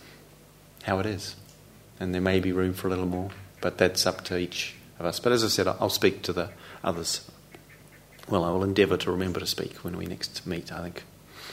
how 0.84 1.00
it 1.00 1.06
is 1.06 1.34
and 2.00 2.14
there 2.14 2.20
may 2.20 2.40
be 2.40 2.52
room 2.52 2.74
for 2.74 2.88
a 2.88 2.90
little 2.90 3.06
more, 3.06 3.30
but 3.60 3.78
that's 3.78 4.06
up 4.06 4.24
to 4.24 4.38
each 4.38 4.74
of 4.98 5.06
us. 5.06 5.20
But 5.20 5.32
as 5.32 5.44
I 5.44 5.48
said, 5.48 5.66
I'll 5.66 5.90
speak 5.90 6.22
to 6.22 6.32
the 6.32 6.50
others. 6.82 7.28
Well, 8.28 8.44
I 8.44 8.50
will 8.50 8.64
endeavour 8.64 8.96
to 8.98 9.10
remember 9.10 9.40
to 9.40 9.46
speak 9.46 9.76
when 9.78 9.96
we 9.96 10.06
next 10.06 10.46
meet. 10.46 10.72
I 10.72 10.82
think 10.82 11.04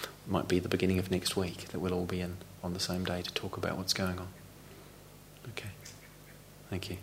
it 0.03 0.31
might 0.31 0.47
be 0.47 0.59
the 0.59 0.69
beginning 0.69 0.99
of 0.99 1.11
next 1.11 1.35
week 1.35 1.69
that 1.69 1.79
we'll 1.79 1.93
all 1.93 2.05
be 2.05 2.21
in 2.21 2.37
on 2.63 2.73
the 2.73 2.79
same 2.79 3.05
day 3.05 3.21
to 3.21 3.33
talk 3.33 3.57
about 3.57 3.77
what's 3.77 3.93
going 3.93 4.19
on. 4.19 4.27
Okay. 5.49 5.69
Thank 6.69 6.89
you. 6.89 6.97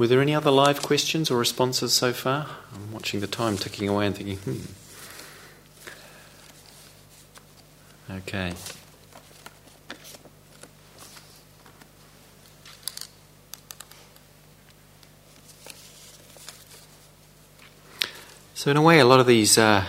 Were 0.00 0.06
there 0.06 0.22
any 0.22 0.34
other 0.34 0.50
live 0.50 0.80
questions 0.80 1.30
or 1.30 1.36
responses 1.36 1.92
so 1.92 2.14
far? 2.14 2.46
I'm 2.74 2.90
watching 2.90 3.20
the 3.20 3.26
time 3.26 3.58
ticking 3.58 3.86
away 3.86 4.06
and 4.06 4.16
thinking, 4.16 4.38
hmm. 4.38 4.60
Okay. 8.10 8.54
So, 18.54 18.70
in 18.70 18.78
a 18.78 18.82
way, 18.82 19.00
a 19.00 19.04
lot 19.04 19.20
of 19.20 19.26
these 19.26 19.58
uh, 19.58 19.84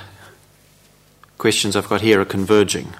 questions 1.37 1.77
I've 1.77 1.87
got 1.87 2.01
here 2.01 2.19
are 2.19 2.25
converging. 2.25 2.95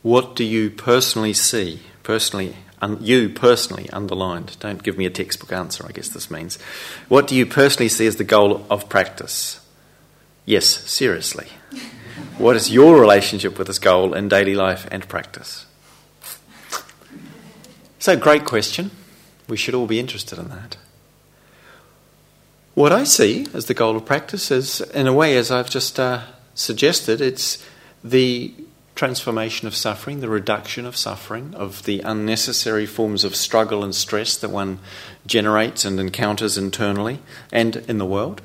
What 0.00 0.34
do 0.34 0.42
you 0.42 0.70
personally 0.70 1.34
see, 1.34 1.80
personally, 2.04 2.54
un- 2.80 2.98
you 3.00 3.28
personally 3.28 3.90
underlined? 3.90 4.56
Don't 4.60 4.84
give 4.84 4.96
me 4.96 5.06
a 5.06 5.10
textbook 5.10 5.52
answer, 5.52 5.84
I 5.88 5.90
guess 5.90 6.08
this 6.08 6.30
means. 6.30 6.56
What 7.08 7.26
do 7.26 7.34
you 7.34 7.44
personally 7.44 7.88
see 7.88 8.06
as 8.06 8.16
the 8.16 8.24
goal 8.24 8.64
of 8.70 8.88
practice? 8.88 9.60
Yes, 10.46 10.66
seriously. 10.66 11.48
What 12.38 12.54
is 12.54 12.70
your 12.70 13.00
relationship 13.00 13.58
with 13.58 13.66
this 13.66 13.80
goal 13.80 14.14
in 14.14 14.28
daily 14.28 14.54
life 14.54 14.86
and 14.92 15.08
practice? 15.08 15.66
So, 17.98 18.16
great 18.16 18.44
question. 18.44 18.90
We 19.48 19.56
should 19.56 19.74
all 19.74 19.86
be 19.86 19.98
interested 19.98 20.38
in 20.38 20.48
that. 20.50 20.76
What 22.74 22.92
I 22.92 23.04
see 23.04 23.46
as 23.54 23.66
the 23.66 23.74
goal 23.74 23.96
of 23.96 24.04
practice 24.04 24.50
is, 24.50 24.80
in 24.80 25.06
a 25.06 25.12
way, 25.12 25.36
as 25.36 25.50
I've 25.50 25.70
just 25.70 25.98
uh, 25.98 26.22
suggested, 26.54 27.20
it's 27.20 27.64
the 28.02 28.52
transformation 28.94 29.66
of 29.66 29.74
suffering, 29.74 30.20
the 30.20 30.28
reduction 30.28 30.86
of 30.86 30.96
suffering, 30.96 31.54
of 31.54 31.84
the 31.84 32.00
unnecessary 32.00 32.86
forms 32.86 33.24
of 33.24 33.34
struggle 33.34 33.82
and 33.82 33.94
stress 33.94 34.36
that 34.36 34.50
one 34.50 34.78
generates 35.26 35.84
and 35.84 35.98
encounters 35.98 36.56
internally 36.56 37.20
and 37.50 37.76
in 37.88 37.98
the 37.98 38.06
world 38.06 38.40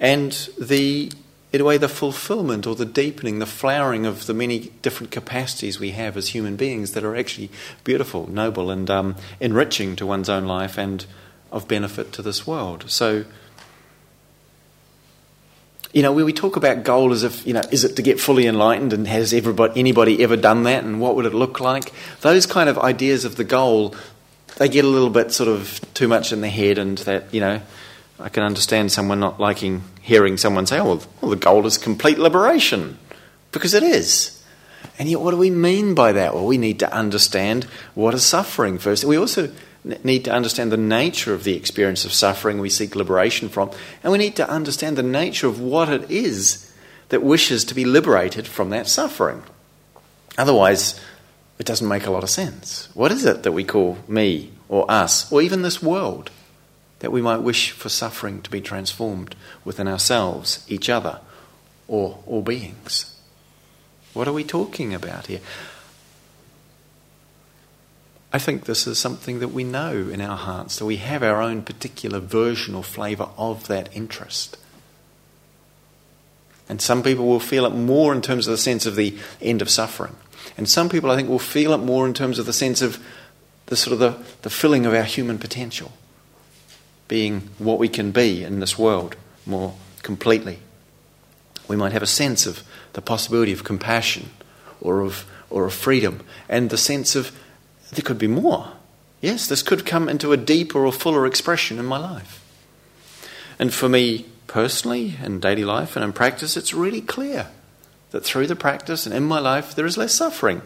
and 0.00 0.48
the 0.58 1.10
in 1.50 1.62
a 1.62 1.64
way 1.64 1.78
the 1.78 1.88
fulfillment 1.88 2.66
or 2.66 2.74
the 2.74 2.84
deepening, 2.84 3.38
the 3.38 3.46
flowering 3.46 4.04
of 4.04 4.26
the 4.26 4.34
many 4.34 4.70
different 4.82 5.10
capacities 5.10 5.80
we 5.80 5.92
have 5.92 6.14
as 6.14 6.28
human 6.28 6.56
beings 6.56 6.92
that 6.92 7.02
are 7.02 7.16
actually 7.16 7.48
beautiful, 7.84 8.30
noble, 8.30 8.70
and 8.70 8.90
um, 8.90 9.16
enriching 9.40 9.96
to 9.96 10.04
one's 10.04 10.28
own 10.28 10.44
life 10.44 10.76
and 10.76 11.06
of 11.50 11.66
benefit 11.66 12.12
to 12.12 12.20
this 12.20 12.46
world. 12.46 12.84
So, 12.90 13.24
you 15.92 16.02
know, 16.02 16.12
when 16.12 16.24
we 16.24 16.32
talk 16.32 16.56
about 16.56 16.84
goal 16.84 17.12
as 17.12 17.22
if, 17.22 17.46
you 17.46 17.54
know, 17.54 17.62
is 17.70 17.84
it 17.84 17.96
to 17.96 18.02
get 18.02 18.20
fully 18.20 18.46
enlightened 18.46 18.92
and 18.92 19.08
has 19.08 19.32
everybody, 19.32 19.78
anybody 19.80 20.22
ever 20.22 20.36
done 20.36 20.64
that 20.64 20.84
and 20.84 21.00
what 21.00 21.16
would 21.16 21.26
it 21.26 21.34
look 21.34 21.60
like? 21.60 21.92
Those 22.20 22.46
kind 22.46 22.68
of 22.68 22.78
ideas 22.78 23.24
of 23.24 23.36
the 23.36 23.44
goal, 23.44 23.94
they 24.58 24.68
get 24.68 24.84
a 24.84 24.88
little 24.88 25.10
bit 25.10 25.32
sort 25.32 25.48
of 25.48 25.80
too 25.94 26.08
much 26.08 26.32
in 26.32 26.40
the 26.42 26.48
head 26.48 26.78
and 26.78 26.98
that, 26.98 27.32
you 27.32 27.40
know, 27.40 27.60
I 28.20 28.28
can 28.28 28.42
understand 28.42 28.90
someone 28.90 29.20
not 29.20 29.38
liking 29.38 29.82
hearing 30.02 30.36
someone 30.36 30.66
say, 30.66 30.80
oh, 30.80 31.00
well, 31.20 31.30
the 31.30 31.36
goal 31.36 31.66
is 31.66 31.78
complete 31.78 32.18
liberation, 32.18 32.98
because 33.52 33.74
it 33.74 33.82
is. 33.82 34.42
And 34.98 35.08
yet, 35.08 35.20
what 35.20 35.30
do 35.30 35.36
we 35.36 35.50
mean 35.50 35.94
by 35.94 36.12
that? 36.12 36.34
Well, 36.34 36.46
we 36.46 36.58
need 36.58 36.80
to 36.80 36.92
understand 36.92 37.64
what 37.94 38.14
is 38.14 38.24
suffering 38.24 38.78
first. 38.78 39.04
We 39.04 39.16
also 39.16 39.52
need 40.04 40.24
to 40.24 40.32
understand 40.32 40.70
the 40.70 40.76
nature 40.76 41.34
of 41.34 41.44
the 41.44 41.56
experience 41.56 42.04
of 42.04 42.12
suffering 42.12 42.60
we 42.60 42.70
seek 42.70 42.94
liberation 42.94 43.48
from, 43.48 43.70
and 44.02 44.12
we 44.12 44.18
need 44.18 44.36
to 44.36 44.48
understand 44.48 44.96
the 44.96 45.02
nature 45.02 45.46
of 45.46 45.60
what 45.60 45.88
it 45.88 46.10
is 46.10 46.72
that 47.08 47.22
wishes 47.22 47.64
to 47.64 47.74
be 47.74 47.84
liberated 47.84 48.46
from 48.46 48.70
that 48.70 48.86
suffering. 48.86 49.42
Otherwise, 50.36 51.00
it 51.58 51.66
doesn't 51.66 51.88
make 51.88 52.06
a 52.06 52.10
lot 52.10 52.22
of 52.22 52.30
sense. 52.30 52.88
What 52.94 53.10
is 53.10 53.24
it 53.24 53.42
that 53.42 53.52
we 53.52 53.64
call 53.64 53.98
me 54.06 54.52
or 54.68 54.88
us 54.90 55.30
or 55.32 55.42
even 55.42 55.62
this 55.62 55.82
world? 55.82 56.30
that 57.00 57.12
we 57.12 57.22
might 57.22 57.42
wish 57.42 57.70
for 57.70 57.88
suffering 57.88 58.42
to 58.42 58.50
be 58.50 58.60
transformed 58.60 59.34
within 59.64 59.88
ourselves, 59.88 60.64
each 60.68 60.88
other, 60.88 61.20
or 61.86 62.22
all 62.26 62.42
beings. 62.42 63.14
What 64.14 64.28
are 64.28 64.32
we 64.32 64.44
talking 64.44 64.94
about 64.94 65.26
here? 65.26 65.40
I 68.32 68.38
think 68.38 68.64
this 68.64 68.86
is 68.86 68.98
something 68.98 69.40
that 69.40 69.48
we 69.48 69.64
know 69.64 69.92
in 69.92 70.20
our 70.20 70.36
hearts, 70.36 70.78
that 70.78 70.84
we 70.84 70.96
have 70.96 71.22
our 71.22 71.40
own 71.40 71.62
particular 71.62 72.20
version 72.20 72.74
or 72.74 72.84
flavour 72.84 73.28
of 73.38 73.66
that 73.68 73.88
interest. 73.94 74.58
And 76.68 76.82
some 76.82 77.02
people 77.02 77.26
will 77.26 77.40
feel 77.40 77.64
it 77.64 77.70
more 77.70 78.12
in 78.12 78.20
terms 78.20 78.46
of 78.46 78.50
the 78.50 78.58
sense 78.58 78.84
of 78.84 78.96
the 78.96 79.16
end 79.40 79.62
of 79.62 79.70
suffering. 79.70 80.14
And 80.58 80.68
some 80.68 80.90
people, 80.90 81.10
I 81.10 81.16
think, 81.16 81.28
will 81.28 81.38
feel 81.38 81.72
it 81.72 81.78
more 81.78 82.06
in 82.06 82.12
terms 82.12 82.38
of 82.38 82.44
the 82.44 82.52
sense 82.52 82.82
of 82.82 83.02
the 83.66 83.76
sort 83.76 83.94
of 83.94 83.98
the, 83.98 84.22
the 84.42 84.50
filling 84.50 84.84
of 84.84 84.94
our 84.94 85.04
human 85.04 85.38
potential 85.38 85.92
being 87.06 87.48
what 87.56 87.78
we 87.78 87.88
can 87.88 88.10
be 88.10 88.44
in 88.44 88.60
this 88.60 88.78
world 88.78 89.16
more 89.46 89.74
completely. 90.02 90.58
We 91.66 91.76
might 91.76 91.92
have 91.92 92.02
a 92.02 92.06
sense 92.06 92.46
of 92.46 92.62
the 92.92 93.00
possibility 93.02 93.52
of 93.52 93.64
compassion 93.64 94.30
or 94.80 95.00
of, 95.00 95.26
or 95.48 95.64
of 95.64 95.72
freedom 95.72 96.24
and 96.48 96.68
the 96.68 96.78
sense 96.78 97.16
of 97.16 97.32
there 97.90 98.02
could 98.02 98.18
be 98.18 98.28
more. 98.28 98.72
Yes, 99.20 99.46
this 99.46 99.62
could 99.62 99.86
come 99.86 100.08
into 100.08 100.32
a 100.32 100.36
deeper 100.36 100.84
or 100.84 100.92
fuller 100.92 101.26
expression 101.26 101.78
in 101.78 101.86
my 101.86 101.98
life. 101.98 102.44
And 103.58 103.74
for 103.74 103.88
me 103.88 104.26
personally, 104.46 105.16
in 105.22 105.40
daily 105.40 105.64
life 105.64 105.96
and 105.96 106.04
in 106.04 106.12
practice, 106.12 106.56
it's 106.56 106.72
really 106.72 107.00
clear 107.00 107.48
that 108.10 108.24
through 108.24 108.46
the 108.46 108.56
practice 108.56 109.06
and 109.06 109.14
in 109.14 109.24
my 109.24 109.38
life, 109.38 109.74
there 109.74 109.86
is 109.86 109.98
less 109.98 110.14
suffering. 110.14 110.62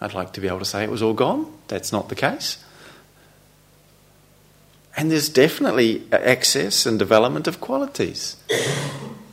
I'd 0.00 0.14
like 0.14 0.32
to 0.34 0.40
be 0.40 0.48
able 0.48 0.60
to 0.60 0.64
say 0.64 0.82
it 0.82 0.90
was 0.90 1.02
all 1.02 1.14
gone. 1.14 1.52
That's 1.68 1.92
not 1.92 2.08
the 2.08 2.14
case. 2.14 2.62
And 4.96 5.10
there's 5.10 5.28
definitely 5.28 6.02
access 6.12 6.86
and 6.86 6.98
development 6.98 7.46
of 7.46 7.60
qualities 7.60 8.36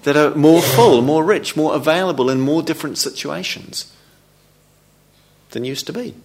that 0.04 0.16
are 0.16 0.34
more 0.36 0.62
full, 0.62 1.02
more 1.02 1.24
rich, 1.24 1.56
more 1.56 1.76
available 1.76 2.30
in 2.30 2.40
more 2.40 2.64
different 2.64 2.98
situations 2.98 3.92
than 5.52 5.66
used 5.66 5.88
to 5.88 5.94
be. 5.94 6.16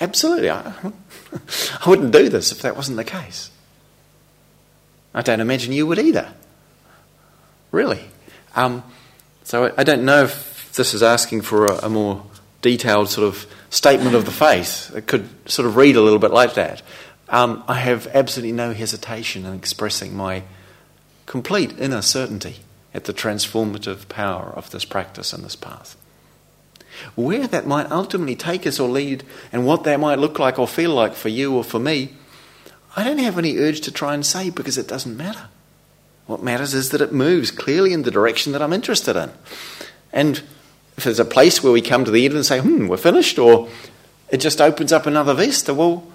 Absolutely. 0.00 0.50
I, 0.50 0.74
I 1.84 1.88
wouldn't 1.88 2.12
do 2.12 2.28
this 2.28 2.52
if 2.52 2.62
that 2.62 2.76
wasn't 2.76 2.96
the 2.96 3.04
case. 3.04 3.50
I 5.14 5.22
don't 5.22 5.40
imagine 5.40 5.72
you 5.72 5.86
would 5.86 5.98
either. 5.98 6.32
Really. 7.70 8.04
Um, 8.56 8.82
so 9.44 9.72
I, 9.76 9.84
don't 9.84 10.04
know 10.04 10.24
if 10.24 10.72
this 10.74 10.94
is 10.94 11.02
asking 11.02 11.42
for 11.42 11.66
a, 11.66 11.86
a 11.86 11.88
more 11.88 12.24
detailed 12.62 13.08
sort 13.08 13.26
of 13.26 13.46
statement 13.70 14.14
of 14.14 14.24
the 14.24 14.30
faith. 14.30 14.94
It 14.94 15.06
could 15.06 15.28
sort 15.50 15.66
of 15.66 15.76
read 15.76 15.96
a 15.96 16.00
little 16.00 16.18
bit 16.18 16.30
like 16.30 16.54
that. 16.54 16.82
Um, 17.28 17.64
I 17.66 17.74
have 17.74 18.06
absolutely 18.08 18.52
no 18.52 18.72
hesitation 18.72 19.46
in 19.46 19.54
expressing 19.54 20.14
my 20.14 20.44
complete 21.26 21.78
inner 21.78 22.02
certainty 22.02 22.56
at 22.92 23.04
the 23.04 23.14
transformative 23.14 24.08
power 24.08 24.52
of 24.54 24.70
this 24.70 24.84
practice 24.84 25.32
and 25.32 25.42
this 25.42 25.56
path. 25.56 25.96
Where 27.14 27.46
that 27.46 27.66
might 27.66 27.90
ultimately 27.90 28.36
take 28.36 28.66
us 28.66 28.78
or 28.78 28.88
lead, 28.88 29.24
and 29.52 29.66
what 29.66 29.84
that 29.84 30.00
might 30.00 30.18
look 30.18 30.38
like 30.38 30.58
or 30.58 30.68
feel 30.68 30.90
like 30.90 31.14
for 31.14 31.28
you 31.28 31.56
or 31.56 31.64
for 31.64 31.78
me, 31.78 32.10
I 32.96 33.04
don't 33.04 33.18
have 33.18 33.38
any 33.38 33.58
urge 33.58 33.80
to 33.82 33.92
try 33.92 34.14
and 34.14 34.24
say 34.24 34.50
because 34.50 34.76
it 34.76 34.88
doesn't 34.88 35.16
matter. 35.16 35.48
What 36.26 36.42
matters 36.42 36.74
is 36.74 36.90
that 36.90 37.00
it 37.00 37.12
moves 37.12 37.50
clearly 37.50 37.92
in 37.92 38.02
the 38.02 38.10
direction 38.10 38.52
that 38.52 38.62
I'm 38.62 38.72
interested 38.72 39.16
in. 39.16 39.30
And 40.12 40.42
if 40.96 41.04
there's 41.04 41.18
a 41.18 41.24
place 41.24 41.62
where 41.62 41.72
we 41.72 41.80
come 41.80 42.04
to 42.04 42.10
the 42.10 42.24
end 42.24 42.34
and 42.34 42.44
say, 42.44 42.60
hmm, 42.60 42.86
we're 42.86 42.96
finished, 42.96 43.38
or 43.38 43.68
it 44.30 44.38
just 44.38 44.60
opens 44.60 44.92
up 44.92 45.06
another 45.06 45.34
vista, 45.34 45.74
well, 45.74 46.06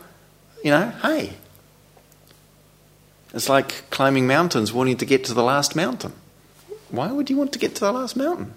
you 0.63 0.71
know, 0.71 0.93
hey. 1.01 1.33
It's 3.33 3.49
like 3.49 3.89
climbing 3.89 4.27
mountains, 4.27 4.71
wanting 4.71 4.97
to 4.97 5.05
get 5.05 5.25
to 5.25 5.33
the 5.33 5.43
last 5.43 5.75
mountain. 5.75 6.13
Why 6.89 7.11
would 7.11 7.29
you 7.29 7.37
want 7.37 7.51
to 7.53 7.59
get 7.59 7.75
to 7.75 7.81
the 7.81 7.91
last 7.91 8.15
mountain? 8.15 8.53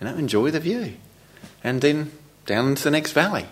You 0.00 0.06
know, 0.06 0.16
enjoy 0.16 0.50
the 0.50 0.60
view. 0.60 0.94
And 1.62 1.80
then 1.80 2.12
down 2.46 2.68
into 2.68 2.84
the 2.84 2.90
next 2.90 3.12
valley. 3.12 3.46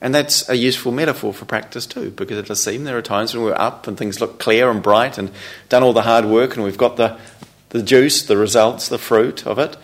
And 0.00 0.12
that's 0.12 0.48
a 0.48 0.56
useful 0.56 0.90
metaphor 0.90 1.32
for 1.32 1.44
practice 1.44 1.86
too, 1.86 2.10
because 2.10 2.36
it 2.36 2.46
does 2.46 2.62
seem 2.62 2.84
there 2.84 2.98
are 2.98 3.02
times 3.02 3.34
when 3.34 3.44
we're 3.44 3.54
up 3.54 3.86
and 3.86 3.96
things 3.96 4.20
look 4.20 4.40
clear 4.40 4.68
and 4.68 4.82
bright 4.82 5.16
and 5.16 5.30
done 5.68 5.84
all 5.84 5.92
the 5.92 6.02
hard 6.02 6.24
work 6.24 6.56
and 6.56 6.64
we've 6.64 6.76
got 6.76 6.96
the, 6.96 7.18
the 7.68 7.82
juice, 7.82 8.22
the 8.22 8.36
results, 8.36 8.88
the 8.88 8.98
fruit 8.98 9.46
of 9.46 9.60
it. 9.60 9.76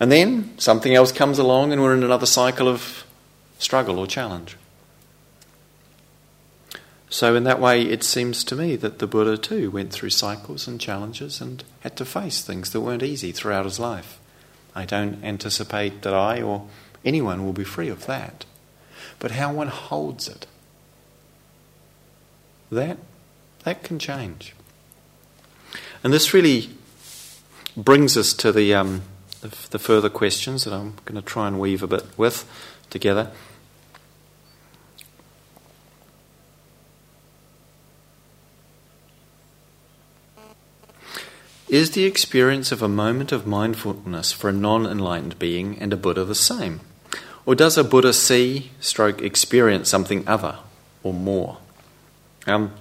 And 0.00 0.10
then 0.10 0.56
something 0.58 0.94
else 0.94 1.12
comes 1.12 1.38
along 1.38 1.72
and 1.72 1.82
we're 1.82 1.94
in 1.94 2.02
another 2.02 2.26
cycle 2.26 2.66
of 2.66 3.04
struggle 3.58 3.98
or 3.98 4.06
challenge. 4.06 4.56
So, 7.10 7.34
in 7.34 7.44
that 7.44 7.60
way, 7.60 7.82
it 7.82 8.04
seems 8.04 8.44
to 8.44 8.54
me 8.54 8.76
that 8.76 8.98
the 8.98 9.06
Buddha 9.06 9.38
too 9.38 9.70
went 9.70 9.92
through 9.92 10.10
cycles 10.10 10.68
and 10.68 10.78
challenges 10.78 11.40
and 11.40 11.64
had 11.80 11.96
to 11.96 12.04
face 12.04 12.42
things 12.42 12.70
that 12.70 12.82
weren't 12.82 13.02
easy 13.02 13.32
throughout 13.32 13.64
his 13.64 13.80
life. 13.80 14.18
I 14.74 14.84
don't 14.84 15.22
anticipate 15.24 16.02
that 16.02 16.14
I 16.14 16.42
or 16.42 16.68
anyone 17.04 17.44
will 17.44 17.52
be 17.52 17.64
free 17.64 17.88
of 17.88 18.06
that. 18.06 18.44
But 19.18 19.32
how 19.32 19.52
one 19.52 19.68
holds 19.68 20.28
it, 20.28 20.46
that, 22.70 22.98
that 23.64 23.82
can 23.82 23.98
change. 23.98 24.54
And 26.04 26.12
this 26.12 26.32
really 26.32 26.70
brings 27.76 28.16
us 28.16 28.32
to 28.34 28.52
the, 28.52 28.74
um, 28.74 29.02
the, 29.40 29.54
the 29.70 29.78
further 29.78 30.08
questions 30.08 30.64
that 30.64 30.72
I'm 30.72 30.94
going 31.04 31.20
to 31.20 31.26
try 31.26 31.48
and 31.48 31.58
weave 31.58 31.82
a 31.82 31.86
bit 31.86 32.06
with 32.16 32.48
together. 32.90 33.30
Is 41.68 41.90
the 41.90 42.04
experience 42.04 42.72
of 42.72 42.80
a 42.80 42.88
moment 42.88 43.30
of 43.30 43.46
mindfulness 43.46 44.32
for 44.32 44.48
a 44.48 44.52
non 44.52 44.86
enlightened 44.86 45.38
being 45.38 45.78
and 45.78 45.92
a 45.92 45.96
Buddha 45.96 46.24
the 46.24 46.34
same? 46.34 46.80
Or 47.44 47.54
does 47.54 47.76
a 47.76 47.84
Buddha 47.84 48.14
see, 48.14 48.70
stroke, 48.80 49.20
experience 49.20 49.90
something 49.90 50.26
other 50.26 50.58
or 51.02 51.12
more? 51.12 51.58
Um, 52.46 52.72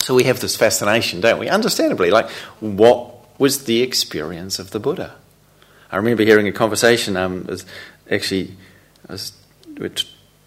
so 0.00 0.16
we 0.16 0.24
have 0.24 0.40
this 0.40 0.56
fascination, 0.56 1.20
don't 1.20 1.38
we? 1.38 1.48
Understandably, 1.48 2.10
like, 2.10 2.28
what 2.58 3.38
was 3.38 3.64
the 3.64 3.82
experience 3.82 4.58
of 4.58 4.72
the 4.72 4.80
Buddha? 4.80 5.14
I 5.92 5.96
remember 5.96 6.24
hearing 6.24 6.48
a 6.48 6.52
conversation. 6.52 7.16
Um, 7.16 7.46
actually, 8.10 8.56
I 9.08 9.12
was 9.12 9.32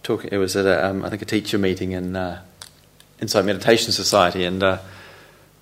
talking. 0.04 0.30
It 0.34 0.38
was 0.38 0.58
at 0.58 0.66
a, 0.66 0.88
um, 0.88 1.06
I 1.06 1.10
think 1.10 1.22
a 1.22 1.26
teacher 1.26 1.58
meeting 1.58 1.94
in 1.94 2.18
uh, 2.18 2.42
Insight 3.22 3.46
Meditation 3.46 3.94
Society, 3.94 4.44
and 4.44 4.62
uh, 4.62 4.80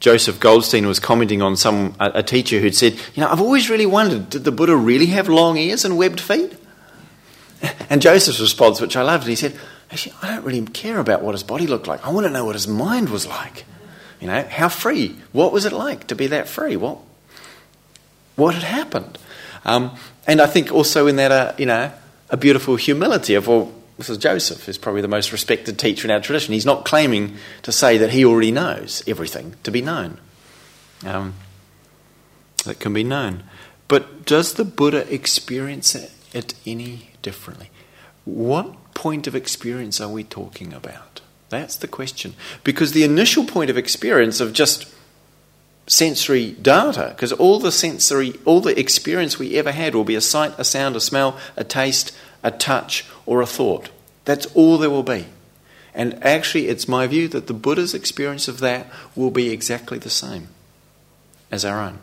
Joseph 0.03 0.37
Goldstein 0.37 0.85
was 0.85 0.99
commenting 0.99 1.41
on 1.41 1.55
some 1.55 1.95
a, 1.97 2.11
a 2.15 2.23
teacher 2.23 2.59
who'd 2.59 2.75
said, 2.75 2.99
"You 3.15 3.21
know, 3.21 3.29
I've 3.29 3.39
always 3.39 3.69
really 3.69 3.85
wondered, 3.85 4.29
did 4.29 4.43
the 4.43 4.51
Buddha 4.51 4.75
really 4.75 5.05
have 5.05 5.29
long 5.29 5.55
ears 5.55 5.85
and 5.85 5.97
webbed 5.97 6.19
feet?" 6.19 6.53
And 7.89 8.01
Joseph's 8.01 8.41
response, 8.41 8.81
which 8.81 8.97
I 8.97 9.01
loved, 9.01 9.27
he 9.27 9.35
said, 9.35 9.57
"Actually, 9.89 10.15
I 10.21 10.35
don't 10.35 10.43
really 10.43 10.61
care 10.65 10.99
about 10.99 11.21
what 11.21 11.31
his 11.31 11.43
body 11.43 11.67
looked 11.67 11.87
like. 11.87 12.05
I 12.05 12.09
want 12.09 12.27
to 12.27 12.29
know 12.29 12.43
what 12.43 12.55
his 12.55 12.67
mind 12.67 13.07
was 13.07 13.25
like. 13.25 13.63
You 14.19 14.27
know, 14.27 14.43
how 14.43 14.67
free? 14.67 15.15
What 15.31 15.53
was 15.53 15.63
it 15.63 15.71
like 15.71 16.07
to 16.07 16.15
be 16.15 16.27
that 16.27 16.49
free? 16.49 16.75
What 16.75 16.97
what 18.35 18.55
had 18.55 18.63
happened?" 18.63 19.17
Um, 19.63 19.95
and 20.27 20.41
I 20.41 20.47
think 20.47 20.69
also 20.69 21.07
in 21.07 21.15
that, 21.15 21.31
uh, 21.31 21.53
you 21.57 21.65
know, 21.65 21.93
a 22.29 22.35
beautiful 22.35 22.75
humility 22.75 23.35
of 23.35 23.47
well 23.47 23.71
this 24.03 24.17
is 24.17 24.21
Joseph, 24.21 24.65
who's 24.65 24.77
probably 24.77 25.01
the 25.01 25.07
most 25.07 25.31
respected 25.31 25.79
teacher 25.79 26.05
in 26.05 26.11
our 26.11 26.19
tradition. 26.19 26.53
He's 26.53 26.65
not 26.65 26.83
claiming 26.83 27.37
to 27.61 27.71
say 27.71 27.97
that 27.97 28.09
he 28.09 28.25
already 28.25 28.51
knows 28.51 29.01
everything 29.07 29.55
to 29.63 29.71
be 29.71 29.81
known. 29.81 30.19
Um, 31.05 31.35
that 32.65 32.81
can 32.81 32.93
be 32.93 33.03
known. 33.05 33.43
But 33.87 34.25
does 34.25 34.55
the 34.55 34.65
Buddha 34.65 35.11
experience 35.13 35.95
it 35.95 36.53
any 36.65 37.11
differently? 37.21 37.69
What 38.25 38.93
point 38.93 39.25
of 39.25 39.35
experience 39.35 40.01
are 40.01 40.09
we 40.09 40.25
talking 40.25 40.73
about? 40.73 41.21
That's 41.47 41.77
the 41.77 41.87
question. 41.87 42.33
Because 42.65 42.91
the 42.91 43.03
initial 43.03 43.45
point 43.45 43.69
of 43.69 43.77
experience 43.77 44.41
of 44.41 44.51
just 44.51 44.93
sensory 45.87 46.51
data, 46.51 47.13
because 47.15 47.31
all 47.31 47.59
the 47.59 47.71
sensory, 47.71 48.33
all 48.43 48.59
the 48.59 48.77
experience 48.77 49.39
we 49.39 49.55
ever 49.55 49.71
had 49.71 49.95
will 49.95 50.03
be 50.03 50.15
a 50.15 50.21
sight, 50.21 50.53
a 50.57 50.65
sound, 50.65 50.97
a 50.97 51.01
smell, 51.01 51.37
a 51.55 51.63
taste, 51.63 52.13
a 52.43 52.51
touch, 52.51 53.05
or 53.25 53.41
a 53.41 53.45
thought. 53.45 53.89
That's 54.25 54.45
all 54.47 54.77
there 54.77 54.89
will 54.89 55.03
be. 55.03 55.25
And 55.93 56.23
actually, 56.23 56.67
it's 56.69 56.87
my 56.87 57.05
view 57.07 57.27
that 57.29 57.47
the 57.47 57.53
Buddha's 57.53 57.93
experience 57.93 58.47
of 58.47 58.59
that 58.59 58.87
will 59.15 59.31
be 59.31 59.49
exactly 59.49 59.97
the 59.99 60.09
same 60.09 60.47
as 61.51 61.63
our 61.63 61.79
own. 61.79 61.99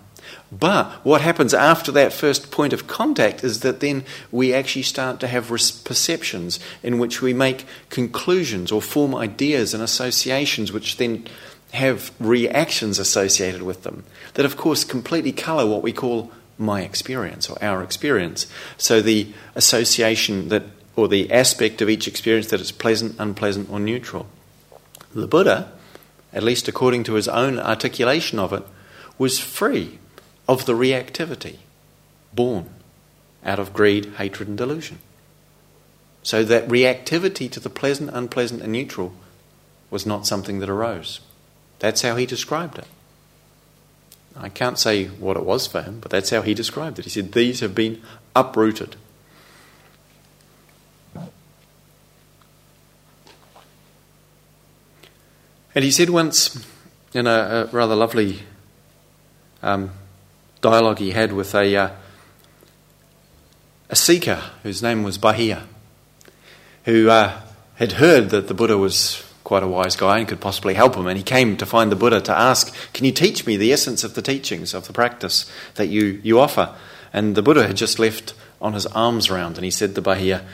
But 0.52 1.04
what 1.04 1.20
happens 1.22 1.54
after 1.54 1.90
that 1.92 2.12
first 2.12 2.50
point 2.50 2.72
of 2.72 2.86
contact 2.86 3.42
is 3.42 3.60
that 3.60 3.80
then 3.80 4.04
we 4.30 4.54
actually 4.54 4.82
start 4.82 5.18
to 5.20 5.26
have 5.26 5.48
perceptions 5.48 6.60
in 6.82 6.98
which 6.98 7.20
we 7.22 7.32
make 7.32 7.66
conclusions 7.88 8.70
or 8.70 8.82
form 8.82 9.14
ideas 9.14 9.74
and 9.74 9.82
associations 9.82 10.72
which 10.72 10.96
then 10.96 11.26
have 11.72 12.12
reactions 12.18 12.98
associated 12.98 13.62
with 13.62 13.82
them 13.82 14.04
that, 14.34 14.44
of 14.44 14.56
course, 14.56 14.84
completely 14.84 15.32
colour 15.32 15.66
what 15.66 15.82
we 15.82 15.92
call 15.92 16.30
my 16.58 16.82
experience 16.82 17.48
or 17.48 17.56
our 17.62 17.82
experience. 17.82 18.46
So 18.76 19.00
the 19.00 19.32
association 19.54 20.48
that, 20.48 20.64
or 21.00 21.08
the 21.08 21.32
aspect 21.32 21.80
of 21.80 21.88
each 21.88 22.06
experience 22.06 22.48
that 22.48 22.60
is 22.60 22.70
pleasant, 22.70 23.16
unpleasant, 23.18 23.70
or 23.70 23.80
neutral. 23.80 24.26
The 25.14 25.26
Buddha, 25.26 25.72
at 26.30 26.42
least 26.42 26.68
according 26.68 27.04
to 27.04 27.14
his 27.14 27.26
own 27.26 27.58
articulation 27.58 28.38
of 28.38 28.52
it, 28.52 28.62
was 29.16 29.38
free 29.38 29.98
of 30.46 30.66
the 30.66 30.74
reactivity 30.74 31.56
born 32.34 32.68
out 33.42 33.58
of 33.58 33.72
greed, 33.72 34.12
hatred, 34.18 34.46
and 34.46 34.58
delusion. 34.58 34.98
So 36.22 36.44
that 36.44 36.68
reactivity 36.68 37.50
to 37.50 37.60
the 37.60 37.70
pleasant, 37.70 38.10
unpleasant, 38.12 38.60
and 38.60 38.72
neutral 38.72 39.14
was 39.88 40.04
not 40.04 40.26
something 40.26 40.58
that 40.58 40.68
arose. 40.68 41.20
That's 41.78 42.02
how 42.02 42.16
he 42.16 42.26
described 42.26 42.78
it. 42.78 42.86
I 44.36 44.50
can't 44.50 44.78
say 44.78 45.06
what 45.06 45.38
it 45.38 45.46
was 45.46 45.66
for 45.66 45.80
him, 45.80 45.98
but 46.00 46.10
that's 46.10 46.28
how 46.28 46.42
he 46.42 46.52
described 46.52 46.98
it. 46.98 47.06
He 47.06 47.10
said, 47.10 47.32
These 47.32 47.60
have 47.60 47.74
been 47.74 48.02
uprooted. 48.36 48.96
And 55.74 55.84
he 55.84 55.90
said 55.90 56.10
once 56.10 56.66
in 57.12 57.26
a, 57.26 57.30
a 57.30 57.64
rather 57.66 57.94
lovely 57.94 58.40
um, 59.62 59.90
dialogue 60.60 60.98
he 60.98 61.12
had 61.12 61.32
with 61.32 61.54
a, 61.54 61.76
uh, 61.76 61.90
a 63.88 63.96
seeker 63.96 64.42
whose 64.62 64.82
name 64.82 65.02
was 65.02 65.18
Bahiya, 65.18 65.62
who 66.84 67.08
uh, 67.08 67.40
had 67.76 67.92
heard 67.92 68.30
that 68.30 68.48
the 68.48 68.54
Buddha 68.54 68.76
was 68.76 69.24
quite 69.44 69.62
a 69.62 69.68
wise 69.68 69.96
guy 69.96 70.18
and 70.18 70.28
could 70.28 70.40
possibly 70.40 70.74
help 70.74 70.94
him. 70.96 71.06
And 71.06 71.16
he 71.16 71.24
came 71.24 71.56
to 71.56 71.66
find 71.66 71.90
the 71.90 71.96
Buddha 71.96 72.20
to 72.20 72.38
ask, 72.38 72.74
Can 72.92 73.04
you 73.04 73.12
teach 73.12 73.46
me 73.46 73.56
the 73.56 73.72
essence 73.72 74.04
of 74.04 74.14
the 74.14 74.22
teachings, 74.22 74.74
of 74.74 74.86
the 74.86 74.92
practice 74.92 75.50
that 75.76 75.88
you, 75.88 76.20
you 76.22 76.38
offer? 76.38 76.74
And 77.12 77.34
the 77.34 77.42
Buddha 77.42 77.66
had 77.66 77.76
just 77.76 77.98
left 77.98 78.34
on 78.60 78.74
his 78.74 78.86
alms 78.86 79.30
round, 79.30 79.56
and 79.56 79.64
he 79.64 79.70
said 79.70 79.94
to 79.94 80.02
Bahiya, 80.02 80.44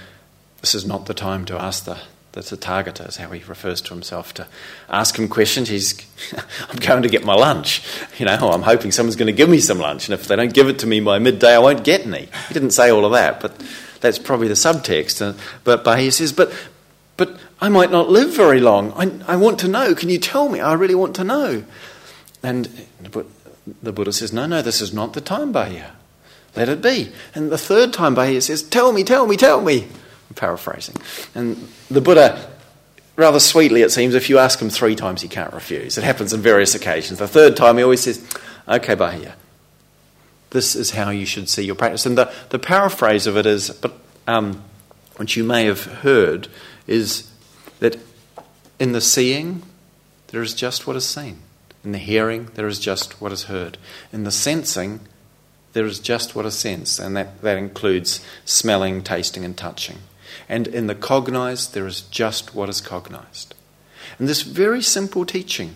This 0.61 0.75
is 0.75 0.87
not 0.87 1.07
the 1.07 1.15
time 1.15 1.45
to 1.47 1.61
ask 1.61 1.85
the, 1.85 1.99
the 2.37 2.57
Tathagata, 2.57 3.09
is 3.09 3.17
how 3.17 3.31
he 3.31 3.43
refers 3.45 3.81
to 3.83 3.95
himself, 3.95 4.35
to 4.35 4.47
ask 4.89 5.19
him 5.19 5.29
questions. 5.29 5.69
He's, 5.69 6.07
I'm 6.69 6.77
going 6.77 7.03
to 7.03 7.09
get 7.09 7.25
my 7.25 7.35
lunch. 7.35 7.83
You 8.19 8.27
know, 8.27 8.51
I'm 8.51 8.63
hoping 8.63 8.93
someone's 8.93 9.17
going 9.17 9.27
to 9.27 9.33
give 9.33 9.49
me 9.49 9.59
some 9.59 9.79
lunch, 9.79 10.09
and 10.09 10.15
if 10.15 10.29
they 10.29 10.37
don't 10.37 10.53
give 10.53 10.69
it 10.69 10.79
to 10.81 10.87
me 10.87 11.01
by 11.01 11.19
midday, 11.19 11.55
I 11.55 11.59
won't 11.59 11.85
get 11.85 12.07
any. 12.07 12.29
He 12.49 12.55
didn't 12.55 12.71
say 12.73 12.91
all 12.91 13.05
of 13.05 13.13
that, 13.13 13.41
but 13.41 13.61
that's 14.01 14.19
probably 14.19 14.49
the 14.49 14.55
subtext. 14.55 15.23
Uh, 15.23 15.39
but 15.65 15.85
Bahiya 15.85 16.13
says, 16.13 16.33
But 16.33 16.53
but 17.17 17.39
I 17.61 17.69
might 17.69 17.91
not 17.91 18.11
live 18.11 18.35
very 18.35 18.61
long. 18.61 18.93
I, 18.93 19.33
I 19.33 19.37
want 19.37 19.59
to 19.61 19.69
know. 19.69 19.95
Can 19.95 20.09
you 20.11 20.19
tell 20.19 20.49
me? 20.49 20.61
I 20.61 20.75
really 20.75 20.95
want 20.95 21.17
to 21.17 21.25
know. 21.25 21.65
And 22.43 22.87
the 23.83 23.93
Buddha 23.93 24.13
says, 24.13 24.33
No, 24.33 24.47
no, 24.47 24.63
this 24.63 24.81
is 24.81 24.93
not 24.93 25.15
the 25.15 25.21
time, 25.21 25.53
Bahiya. 25.53 25.93
Let 26.55 26.69
it 26.69 26.83
be. 26.83 27.13
And 27.35 27.51
the 27.51 27.59
third 27.59 27.93
time, 27.93 28.15
Bahiya 28.15 28.43
says, 28.43 28.63
Tell 28.63 28.93
me, 28.93 29.05
tell 29.05 29.27
me, 29.27 29.37
tell 29.37 29.61
me. 29.61 29.89
I'm 30.29 30.35
paraphrasing. 30.35 30.97
And 31.35 31.69
the 31.91 32.01
Buddha, 32.01 32.51
rather 33.17 33.41
sweetly, 33.41 33.83
it 33.83 33.91
seems, 33.91 34.15
if 34.15 34.29
you 34.29 34.39
ask 34.39 34.61
him 34.61 34.71
three 34.71 34.97
times, 34.97 35.23
he 35.23 35.29
can't 35.29 35.53
refuse. 35.53 35.99
It 35.99 36.05
happens 36.05 36.33
on 36.33 36.41
various 36.41 36.75
occasions. 36.75 37.19
The 37.19 37.29
third 37.29 37.57
time, 37.57 37.77
he 37.77 37.83
always 37.83 38.03
says, 38.03 38.27
Okay, 38.69 38.97
Bahiya, 38.97 39.35
this 40.51 40.75
is 40.75 40.91
how 40.93 41.11
you 41.11 41.27
should 41.27 41.49
see 41.49 41.65
your 41.65 41.75
practice. 41.75 42.07
And 42.07 42.19
the, 42.19 42.33
the 42.51 42.59
paraphrase 42.59 43.27
of 43.27 43.37
it 43.37 43.47
is, 43.47 43.71
but 43.71 43.93
um, 44.27 44.63
which 45.17 45.37
you 45.37 45.45
may 45.45 45.65
have 45.67 45.85
heard, 45.85 46.49
is 46.87 47.31
that 47.81 47.99
in 48.79 48.93
the 48.93 49.01
seeing, 49.01 49.63
there 50.29 50.43
is 50.43 50.55
just 50.55 50.87
what 50.87 50.97
is 50.97 51.07
seen. 51.09 51.39
In 51.85 51.93
the 51.93 51.99
hearing, 51.99 52.51
there 52.55 52.67
is 52.67 52.81
just 52.81 53.21
what 53.21 53.33
is 53.33 53.45
heard. 53.45 53.79
In 54.13 54.25
the 54.25 54.31
sensing, 54.31 55.01
there 55.73 55.87
is 55.87 56.01
just 56.01 56.35
what 56.35 56.47
is 56.47 56.55
sensed, 56.55 56.99
and 56.99 57.17
that, 57.17 57.43
that 57.43 57.59
includes 57.59 58.25
smelling, 58.45 59.03
tasting, 59.03 59.45
and 59.45 59.57
touching. 59.57 59.99
And 60.49 60.67
in 60.69 60.87
the 60.87 60.95
cognized, 60.95 61.75
there 61.75 61.87
is 61.87 62.03
just 62.03 62.55
what 62.55 62.69
is 62.69 62.81
cognized. 62.81 63.55
And 64.19 64.29
this 64.29 64.43
very 64.43 64.83
simple 64.83 65.27
teaching 65.27 65.75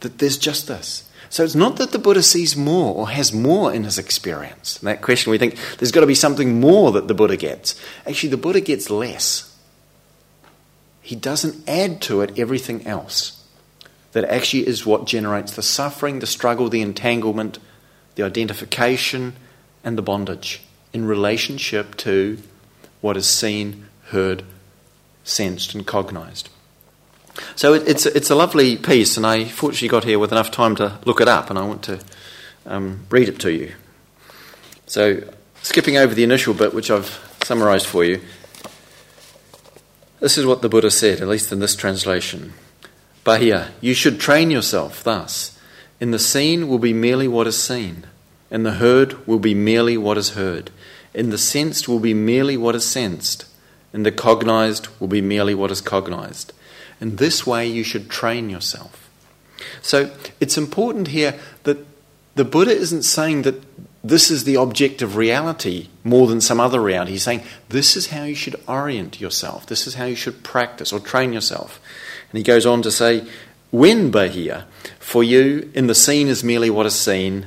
that 0.00 0.18
there's 0.18 0.38
just 0.38 0.68
this. 0.68 1.08
So 1.28 1.44
it's 1.44 1.54
not 1.54 1.76
that 1.76 1.90
the 1.90 1.98
Buddha 1.98 2.22
sees 2.22 2.56
more 2.56 2.94
or 2.94 3.08
has 3.08 3.32
more 3.32 3.72
in 3.72 3.84
his 3.84 3.98
experience. 3.98 4.78
That 4.78 5.02
question, 5.02 5.30
we 5.30 5.38
think 5.38 5.58
there's 5.78 5.92
got 5.92 6.00
to 6.00 6.06
be 6.06 6.14
something 6.14 6.60
more 6.60 6.92
that 6.92 7.08
the 7.08 7.14
Buddha 7.14 7.36
gets. 7.36 7.78
Actually, 8.06 8.30
the 8.30 8.36
Buddha 8.36 8.60
gets 8.60 8.90
less 8.90 9.56
he 11.06 11.14
doesn't 11.14 11.68
add 11.68 12.02
to 12.02 12.20
it 12.20 12.36
everything 12.36 12.84
else 12.84 13.44
that 14.10 14.24
actually 14.24 14.66
is 14.66 14.84
what 14.84 15.04
generates 15.04 15.54
the 15.54 15.62
suffering, 15.62 16.18
the 16.18 16.26
struggle, 16.26 16.68
the 16.68 16.82
entanglement, 16.82 17.60
the 18.16 18.24
identification, 18.24 19.36
and 19.84 19.96
the 19.96 20.02
bondage 20.02 20.62
in 20.92 21.04
relationship 21.04 21.96
to 21.96 22.42
what 23.00 23.16
is 23.16 23.26
seen, 23.26 23.86
heard, 24.06 24.42
sensed, 25.24 25.74
and 25.74 25.86
cognized. 25.86 26.48
So 27.54 27.74
it, 27.74 27.86
it's, 27.86 28.06
it's 28.06 28.30
a 28.30 28.34
lovely 28.34 28.76
piece, 28.76 29.16
and 29.16 29.26
I 29.26 29.44
fortunately 29.44 29.88
got 29.88 30.04
here 30.04 30.18
with 30.18 30.32
enough 30.32 30.50
time 30.50 30.76
to 30.76 30.98
look 31.04 31.20
it 31.20 31.28
up, 31.28 31.50
and 31.50 31.58
I 31.58 31.66
want 31.66 31.82
to 31.84 32.00
um, 32.64 33.06
read 33.10 33.28
it 33.28 33.38
to 33.40 33.52
you. 33.52 33.72
So, 34.86 35.22
skipping 35.62 35.96
over 35.96 36.14
the 36.14 36.24
initial 36.24 36.54
bit, 36.54 36.72
which 36.72 36.90
I've 36.90 37.20
summarized 37.42 37.86
for 37.86 38.04
you, 38.04 38.20
this 40.20 40.38
is 40.38 40.46
what 40.46 40.62
the 40.62 40.68
Buddha 40.68 40.90
said, 40.90 41.20
at 41.20 41.28
least 41.28 41.52
in 41.52 41.58
this 41.58 41.76
translation. 41.76 42.54
Bahiya, 43.24 43.70
you 43.80 43.92
should 43.92 44.18
train 44.20 44.50
yourself 44.50 45.02
thus. 45.04 45.58
In 46.00 46.10
the 46.10 46.18
seen 46.18 46.68
will 46.68 46.78
be 46.78 46.92
merely 46.92 47.28
what 47.28 47.46
is 47.46 47.60
seen. 47.60 48.06
and 48.50 48.64
the 48.64 48.72
heard 48.72 49.26
will 49.26 49.38
be 49.38 49.54
merely 49.54 49.96
what 49.96 50.16
is 50.16 50.30
heard. 50.30 50.70
In 51.16 51.30
the 51.30 51.38
sensed 51.38 51.88
will 51.88 51.98
be 51.98 52.14
merely 52.14 52.58
what 52.58 52.76
is 52.76 52.86
sensed. 52.86 53.46
In 53.92 54.02
the 54.02 54.12
cognized 54.12 54.88
will 55.00 55.08
be 55.08 55.22
merely 55.22 55.54
what 55.54 55.70
is 55.70 55.80
cognized. 55.80 56.52
In 57.00 57.16
this 57.16 57.46
way, 57.46 57.66
you 57.66 57.82
should 57.82 58.10
train 58.10 58.50
yourself. 58.50 59.08
So 59.80 60.14
it's 60.40 60.58
important 60.58 61.08
here 61.08 61.40
that 61.62 61.78
the 62.34 62.44
Buddha 62.44 62.72
isn't 62.72 63.02
saying 63.02 63.42
that 63.42 63.62
this 64.04 64.30
is 64.30 64.44
the 64.44 64.56
objective 64.56 65.16
reality 65.16 65.88
more 66.04 66.26
than 66.26 66.42
some 66.42 66.60
other 66.60 66.80
reality. 66.80 67.12
He's 67.12 67.22
saying 67.22 67.42
this 67.70 67.96
is 67.96 68.08
how 68.08 68.24
you 68.24 68.34
should 68.34 68.60
orient 68.68 69.18
yourself, 69.18 69.66
this 69.66 69.86
is 69.86 69.94
how 69.94 70.04
you 70.04 70.14
should 70.14 70.44
practice 70.44 70.92
or 70.92 71.00
train 71.00 71.32
yourself. 71.32 71.80
And 72.30 72.36
he 72.36 72.44
goes 72.44 72.66
on 72.66 72.82
to 72.82 72.90
say, 72.90 73.26
when 73.70 74.12
Bahiya, 74.12 74.64
for 75.00 75.24
you, 75.24 75.70
in 75.74 75.86
the 75.86 75.94
seen 75.94 76.28
is 76.28 76.44
merely 76.44 76.68
what 76.68 76.86
is 76.86 76.94
seen, 76.94 77.46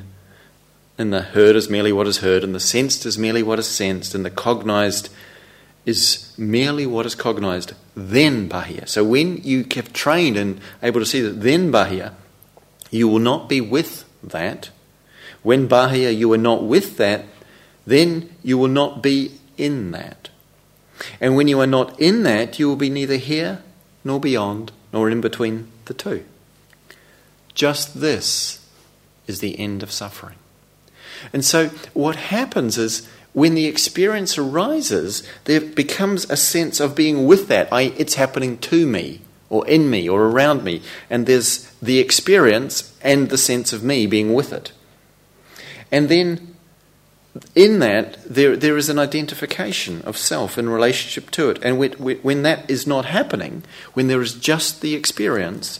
in 0.99 1.09
the 1.09 1.21
heard 1.21 1.55
is 1.55 1.69
merely 1.69 1.91
what 1.91 2.07
is 2.07 2.17
heard, 2.17 2.43
and 2.43 2.53
the 2.53 2.59
sensed 2.59 3.05
is 3.05 3.17
merely 3.17 3.41
what 3.41 3.57
is 3.57 3.67
sensed, 3.67 4.13
and 4.13 4.23
the 4.23 4.29
cognized 4.29 5.09
is 5.85 6.35
merely 6.37 6.85
what 6.85 7.07
is 7.07 7.15
cognized, 7.15 7.73
then 7.95 8.47
Bahiya. 8.47 8.87
So 8.87 9.03
when 9.03 9.37
you 9.37 9.65
have 9.75 9.93
trained 9.93 10.37
and 10.37 10.59
able 10.83 10.99
to 10.99 11.05
see 11.05 11.21
that, 11.21 11.41
then 11.41 11.71
Bahiya, 11.71 12.13
you 12.91 13.07
will 13.07 13.19
not 13.19 13.49
be 13.49 13.61
with 13.61 14.05
that 14.21 14.69
when 15.41 15.69
Bahiya 15.69 16.15
you 16.15 16.31
are 16.33 16.37
not 16.37 16.63
with 16.63 16.97
that, 16.97 17.25
then 17.85 18.29
you 18.43 18.57
will 18.57 18.67
not 18.67 19.01
be 19.01 19.39
in 19.57 19.91
that. 19.91 20.29
And 21.21 21.35
when 21.35 21.47
you 21.47 21.59
are 21.61 21.67
not 21.67 21.99
in 21.99 22.23
that, 22.23 22.59
you 22.59 22.67
will 22.67 22.75
be 22.75 22.89
neither 22.89 23.15
here 23.15 23.63
nor 24.03 24.19
beyond 24.19 24.71
nor 24.91 25.09
in 25.09 25.21
between 25.21 25.71
the 25.85 25.93
two. 25.93 26.25
Just 27.53 28.01
this 28.01 28.65
is 29.27 29.39
the 29.39 29.59
end 29.59 29.81
of 29.83 29.91
suffering. 29.91 30.38
And 31.33 31.43
so 31.43 31.67
what 31.93 32.15
happens 32.15 32.77
is 32.77 33.07
when 33.33 33.55
the 33.55 33.67
experience 33.67 34.37
arises, 34.37 35.27
there 35.45 35.61
becomes 35.61 36.29
a 36.29 36.37
sense 36.37 36.79
of 36.79 36.95
being 36.95 37.27
with 37.27 37.47
that. 37.47 37.71
I, 37.71 37.93
it's 37.97 38.15
happening 38.15 38.57
to 38.59 38.87
me, 38.87 39.21
or 39.49 39.67
in 39.67 39.89
me, 39.89 40.09
or 40.09 40.23
around 40.23 40.63
me. 40.63 40.81
And 41.09 41.25
there's 41.25 41.69
the 41.81 41.99
experience 41.99 42.97
and 43.01 43.29
the 43.29 43.37
sense 43.37 43.71
of 43.71 43.83
me 43.83 44.07
being 44.07 44.33
with 44.33 44.51
it. 44.51 44.71
And 45.91 46.09
then 46.09 46.55
in 47.55 47.79
that, 47.79 48.17
there, 48.23 48.55
there 48.55 48.77
is 48.77 48.89
an 48.89 48.99
identification 48.99 50.01
of 50.01 50.17
self 50.17 50.57
in 50.57 50.69
relationship 50.69 51.29
to 51.31 51.49
it. 51.49 51.59
And 51.63 51.77
when 51.77 52.41
that 52.43 52.69
is 52.69 52.87
not 52.87 53.05
happening, 53.05 53.63
when 53.93 54.07
there 54.07 54.21
is 54.21 54.33
just 54.33 54.81
the 54.81 54.95
experience, 54.95 55.79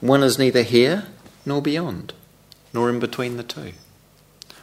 one 0.00 0.22
is 0.22 0.38
neither 0.38 0.62
here 0.62 1.06
nor 1.44 1.60
beyond, 1.60 2.12
nor 2.72 2.88
in 2.88 3.00
between 3.00 3.36
the 3.36 3.42
two. 3.42 3.72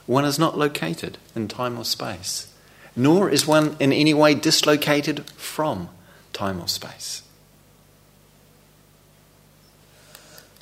One 0.06 0.26
is 0.26 0.38
not 0.38 0.58
located 0.58 1.18
in 1.36 1.48
time 1.48 1.78
or 1.78 1.86
space, 1.86 2.54
nor 2.96 3.30
is 3.30 3.48
one 3.48 3.76
in 3.80 3.92
any 3.92 4.14
way 4.14 4.36
dislocated 4.36 5.30
from 5.32 5.90
time 6.32 6.62
or 6.62 6.68
space. 6.68 7.24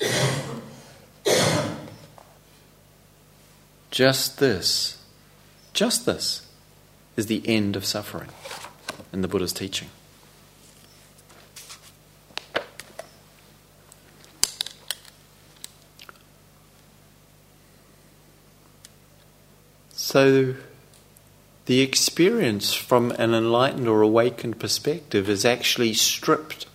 Just 3.90 4.38
this, 4.38 4.98
just 5.72 6.04
this, 6.04 6.48
is 7.16 7.26
the 7.26 7.42
end 7.46 7.76
of 7.76 7.84
suffering 7.84 8.30
in 9.12 9.22
the 9.22 9.28
Buddha's 9.28 9.52
teaching. 9.52 9.88
So, 20.14 20.54
the 21.66 21.80
experience 21.80 22.72
from 22.72 23.10
an 23.18 23.34
enlightened 23.34 23.88
or 23.88 24.00
awakened 24.00 24.60
perspective 24.60 25.28
is 25.28 25.44
actually 25.44 25.92
stripped 25.94 26.66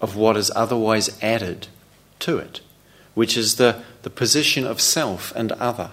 of 0.00 0.14
what 0.14 0.36
is 0.36 0.52
otherwise 0.54 1.20
added 1.20 1.66
to 2.20 2.38
it, 2.38 2.60
which 3.14 3.36
is 3.36 3.56
the, 3.56 3.82
the 4.02 4.08
position 4.08 4.68
of 4.68 4.80
self 4.80 5.34
and 5.34 5.50
other 5.50 5.90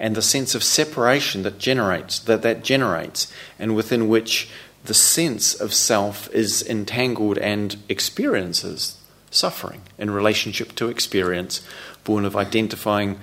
and 0.00 0.16
the 0.16 0.22
sense 0.22 0.54
of 0.54 0.64
separation 0.64 1.42
that 1.42 1.58
generates 1.58 2.20
that 2.20 2.40
that 2.40 2.64
generates 2.64 3.30
and 3.58 3.76
within 3.76 4.08
which 4.08 4.48
the 4.86 4.94
sense 4.94 5.52
of 5.52 5.74
self 5.74 6.30
is 6.30 6.66
entangled 6.66 7.36
and 7.36 7.76
experiences 7.86 8.96
suffering 9.30 9.82
in 9.98 10.10
relationship 10.10 10.74
to 10.76 10.88
experience 10.88 11.60
born 12.04 12.24
of 12.24 12.34
identifying 12.34 13.18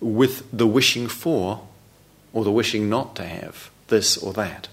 with 0.00 0.50
the 0.50 0.66
wishing 0.66 1.06
for 1.06 1.66
or 2.32 2.44
the 2.44 2.52
wishing 2.52 2.88
not 2.88 3.16
to 3.16 3.24
have 3.24 3.70
this 3.88 4.16
or 4.16 4.32
that 4.32 4.68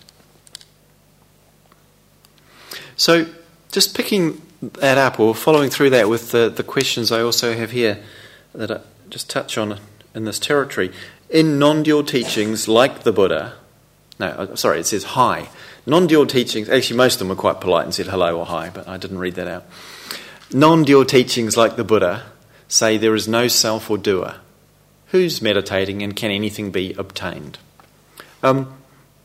so 2.95 3.28
just 3.72 3.95
picking 3.95 4.41
that 4.62 4.97
up 4.97 5.20
or 5.20 5.36
following 5.36 5.70
through 5.70 5.91
that 5.91 6.10
with 6.10 6.32
the, 6.32 6.49
the 6.49 6.64
questions 6.64 7.12
I 7.12 7.22
also 7.22 7.55
have 7.55 7.72
here 7.72 8.03
that 8.53 8.72
I 8.72 8.80
just 9.10 9.30
touch 9.30 9.58
on 9.58 9.80
in 10.16 10.26
this 10.26 10.39
territory. 10.39 10.91
In 11.30 11.60
non 11.60 11.84
dual 11.84 12.03
teachings 12.03 12.68
like 12.68 13.03
the 13.03 13.12
Buddha, 13.12 13.53
no, 14.20 14.28
uh, 14.28 14.55
sorry, 14.55 14.80
it 14.80 14.86
says 14.86 15.03
hi. 15.03 15.49
Non 15.86 16.08
dual 16.08 16.26
teachings, 16.26 16.70
actually, 16.70 16.97
most 16.97 17.16
of 17.16 17.20
them 17.20 17.30
were 17.30 17.36
quite 17.36 17.62
polite 17.62 17.86
and 17.86 17.93
said 17.93 18.08
hello 18.08 18.39
or 18.39 18.45
hi, 18.45 18.72
but 18.74 18.88
I 18.88 18.97
didn't 18.97 19.20
read 19.20 19.36
that 19.36 19.47
out. 19.47 19.66
Non 20.51 20.84
dual 20.84 21.05
teachings 21.05 21.55
like 21.55 21.76
the 21.76 21.84
Buddha 21.84 22.24
say 22.68 22.97
there 22.97 23.16
is 23.16 23.28
no 23.28 23.47
self 23.47 23.89
or 23.91 23.97
doer. 23.97 24.36
Who's 25.12 25.41
meditating 25.41 26.03
and 26.03 26.16
can 26.16 26.32
anything 26.32 26.72
be 26.72 26.93
obtained? 26.93 27.58
Um, 28.43 28.74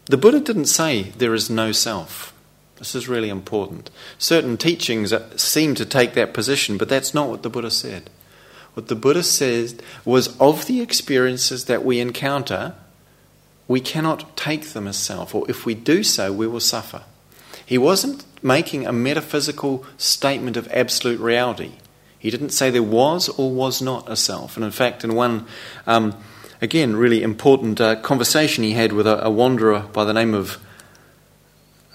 the 0.06 0.16
Buddha 0.16 0.40
didn't 0.40 0.66
say 0.66 1.02
there 1.18 1.34
is 1.34 1.50
no 1.50 1.72
self. 1.72 2.32
This 2.76 2.94
is 2.94 3.08
really 3.08 3.28
important. 3.28 3.90
Certain 4.18 4.56
teachings 4.56 5.12
seem 5.36 5.74
to 5.76 5.86
take 5.86 6.14
that 6.14 6.34
position, 6.34 6.78
but 6.78 6.88
that's 6.88 7.14
not 7.14 7.28
what 7.28 7.42
the 7.42 7.50
Buddha 7.50 7.70
said. 7.70 8.10
What 8.74 8.88
the 8.88 8.96
Buddha 8.96 9.22
said 9.22 9.82
was 10.04 10.36
of 10.40 10.66
the 10.66 10.80
experiences 10.80 11.66
that 11.66 11.84
we 11.84 12.00
encounter, 12.00 12.74
we 13.68 13.80
cannot 13.80 14.36
take 14.36 14.70
them 14.70 14.88
as 14.88 14.96
self, 14.96 15.34
or 15.34 15.48
if 15.48 15.66
we 15.66 15.74
do 15.74 16.02
so, 16.02 16.32
we 16.32 16.46
will 16.46 16.60
suffer. 16.60 17.02
He 17.64 17.78
wasn't 17.78 18.24
making 18.42 18.86
a 18.86 18.92
metaphysical 18.92 19.84
statement 19.96 20.56
of 20.56 20.68
absolute 20.72 21.20
reality. 21.20 21.72
He 22.22 22.30
didn't 22.30 22.50
say 22.50 22.70
there 22.70 22.84
was 22.84 23.28
or 23.28 23.50
was 23.50 23.82
not 23.82 24.08
a 24.08 24.14
self. 24.14 24.56
And 24.56 24.64
in 24.64 24.70
fact, 24.70 25.02
in 25.02 25.16
one, 25.16 25.44
um, 25.88 26.14
again, 26.60 26.94
really 26.94 27.20
important 27.20 27.80
uh, 27.80 27.96
conversation 27.96 28.62
he 28.62 28.74
had 28.74 28.92
with 28.92 29.08
a, 29.08 29.24
a, 29.24 29.28
wanderer 29.28 29.80
by 29.92 30.04
the 30.04 30.12
name 30.12 30.32
of, 30.32 30.58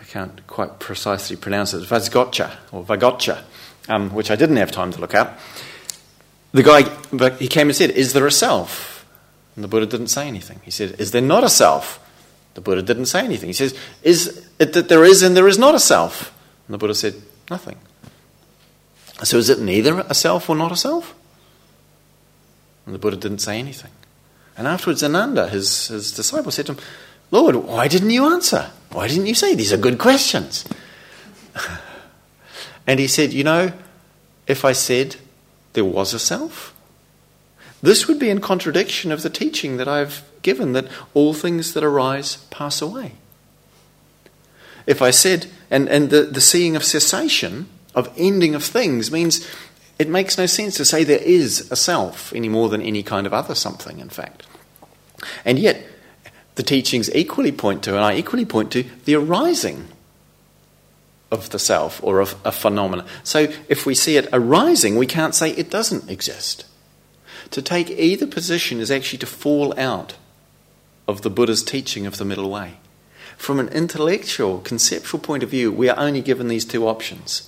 I 0.01 0.03
can't 0.03 0.45
quite 0.45 0.79
precisely 0.79 1.37
pronounce 1.37 1.73
it, 1.73 1.81
Vazgotcha, 1.83 2.57
or 2.73 2.83
Vagotcha, 2.83 3.45
um, 3.87 4.09
which 4.09 4.29
I 4.29 4.35
didn't 4.35 4.57
have 4.57 4.69
time 4.69 4.91
to 4.91 4.99
look 4.99 5.15
up. 5.15 5.39
The 6.51 6.63
guy, 6.63 7.37
he 7.37 7.47
came 7.47 7.69
and 7.69 7.75
said, 7.75 7.91
Is 7.91 8.11
there 8.11 8.27
a 8.27 8.31
self? 8.31 9.05
And 9.55 9.63
the 9.63 9.69
Buddha 9.69 9.85
didn't 9.85 10.07
say 10.07 10.27
anything. 10.27 10.59
He 10.65 10.71
said, 10.71 10.99
Is 10.99 11.11
there 11.11 11.21
not 11.21 11.45
a 11.45 11.49
self? 11.49 12.05
The 12.55 12.59
Buddha 12.59 12.81
didn't 12.81 13.05
say 13.05 13.23
anything. 13.23 13.47
He 13.47 13.53
says, 13.53 13.79
Is 14.03 14.45
it 14.59 14.73
that 14.73 14.89
there 14.89 15.05
is 15.05 15.23
and 15.23 15.37
there 15.37 15.47
is 15.47 15.57
not 15.57 15.73
a 15.73 15.79
self? 15.79 16.37
And 16.67 16.73
the 16.73 16.77
Buddha 16.77 16.95
said, 16.95 17.15
Nothing. 17.49 17.77
So 19.23 19.37
is 19.37 19.49
it 19.49 19.59
neither 19.59 19.99
a 19.99 20.13
self 20.13 20.49
or 20.49 20.55
not 20.55 20.71
a 20.71 20.75
self? 20.75 21.15
And 22.85 22.93
the 22.93 22.99
Buddha 22.99 23.17
didn't 23.17 23.39
say 23.39 23.59
anything. 23.59 23.91
And 24.55 24.67
afterwards, 24.67 25.03
Ananda, 25.03 25.49
his, 25.49 25.87
his 25.87 26.11
disciple, 26.11 26.51
said 26.51 26.67
to 26.67 26.73
him, 26.73 26.79
Lord, 27.29 27.55
why 27.55 27.87
didn't 27.87 28.11
you 28.11 28.31
answer? 28.31 28.71
Why 28.91 29.07
didn't 29.07 29.25
you 29.25 29.35
say? 29.35 29.53
These 29.53 29.73
are 29.73 29.77
good 29.77 29.99
questions. 29.99 30.65
and 32.87 32.99
he 32.99 33.07
said, 33.07 33.33
You 33.33 33.43
know, 33.43 33.73
if 34.47 34.63
I 34.63 34.71
said 34.71 35.17
there 35.73 35.85
was 35.85 36.13
a 36.13 36.19
self, 36.19 36.73
this 37.81 38.07
would 38.07 38.17
be 38.17 38.29
in 38.29 38.41
contradiction 38.41 39.11
of 39.11 39.21
the 39.21 39.29
teaching 39.29 39.77
that 39.77 39.87
I've 39.87 40.23
given 40.41 40.73
that 40.73 40.87
all 41.13 41.33
things 41.33 41.73
that 41.73 41.83
arise 41.83 42.37
pass 42.49 42.81
away. 42.81 43.13
If 44.85 45.01
I 45.01 45.11
said, 45.11 45.47
and, 45.69 45.89
and 45.89 46.09
the, 46.09 46.23
the 46.23 46.41
seeing 46.41 46.75
of 46.75 46.83
cessation, 46.83 47.67
of 47.97 48.13
ending 48.15 48.53
of 48.53 48.63
things, 48.63 49.11
means 49.11 49.45
it 49.97 50.07
makes 50.07 50.37
no 50.37 50.45
sense 50.45 50.77
to 50.77 50.85
say 50.85 51.03
there 51.03 51.17
is 51.17 51.69
a 51.71 51.75
self 51.75 52.31
any 52.33 52.47
more 52.47 52.69
than 52.69 52.81
any 52.81 53.01
kind 53.01 53.25
of 53.25 53.33
other 53.33 53.55
something, 53.55 53.99
in 53.99 54.09
fact. 54.09 54.45
And 55.43 55.57
yet, 55.57 55.83
the 56.55 56.63
teachings 56.63 57.13
equally 57.15 57.51
point 57.51 57.83
to, 57.83 57.95
and 57.95 58.05
I 58.05 58.15
equally 58.15 58.45
point 58.45 58.71
to, 58.73 58.85
the 59.05 59.15
arising 59.15 59.87
of 61.31 61.49
the 61.49 61.59
self 61.59 62.01
or 62.03 62.19
of 62.19 62.35
a 62.45 62.51
phenomena. 62.51 63.03
So 63.23 63.51
if 63.67 63.85
we 63.87 63.95
see 63.95 64.15
it 64.15 64.29
arising, 64.31 64.95
we 64.95 65.07
can't 65.07 65.35
say 65.35 65.49
it 65.51 65.71
doesn't 65.71 66.09
exist. 66.09 66.65
To 67.51 67.61
take 67.61 67.89
either 67.89 68.27
position 68.27 68.79
is 68.79 68.91
actually 68.91 69.19
to 69.19 69.25
fall 69.25 69.77
out 69.77 70.15
of 71.07 71.23
the 71.23 71.31
Buddha's 71.31 71.63
teaching 71.63 72.05
of 72.05 72.17
the 72.17 72.25
middle 72.25 72.49
way. 72.49 72.75
From 73.37 73.59
an 73.59 73.69
intellectual, 73.69 74.59
conceptual 74.59 75.19
point 75.19 75.43
of 75.43 75.49
view, 75.49 75.71
we 75.71 75.89
are 75.89 75.99
only 75.99 76.21
given 76.21 76.47
these 76.47 76.65
two 76.65 76.87
options. 76.87 77.46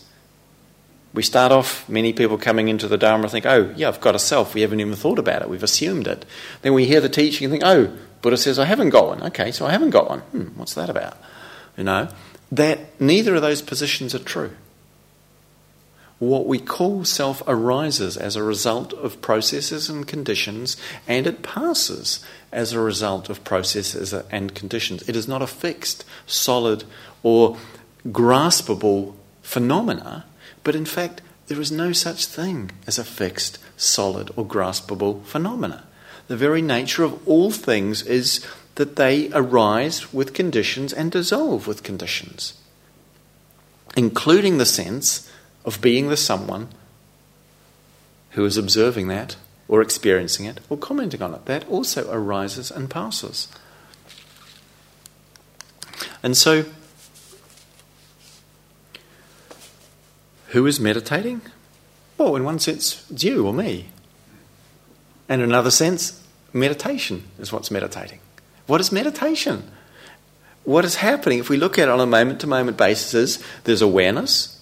We 1.14 1.24
start 1.24 1.51
off, 1.51 1.89
many 1.89 2.14
people 2.14 2.38
coming 2.38 2.68
into 2.68 2.88
the 2.88 2.97
Dharma 2.97 3.30
think, 3.30 3.45
oh, 3.45 3.74
yeah, 3.76 3.88
I've 3.88 3.99
got 3.99 4.16
a 4.16 4.20
self. 4.20 4.53
We 4.53 4.62
haven't 4.62 4.80
even 4.80 4.95
thought 4.95 5.18
about 5.18 5.41
it. 5.41 5.49
We've 5.49 5.64
assumed 5.64 6.07
it. 6.07 6.24
Then 6.62 6.74
we 6.74 6.86
hear 6.86 7.01
the 7.01 7.10
teaching 7.10 7.45
and 7.45 7.51
think, 7.51 7.64
oh, 7.66 7.97
Buddha 8.22 8.38
says, 8.38 8.60
I 8.60 8.66
haven't 8.66 8.89
got 8.91 9.07
one. 9.07 9.24
Okay, 9.24 9.51
so 9.51 9.66
I 9.66 9.72
haven't 9.72 9.89
got 9.89 10.07
one. 10.07 10.20
Hmm, 10.20 10.57
what's 10.60 10.76
that 10.76 10.89
about? 10.89 11.18
You 11.78 11.84
know, 11.86 12.10
that 12.51 12.99
neither 13.01 13.36
of 13.36 13.41
those 13.41 13.62
positions 13.62 14.14
are 14.14 14.20
true. 14.20 14.51
What 16.20 16.47
we 16.47 16.60
call 16.60 17.05
self 17.05 17.41
arises 17.47 18.18
as 18.18 18.36
a 18.36 18.43
result 18.43 18.91
of 18.93 19.22
processes 19.22 19.89
and 19.89 20.05
conditions, 20.05 20.76
and 21.07 21.26
it 21.26 21.41
passes 21.41 22.24
as 22.51 22.74
a 22.74 22.80
result 22.80 23.30
of 23.30 23.45
processes 23.45 24.12
and 24.14 24.53
conditions. 24.53 25.07
It 25.07 25.16
is 25.16 25.30
not 25.30 25.41
a 25.41 25.47
fixed, 25.47 26.03
solid, 26.28 26.84
or 27.24 27.57
graspable 28.05 29.16
phenomena 29.41 30.26
but 30.64 30.76
in 30.76 30.86
fact, 30.86 31.22
there 31.47 31.60
is 31.60 31.72
no 31.72 31.91
such 31.93 32.26
thing 32.26 32.72
as 32.86 32.99
a 32.99 33.03
fixed, 33.03 33.57
solid, 33.76 34.32
or 34.36 34.45
graspable 34.45 35.24
phenomena. 35.26 35.86
The 36.28 36.38
very 36.38 36.62
nature 36.62 37.03
of 37.03 37.28
all 37.28 37.49
things 37.49 38.03
is 38.03 38.45
that 38.76 38.95
they 38.95 39.32
arise 39.34 40.14
with 40.14 40.34
conditions 40.34 40.93
and 40.93 41.12
dissolve 41.12 41.68
with 41.68 41.84
conditions, 41.84 42.53
including 43.97 44.57
the 44.57 44.66
sense 44.66 45.30
of 45.66 45.82
being 45.82 46.07
the 46.07 46.18
someone 46.18 46.70
who 48.32 48.45
is 48.45 48.57
observing 48.57 49.07
that 49.07 49.36
or 49.68 49.82
experiencing 49.82 50.45
it 50.45 50.60
or 50.70 50.78
commenting 50.78 51.22
on 51.22 51.34
it. 51.34 51.45
That 51.45 51.68
also 51.68 52.12
arises 52.12 52.72
and 52.72 52.89
passes. 52.89 53.47
And 56.22 56.38
so, 56.38 56.66
Who 60.50 60.66
is 60.66 60.80
meditating? 60.80 61.41
Well, 62.18 62.36
in 62.36 62.43
one 62.43 62.60
sense, 62.60 63.06
it's 63.10 63.24
you 63.24 63.45
or 63.45 63.54
me. 63.54 63.88
And 65.28 65.41
in 65.41 65.50
another 65.50 65.72
sense, 65.72 66.24
meditation 66.54 67.24
is 67.39 67.52
what's 67.52 67.72
meditating. 67.72 68.20
What 68.66 68.82
is 68.82 68.91
meditation? 68.91 69.70
What 70.64 70.86
is 70.86 70.95
happening 70.95 71.39
if 71.39 71.50
we 71.50 71.58
look 71.58 71.78
at 71.78 71.88
it 71.88 71.91
on 71.91 72.00
a 72.00 72.06
moment 72.06 72.41
to 72.41 72.47
moment 72.47 72.78
basis 72.78 73.14
is 73.14 73.43
there's 73.64 73.82
awareness 73.82 74.60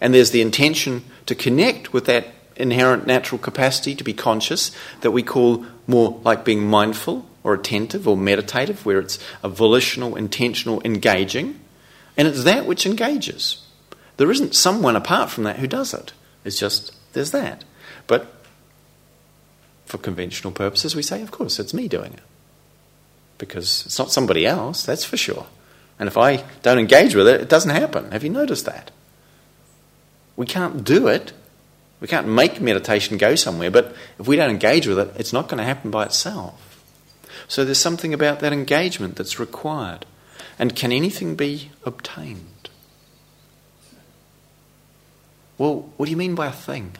and 0.00 0.12
there's 0.12 0.32
the 0.32 0.42
intention 0.42 1.04
to 1.26 1.34
connect 1.34 1.92
with 1.92 2.06
that 2.06 2.26
inherent 2.56 3.06
natural 3.06 3.38
capacity 3.38 3.94
to 3.94 4.04
be 4.04 4.12
conscious 4.12 4.72
that 5.00 5.12
we 5.12 5.22
call 5.22 5.64
more 5.86 6.20
like 6.24 6.44
being 6.44 6.66
mindful 6.66 7.26
or 7.44 7.54
attentive 7.54 8.06
or 8.08 8.16
meditative, 8.16 8.84
where 8.84 8.98
it's 8.98 9.18
a 9.42 9.48
volitional, 9.48 10.16
intentional 10.16 10.82
engaging. 10.84 11.58
And 12.16 12.28
it's 12.28 12.44
that 12.44 12.66
which 12.66 12.86
engages. 12.86 13.61
There 14.16 14.30
isn't 14.30 14.54
someone 14.54 14.96
apart 14.96 15.30
from 15.30 15.44
that 15.44 15.56
who 15.56 15.66
does 15.66 15.94
it. 15.94 16.12
It's 16.44 16.58
just 16.58 16.94
there's 17.12 17.30
that. 17.30 17.64
But 18.06 18.32
for 19.86 19.98
conventional 19.98 20.52
purposes, 20.52 20.96
we 20.96 21.02
say, 21.02 21.22
of 21.22 21.30
course, 21.30 21.58
it's 21.58 21.74
me 21.74 21.88
doing 21.88 22.14
it. 22.14 22.22
Because 23.38 23.84
it's 23.86 23.98
not 23.98 24.12
somebody 24.12 24.46
else, 24.46 24.84
that's 24.84 25.04
for 25.04 25.16
sure. 25.16 25.46
And 25.98 26.08
if 26.08 26.16
I 26.16 26.44
don't 26.62 26.78
engage 26.78 27.14
with 27.14 27.28
it, 27.28 27.40
it 27.40 27.48
doesn't 27.48 27.70
happen. 27.70 28.10
Have 28.10 28.24
you 28.24 28.30
noticed 28.30 28.66
that? 28.66 28.90
We 30.36 30.46
can't 30.46 30.84
do 30.84 31.08
it. 31.08 31.32
We 32.00 32.08
can't 32.08 32.26
make 32.26 32.60
meditation 32.60 33.18
go 33.18 33.34
somewhere, 33.34 33.70
but 33.70 33.94
if 34.18 34.26
we 34.26 34.36
don't 34.36 34.50
engage 34.50 34.86
with 34.86 34.98
it, 34.98 35.12
it's 35.16 35.32
not 35.32 35.48
going 35.48 35.58
to 35.58 35.64
happen 35.64 35.90
by 35.90 36.04
itself. 36.04 36.82
So 37.46 37.64
there's 37.64 37.78
something 37.78 38.14
about 38.14 38.40
that 38.40 38.52
engagement 38.52 39.16
that's 39.16 39.38
required. 39.38 40.06
And 40.58 40.74
can 40.74 40.90
anything 40.90 41.36
be 41.36 41.70
obtained? 41.84 42.51
Well, 45.62 45.92
what 45.96 46.06
do 46.06 46.10
you 46.10 46.16
mean 46.16 46.34
by 46.34 46.48
a 46.48 46.52
thing? 46.52 46.96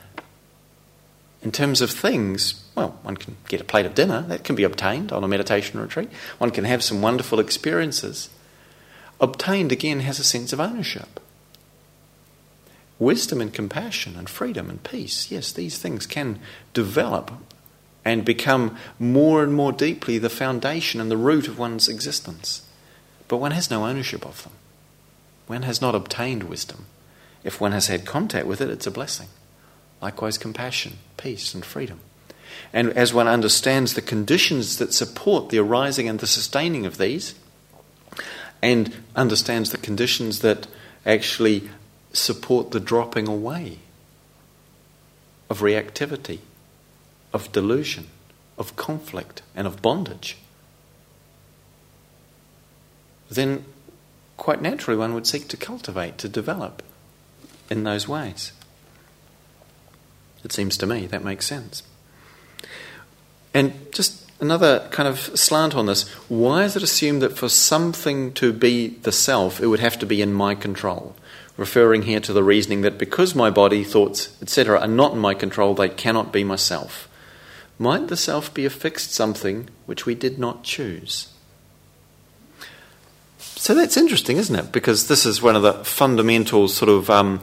In 1.41 1.51
terms 1.51 1.81
of 1.81 1.91
things, 1.91 2.63
well, 2.75 2.97
one 3.01 3.17
can 3.17 3.35
get 3.49 3.59
a 3.59 3.65
plate 3.65 3.85
of 3.85 3.93
dinner, 3.93 4.21
that 4.29 4.45
can 4.45 4.55
be 4.55 4.63
obtained 4.63 5.11
on 5.11 5.21
a 5.21 5.27
meditation 5.27 5.81
retreat. 5.81 6.09
One 6.37 6.49
can 6.49 6.63
have 6.63 6.81
some 6.81 7.01
wonderful 7.01 7.41
experiences. 7.41 8.29
Obtained, 9.19 9.73
again, 9.73 9.99
has 9.99 10.17
a 10.17 10.23
sense 10.23 10.53
of 10.53 10.61
ownership. 10.61 11.19
Wisdom 12.99 13.41
and 13.41 13.53
compassion 13.53 14.15
and 14.15 14.29
freedom 14.29 14.69
and 14.69 14.81
peace, 14.81 15.29
yes, 15.29 15.51
these 15.51 15.77
things 15.77 16.07
can 16.07 16.39
develop 16.73 17.31
and 18.05 18.23
become 18.23 18.77
more 18.97 19.43
and 19.43 19.53
more 19.53 19.73
deeply 19.73 20.17
the 20.17 20.29
foundation 20.29 21.01
and 21.01 21.11
the 21.11 21.17
root 21.17 21.49
of 21.49 21.59
one's 21.59 21.89
existence. 21.89 22.61
But 23.27 23.39
one 23.39 23.51
has 23.51 23.69
no 23.69 23.85
ownership 23.85 24.25
of 24.25 24.43
them. 24.43 24.53
One 25.47 25.63
has 25.63 25.81
not 25.81 25.95
obtained 25.95 26.43
wisdom. 26.43 26.85
If 27.43 27.59
one 27.59 27.71
has 27.73 27.87
had 27.87 28.05
contact 28.05 28.47
with 28.47 28.61
it, 28.61 28.69
it's 28.69 28.87
a 28.87 28.91
blessing. 28.91 29.27
Likewise, 30.01 30.37
compassion, 30.37 30.97
peace, 31.17 31.53
and 31.53 31.63
freedom. 31.63 31.99
And 32.71 32.89
as 32.91 33.13
one 33.13 33.27
understands 33.27 33.93
the 33.93 34.01
conditions 34.01 34.77
that 34.77 34.93
support 34.93 35.49
the 35.49 35.59
arising 35.59 36.07
and 36.07 36.19
the 36.19 36.27
sustaining 36.27 36.85
of 36.85 36.97
these, 36.97 37.35
and 38.61 38.95
understands 39.15 39.71
the 39.71 39.77
conditions 39.77 40.39
that 40.39 40.67
actually 41.05 41.69
support 42.13 42.71
the 42.71 42.79
dropping 42.79 43.27
away 43.27 43.79
of 45.49 45.59
reactivity, 45.59 46.39
of 47.33 47.51
delusion, 47.51 48.07
of 48.57 48.75
conflict, 48.75 49.41
and 49.55 49.67
of 49.67 49.81
bondage, 49.81 50.37
then 53.29 53.65
quite 54.37 54.61
naturally 54.61 54.97
one 54.97 55.13
would 55.13 55.27
seek 55.27 55.47
to 55.47 55.57
cultivate, 55.57 56.17
to 56.17 56.29
develop 56.29 56.81
in 57.69 57.83
those 57.83 58.07
ways. 58.07 58.51
It 60.43 60.51
seems 60.51 60.77
to 60.77 60.85
me 60.85 61.05
that 61.07 61.23
makes 61.23 61.45
sense. 61.45 61.83
And 63.53 63.73
just 63.93 64.29
another 64.41 64.87
kind 64.91 65.07
of 65.07 65.19
slant 65.19 65.75
on 65.75 65.85
this 65.85 66.09
why 66.27 66.63
is 66.63 66.75
it 66.75 66.83
assumed 66.83 67.21
that 67.21 67.37
for 67.37 67.47
something 67.49 68.33
to 68.33 68.51
be 68.51 68.87
the 68.87 69.11
self, 69.11 69.61
it 69.61 69.67
would 69.67 69.79
have 69.79 69.97
to 69.99 70.05
be 70.05 70.21
in 70.21 70.33
my 70.33 70.55
control? 70.55 71.15
Referring 71.55 72.03
here 72.03 72.19
to 72.19 72.33
the 72.33 72.43
reasoning 72.43 72.81
that 72.81 72.97
because 72.97 73.35
my 73.35 73.51
body, 73.51 73.83
thoughts, 73.83 74.35
etc., 74.41 74.79
are 74.79 74.87
not 74.87 75.13
in 75.13 75.19
my 75.19 75.35
control, 75.35 75.75
they 75.75 75.89
cannot 75.89 76.33
be 76.33 76.43
myself. 76.43 77.07
Might 77.77 78.07
the 78.07 78.17
self 78.17 78.53
be 78.53 78.65
a 78.65 78.69
fixed 78.69 79.11
something 79.11 79.69
which 79.85 80.05
we 80.05 80.15
did 80.15 80.39
not 80.39 80.63
choose? 80.63 81.32
So 83.63 83.73
that's 83.73 83.95
interesting, 83.95 84.35
isn't 84.35 84.53
it? 84.57 84.73
Because 84.73 85.07
this 85.07 85.25
is 85.25 85.41
one 85.41 85.55
of 85.55 85.61
the 85.61 85.85
fundamental 85.85 86.67
sort 86.67 86.89
of 86.89 87.09
um, 87.09 87.39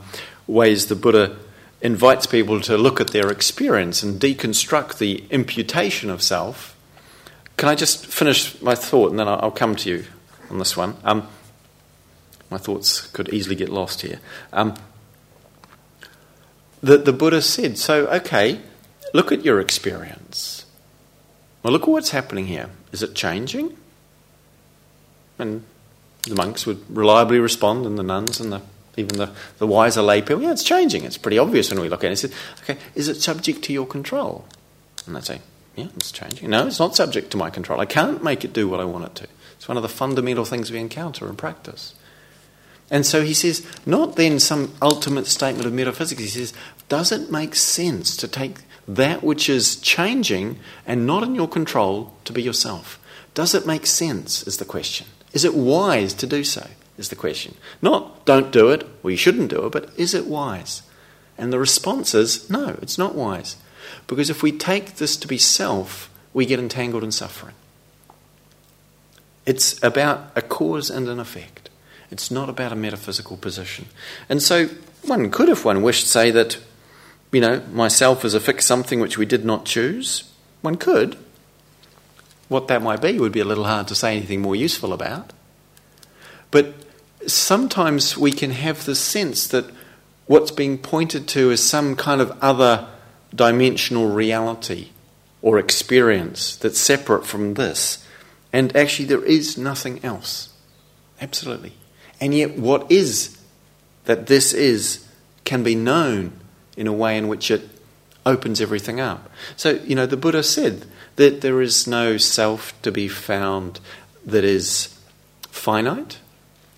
ways 0.46 0.88
the 0.88 0.94
Buddha 0.94 1.34
invites 1.80 2.26
people 2.26 2.60
to 2.60 2.76
look 2.76 3.00
at 3.00 3.06
their 3.06 3.30
experience 3.30 4.02
and 4.02 4.20
deconstruct 4.20 4.98
the 4.98 5.24
imputation 5.30 6.10
of 6.10 6.20
self. 6.20 6.76
Can 7.56 7.70
I 7.70 7.74
just 7.74 8.04
finish 8.04 8.60
my 8.60 8.74
thought 8.74 9.08
and 9.08 9.18
then 9.18 9.28
I'll 9.28 9.50
come 9.50 9.74
to 9.76 9.88
you 9.88 10.04
on 10.50 10.58
this 10.58 10.76
one? 10.76 10.94
Um, 11.04 11.26
my 12.50 12.58
thoughts 12.58 13.00
could 13.00 13.30
easily 13.30 13.56
get 13.56 13.70
lost 13.70 14.02
here. 14.02 14.20
Um, 14.52 14.74
the, 16.82 16.98
the 16.98 17.14
Buddha 17.14 17.40
said, 17.40 17.78
so, 17.78 18.08
okay, 18.08 18.60
look 19.14 19.32
at 19.32 19.42
your 19.42 19.58
experience. 19.58 20.66
Well, 21.62 21.72
look 21.72 21.84
at 21.84 21.88
what's 21.88 22.10
happening 22.10 22.46
here. 22.46 22.68
Is 22.92 23.02
it 23.02 23.14
changing? 23.14 23.74
And 25.38 25.64
the 26.22 26.34
monks 26.34 26.66
would 26.66 26.84
reliably 26.94 27.38
respond, 27.38 27.86
and 27.86 27.98
the 27.98 28.02
nuns 28.02 28.40
and 28.40 28.52
the 28.52 28.62
even 28.96 29.18
the, 29.18 29.30
the 29.58 29.66
wiser 29.66 30.02
lay 30.02 30.20
people, 30.20 30.42
yeah, 30.42 30.52
it's 30.52 30.64
changing. 30.64 31.04
It's 31.04 31.16
pretty 31.16 31.38
obvious 31.38 31.70
when 31.70 31.80
we 31.80 31.88
look 31.88 32.04
at 32.04 32.08
it. 32.08 32.10
He 32.10 32.16
said, 32.16 32.32
okay, 32.62 32.76
is 32.94 33.08
it 33.08 33.22
subject 33.22 33.62
to 33.62 33.72
your 33.72 33.86
control? 33.86 34.44
And 35.06 35.16
they 35.16 35.20
say, 35.20 35.40
yeah, 35.76 35.86
it's 35.96 36.12
changing. 36.12 36.50
No, 36.50 36.66
it's 36.66 36.80
not 36.80 36.96
subject 36.96 37.30
to 37.30 37.36
my 37.36 37.50
control. 37.50 37.80
I 37.80 37.86
can't 37.86 38.22
make 38.22 38.44
it 38.44 38.52
do 38.52 38.68
what 38.68 38.80
I 38.80 38.84
want 38.84 39.06
it 39.06 39.14
to. 39.16 39.28
It's 39.56 39.68
one 39.68 39.76
of 39.76 39.82
the 39.82 39.88
fundamental 39.88 40.44
things 40.44 40.70
we 40.70 40.78
encounter 40.78 41.28
in 41.28 41.36
practice. 41.36 41.94
And 42.90 43.06
so 43.06 43.22
he 43.22 43.34
says, 43.34 43.64
not 43.86 44.16
then 44.16 44.40
some 44.40 44.72
ultimate 44.82 45.28
statement 45.28 45.66
of 45.66 45.72
metaphysics. 45.72 46.20
He 46.20 46.28
says, 46.28 46.52
does 46.88 47.12
it 47.12 47.30
make 47.30 47.54
sense 47.54 48.16
to 48.16 48.26
take 48.26 48.58
that 48.88 49.22
which 49.22 49.48
is 49.48 49.76
changing 49.76 50.58
and 50.84 51.06
not 51.06 51.22
in 51.22 51.36
your 51.36 51.48
control 51.48 52.12
to 52.24 52.32
be 52.32 52.42
yourself? 52.42 52.98
Does 53.34 53.54
it 53.54 53.66
make 53.66 53.86
sense? 53.86 54.42
Is 54.42 54.56
the 54.56 54.64
question. 54.64 55.06
Is 55.32 55.44
it 55.44 55.54
wise 55.54 56.14
to 56.14 56.26
do 56.26 56.44
so? 56.44 56.66
is 57.00 57.08
the 57.08 57.16
question. 57.16 57.54
Not 57.82 58.24
don't 58.26 58.52
do 58.52 58.68
it, 58.68 58.86
or 59.02 59.10
you 59.10 59.16
shouldn't 59.16 59.50
do 59.50 59.66
it, 59.66 59.72
but 59.72 59.90
is 59.96 60.14
it 60.14 60.26
wise? 60.26 60.82
And 61.36 61.52
the 61.52 61.58
response 61.58 62.14
is 62.14 62.48
no, 62.48 62.78
it's 62.82 62.98
not 62.98 63.14
wise. 63.14 63.56
Because 64.06 64.30
if 64.30 64.42
we 64.42 64.52
take 64.52 64.96
this 64.96 65.16
to 65.16 65.26
be 65.26 65.38
self, 65.38 66.10
we 66.32 66.46
get 66.46 66.60
entangled 66.60 67.02
in 67.02 67.10
suffering. 67.10 67.54
It's 69.46 69.82
about 69.82 70.30
a 70.36 70.42
cause 70.42 70.90
and 70.90 71.08
an 71.08 71.18
effect. 71.18 71.70
It's 72.10 72.30
not 72.30 72.48
about 72.48 72.72
a 72.72 72.76
metaphysical 72.76 73.38
position. 73.38 73.86
And 74.28 74.42
so 74.42 74.66
one 75.02 75.30
could, 75.30 75.48
if 75.48 75.64
one 75.64 75.82
wished, 75.82 76.06
say 76.06 76.30
that, 76.30 76.58
you 77.32 77.40
know, 77.40 77.60
myself 77.72 78.24
is 78.24 78.34
a 78.34 78.40
fixed 78.40 78.68
something 78.68 79.00
which 79.00 79.16
we 79.16 79.24
did 79.24 79.44
not 79.44 79.64
choose. 79.64 80.30
One 80.60 80.76
could. 80.76 81.16
What 82.50 82.66
that 82.66 82.82
might 82.82 83.00
be 83.00 83.16
would 83.16 83.30
be 83.30 83.38
a 83.38 83.44
little 83.44 83.62
hard 83.62 83.86
to 83.88 83.94
say 83.94 84.16
anything 84.16 84.40
more 84.40 84.56
useful 84.56 84.92
about. 84.92 85.32
But 86.50 86.74
sometimes 87.24 88.18
we 88.18 88.32
can 88.32 88.50
have 88.50 88.84
the 88.84 88.96
sense 88.96 89.46
that 89.46 89.66
what's 90.26 90.50
being 90.50 90.76
pointed 90.76 91.28
to 91.28 91.52
is 91.52 91.62
some 91.62 91.94
kind 91.94 92.20
of 92.20 92.36
other 92.42 92.88
dimensional 93.32 94.08
reality 94.08 94.88
or 95.42 95.60
experience 95.60 96.56
that's 96.56 96.80
separate 96.80 97.24
from 97.24 97.54
this. 97.54 98.04
And 98.52 98.74
actually, 98.74 99.04
there 99.04 99.24
is 99.24 99.56
nothing 99.56 100.04
else. 100.04 100.48
Absolutely. 101.20 101.74
And 102.20 102.34
yet, 102.34 102.58
what 102.58 102.90
is 102.90 103.38
that 104.06 104.26
this 104.26 104.52
is 104.52 105.06
can 105.44 105.62
be 105.62 105.76
known 105.76 106.32
in 106.76 106.88
a 106.88 106.92
way 106.92 107.16
in 107.16 107.28
which 107.28 107.48
it 107.48 107.68
opens 108.26 108.60
everything 108.60 108.98
up. 108.98 109.30
So, 109.56 109.70
you 109.84 109.94
know, 109.94 110.06
the 110.06 110.16
Buddha 110.16 110.42
said 110.42 110.84
that 111.20 111.42
there 111.42 111.60
is 111.60 111.86
no 111.86 112.16
self 112.16 112.72
to 112.80 112.90
be 112.90 113.06
found 113.06 113.78
that 114.24 114.42
is 114.42 114.98
finite 115.50 116.18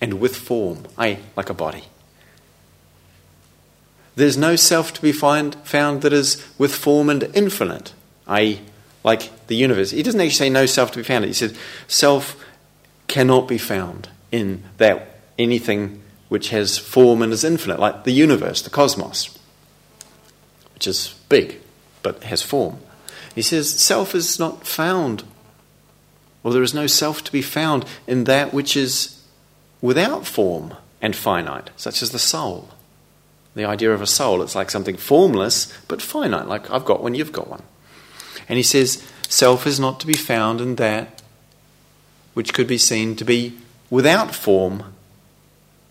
and 0.01 0.19
with 0.19 0.35
form, 0.35 0.85
i.e., 0.97 1.17
like 1.37 1.49
a 1.49 1.53
body. 1.53 1.85
There's 4.17 4.35
no 4.35 4.57
self 4.57 4.91
to 4.95 5.01
be 5.01 5.13
find, 5.13 5.55
found 5.63 6.01
that 6.01 6.11
is 6.11 6.45
with 6.57 6.75
form 6.75 7.09
and 7.09 7.23
infinite, 7.33 7.93
i.e., 8.27 8.59
like 9.01 9.47
the 9.47 9.55
universe. 9.55 9.91
He 9.91 10.03
doesn't 10.03 10.19
actually 10.19 10.31
say 10.31 10.49
no 10.49 10.65
self 10.65 10.91
to 10.91 10.97
be 10.97 11.03
found. 11.03 11.23
He 11.23 11.31
says 11.31 11.57
self 11.87 12.35
cannot 13.07 13.47
be 13.47 13.57
found 13.57 14.09
in 14.29 14.61
that 14.75 15.21
anything 15.39 16.03
which 16.27 16.49
has 16.49 16.77
form 16.77 17.21
and 17.21 17.31
is 17.31 17.45
infinite, 17.45 17.79
like 17.79 18.03
the 18.03 18.11
universe, 18.11 18.61
the 18.61 18.69
cosmos, 18.69 19.39
which 20.73 20.85
is 20.85 21.15
big 21.29 21.61
but 22.01 22.23
has 22.23 22.41
form. 22.41 22.77
He 23.35 23.41
says 23.41 23.79
self 23.79 24.13
is 24.13 24.39
not 24.39 24.67
found, 24.67 25.23
or 26.43 26.53
there 26.53 26.63
is 26.63 26.73
no 26.73 26.87
self 26.87 27.23
to 27.23 27.31
be 27.31 27.41
found 27.41 27.85
in 28.07 28.25
that 28.25 28.53
which 28.53 28.77
is 28.77 29.21
without 29.81 30.25
form 30.25 30.75
and 31.01 31.15
finite, 31.15 31.69
such 31.75 32.01
as 32.01 32.11
the 32.11 32.19
soul. 32.19 32.69
The 33.55 33.65
idea 33.65 33.93
of 33.93 34.01
a 34.01 34.07
soul, 34.07 34.41
it's 34.41 34.55
like 34.55 34.71
something 34.71 34.97
formless 34.97 35.71
but 35.87 36.01
finite, 36.01 36.47
like 36.47 36.69
I've 36.71 36.85
got 36.85 37.03
one, 37.03 37.15
you've 37.15 37.31
got 37.31 37.49
one. 37.49 37.63
And 38.49 38.57
he 38.57 38.63
says, 38.63 39.07
self 39.27 39.67
is 39.67 39.79
not 39.79 39.99
to 39.99 40.07
be 40.07 40.15
found 40.15 40.61
in 40.61 40.75
that 40.75 41.21
which 42.33 42.53
could 42.53 42.67
be 42.67 42.77
seen 42.77 43.15
to 43.15 43.25
be 43.25 43.57
without 43.89 44.33
form 44.33 44.95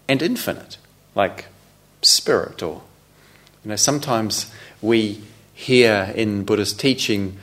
and 0.09 0.23
infinite, 0.23 0.77
like 1.15 1.47
spirit 2.03 2.63
or 2.63 2.83
you 3.65 3.69
know 3.69 3.77
sometimes 3.77 4.53
we 4.81 5.23
hear 5.63 6.13
in 6.15 6.45
Buddhist 6.45 6.81
teaching 6.81 7.39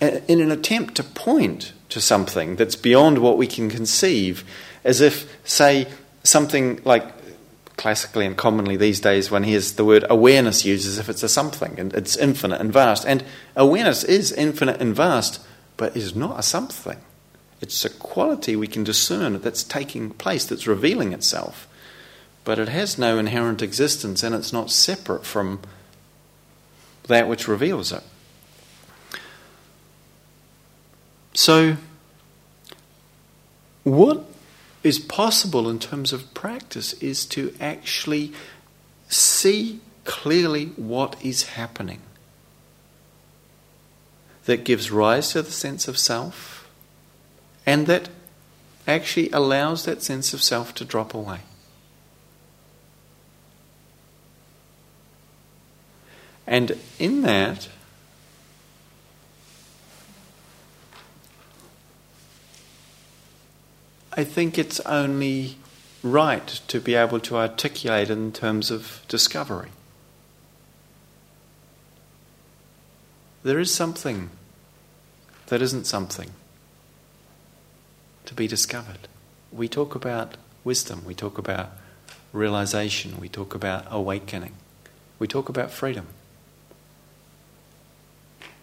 in 0.00 0.40
an 0.40 0.50
attempt 0.50 0.96
to 0.96 1.04
point 1.04 1.72
to 1.88 2.00
something 2.00 2.56
that's 2.56 2.76
beyond 2.76 3.18
what 3.18 3.38
we 3.38 3.46
can 3.46 3.70
conceive, 3.70 4.44
as 4.84 5.00
if, 5.00 5.30
say, 5.44 5.86
something 6.24 6.80
like 6.84 7.06
classically 7.76 8.26
and 8.26 8.36
commonly 8.36 8.76
these 8.76 9.00
days 9.00 9.30
one 9.30 9.42
hears 9.42 9.72
the 9.72 9.84
word 9.84 10.04
awareness 10.08 10.64
used 10.64 10.86
as 10.86 10.98
if 10.98 11.08
it's 11.08 11.22
a 11.22 11.28
something 11.28 11.78
and 11.78 11.92
it's 11.94 12.16
infinite 12.16 12.60
and 12.60 12.72
vast. 12.72 13.04
And 13.06 13.24
awareness 13.56 14.04
is 14.04 14.32
infinite 14.32 14.80
and 14.80 14.94
vast, 14.94 15.40
but 15.76 15.96
is 15.96 16.14
not 16.14 16.38
a 16.38 16.42
something. 16.42 16.98
It's 17.60 17.84
a 17.84 17.90
quality 17.90 18.56
we 18.56 18.66
can 18.66 18.84
discern 18.84 19.40
that's 19.40 19.62
taking 19.62 20.10
place, 20.10 20.44
that's 20.44 20.66
revealing 20.66 21.12
itself. 21.12 21.68
But 22.44 22.58
it 22.58 22.68
has 22.68 22.98
no 22.98 23.18
inherent 23.18 23.62
existence 23.62 24.22
and 24.22 24.34
it's 24.34 24.52
not 24.52 24.70
separate 24.70 25.24
from 25.24 25.60
that 27.04 27.28
which 27.28 27.48
reveals 27.48 27.92
it. 27.92 28.02
So, 31.34 31.76
what 33.84 34.24
is 34.82 34.98
possible 34.98 35.68
in 35.68 35.78
terms 35.78 36.12
of 36.12 36.32
practice 36.34 36.92
is 36.94 37.24
to 37.26 37.54
actually 37.60 38.32
see 39.08 39.80
clearly 40.04 40.66
what 40.76 41.16
is 41.24 41.50
happening 41.50 42.00
that 44.44 44.64
gives 44.64 44.90
rise 44.90 45.30
to 45.32 45.42
the 45.42 45.50
sense 45.50 45.86
of 45.86 45.96
self 45.96 46.68
and 47.64 47.86
that 47.86 48.08
actually 48.86 49.30
allows 49.30 49.84
that 49.84 50.02
sense 50.02 50.34
of 50.34 50.42
self 50.42 50.74
to 50.74 50.84
drop 50.84 51.14
away. 51.14 51.40
And 56.46 56.78
in 56.98 57.22
that, 57.22 57.68
I 64.14 64.24
think 64.24 64.58
it's 64.58 64.80
only 64.80 65.56
right 66.02 66.46
to 66.68 66.80
be 66.80 66.94
able 66.94 67.20
to 67.20 67.36
articulate 67.36 68.10
in 68.10 68.32
terms 68.32 68.70
of 68.70 69.02
discovery. 69.08 69.70
There 73.42 73.58
is 73.58 73.74
something 73.74 74.30
that 75.46 75.62
isn't 75.62 75.86
something 75.86 76.30
to 78.26 78.34
be 78.34 78.46
discovered. 78.46 79.08
We 79.50 79.68
talk 79.68 79.94
about 79.94 80.36
wisdom, 80.64 81.04
we 81.04 81.14
talk 81.14 81.38
about 81.38 81.70
realization, 82.32 83.18
we 83.20 83.28
talk 83.28 83.54
about 83.54 83.86
awakening, 83.90 84.54
we 85.18 85.26
talk 85.26 85.48
about 85.48 85.70
freedom. 85.70 86.06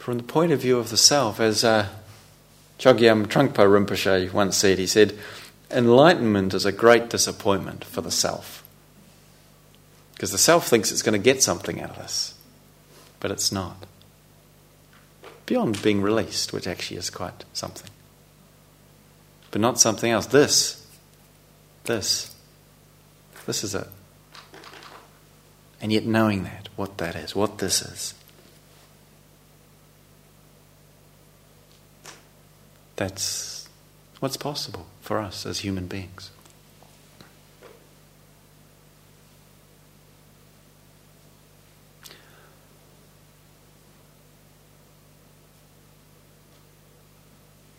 From 0.09 0.17
the 0.17 0.23
point 0.23 0.51
of 0.51 0.61
view 0.61 0.79
of 0.79 0.89
the 0.89 0.97
self, 0.97 1.39
as 1.39 1.63
uh, 1.63 1.87
Chogyam 2.79 3.27
Trungpa 3.27 3.57
Rinpoche 3.57 4.33
once 4.33 4.57
said, 4.57 4.79
he 4.79 4.87
said, 4.87 5.15
enlightenment 5.69 6.55
is 6.55 6.65
a 6.65 6.71
great 6.71 7.11
disappointment 7.11 7.83
for 7.83 8.01
the 8.01 8.09
self. 8.09 8.63
Because 10.13 10.31
the 10.31 10.39
self 10.39 10.67
thinks 10.67 10.91
it's 10.91 11.03
going 11.03 11.13
to 11.13 11.23
get 11.23 11.43
something 11.43 11.79
out 11.79 11.91
of 11.91 11.97
this, 11.97 12.33
but 13.19 13.29
it's 13.29 13.51
not. 13.51 13.85
Beyond 15.45 15.79
being 15.83 16.01
released, 16.01 16.53
which 16.53 16.65
actually 16.65 16.97
is 16.97 17.11
quite 17.11 17.45
something. 17.53 17.91
But 19.51 19.61
not 19.61 19.79
something 19.79 20.09
else. 20.09 20.25
This, 20.25 20.87
this, 21.83 22.35
this 23.45 23.63
is 23.63 23.75
it. 23.75 23.87
And 25.79 25.93
yet, 25.93 26.07
knowing 26.07 26.45
that, 26.45 26.67
what 26.75 26.97
that 26.97 27.15
is, 27.15 27.35
what 27.35 27.59
this 27.59 27.83
is, 27.83 28.15
that's 32.99 33.69
what's 34.19 34.35
possible 34.35 34.85
for 34.99 35.19
us 35.19 35.45
as 35.45 35.59
human 35.59 35.87
beings. 35.87 36.31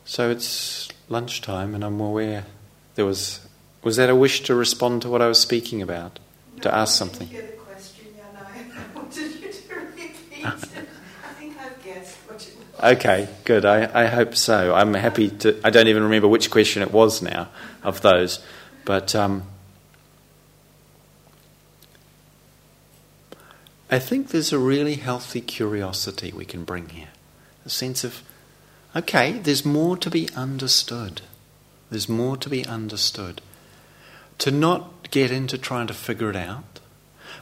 So 0.06 0.30
it's 0.30 0.88
lunchtime, 1.10 1.74
and 1.74 1.84
I'm 1.84 2.00
aware 2.00 2.46
there 2.94 3.04
was 3.04 3.46
was 3.82 3.96
that 3.96 4.08
a 4.08 4.16
wish 4.16 4.40
to 4.44 4.54
respond 4.54 5.02
to 5.02 5.10
what 5.10 5.20
I 5.20 5.28
was 5.28 5.38
speaking 5.38 5.82
about, 5.82 6.18
No, 6.56 6.62
to 6.62 6.74
ask 6.74 6.96
something. 6.96 7.28
didn't 7.28 7.42
hear 7.42 7.50
the 7.50 7.56
question, 7.58 8.06
yeah, 8.16 8.24
no, 8.34 8.74
I 8.74 8.98
wanted 8.98 9.32
you 9.32 9.52
to 9.52 9.74
repeat 9.74 10.12
it. 10.32 10.44
I 10.44 10.50
think 11.38 11.56
I've 11.60 11.82
guessed 11.84 12.16
what 12.26 12.40
it 12.46 12.56
was. 12.56 12.69
Okay, 12.82 13.28
good. 13.44 13.66
I, 13.66 14.04
I 14.04 14.06
hope 14.06 14.34
so. 14.34 14.74
I'm 14.74 14.94
happy 14.94 15.28
to. 15.28 15.60
I 15.62 15.68
don't 15.68 15.88
even 15.88 16.02
remember 16.02 16.28
which 16.28 16.50
question 16.50 16.80
it 16.80 16.90
was 16.90 17.20
now 17.20 17.48
of 17.82 18.00
those, 18.00 18.42
but 18.86 19.14
um, 19.14 19.42
I 23.90 23.98
think 23.98 24.28
there's 24.28 24.52
a 24.52 24.58
really 24.58 24.94
healthy 24.94 25.42
curiosity 25.42 26.32
we 26.32 26.46
can 26.46 26.64
bring 26.64 26.88
here. 26.88 27.08
A 27.66 27.68
sense 27.68 28.02
of, 28.02 28.22
okay, 28.96 29.32
there's 29.32 29.64
more 29.64 29.98
to 29.98 30.08
be 30.08 30.30
understood. 30.34 31.20
There's 31.90 32.08
more 32.08 32.38
to 32.38 32.48
be 32.48 32.64
understood. 32.64 33.42
To 34.38 34.50
not 34.50 35.10
get 35.10 35.30
into 35.30 35.58
trying 35.58 35.88
to 35.88 35.94
figure 35.94 36.30
it 36.30 36.36
out, 36.36 36.80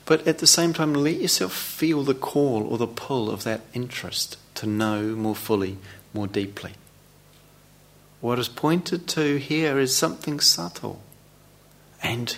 but 0.04 0.26
at 0.26 0.38
the 0.38 0.48
same 0.48 0.72
time, 0.72 0.94
let 0.94 1.20
yourself 1.20 1.52
feel 1.52 2.02
the 2.02 2.14
call 2.14 2.64
or 2.64 2.76
the 2.76 2.88
pull 2.88 3.30
of 3.30 3.44
that 3.44 3.60
interest 3.72 4.36
to 4.58 4.66
know 4.66 5.02
more 5.14 5.34
fully, 5.34 5.78
more 6.12 6.26
deeply. 6.26 6.72
What 8.20 8.38
is 8.38 8.48
pointed 8.48 9.06
to 9.08 9.38
here 9.38 9.78
is 9.78 9.96
something 9.96 10.40
subtle 10.40 11.00
and 12.02 12.36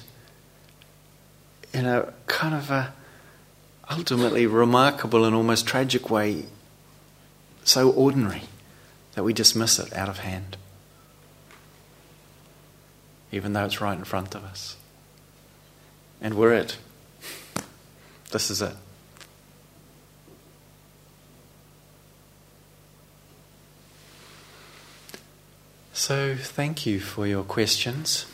in 1.72 1.86
a 1.86 2.12
kind 2.26 2.54
of 2.54 2.70
a 2.70 2.92
ultimately 3.90 4.46
remarkable 4.46 5.24
and 5.24 5.34
almost 5.34 5.66
tragic 5.66 6.10
way, 6.10 6.44
so 7.64 7.90
ordinary 7.90 8.42
that 9.14 9.24
we 9.24 9.32
dismiss 9.32 9.78
it 9.78 9.92
out 9.94 10.08
of 10.08 10.18
hand, 10.18 10.56
even 13.32 13.52
though 13.52 13.64
it's 13.64 13.80
right 13.80 13.98
in 13.98 14.04
front 14.04 14.34
of 14.34 14.44
us. 14.44 14.76
And 16.20 16.34
we're 16.34 16.52
it. 16.52 16.76
This 18.30 18.50
is 18.50 18.62
it. 18.62 18.74
So, 26.00 26.34
thank 26.34 26.86
you 26.86 26.98
for 26.98 27.26
your 27.26 27.44
questions, 27.44 28.24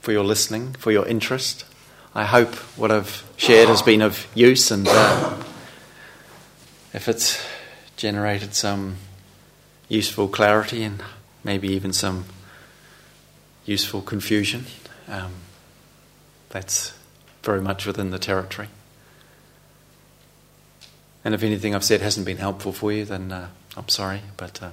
for 0.00 0.10
your 0.10 0.24
listening, 0.24 0.72
for 0.72 0.90
your 0.90 1.06
interest. 1.06 1.64
I 2.16 2.24
hope 2.24 2.52
what 2.76 2.90
I've 2.90 3.24
shared 3.36 3.68
has 3.68 3.80
been 3.80 4.02
of 4.02 4.26
use, 4.34 4.72
and 4.72 4.88
uh, 4.88 5.40
if 6.92 7.08
it's 7.08 7.40
generated 7.96 8.54
some 8.56 8.96
useful 9.88 10.26
clarity 10.26 10.82
and 10.82 11.00
maybe 11.44 11.68
even 11.68 11.92
some 11.92 12.24
useful 13.64 14.02
confusion, 14.02 14.64
um, 15.06 15.30
that's 16.48 16.92
very 17.44 17.60
much 17.60 17.86
within 17.86 18.10
the 18.10 18.18
territory. 18.18 18.66
And 21.24 21.36
if 21.36 21.44
anything 21.44 21.72
I've 21.72 21.84
said 21.84 22.00
hasn't 22.00 22.26
been 22.26 22.38
helpful 22.38 22.72
for 22.72 22.92
you, 22.92 23.04
then 23.04 23.30
uh, 23.30 23.50
I'm 23.76 23.88
sorry, 23.88 24.22
but 24.36 24.60
uh, 24.60 24.70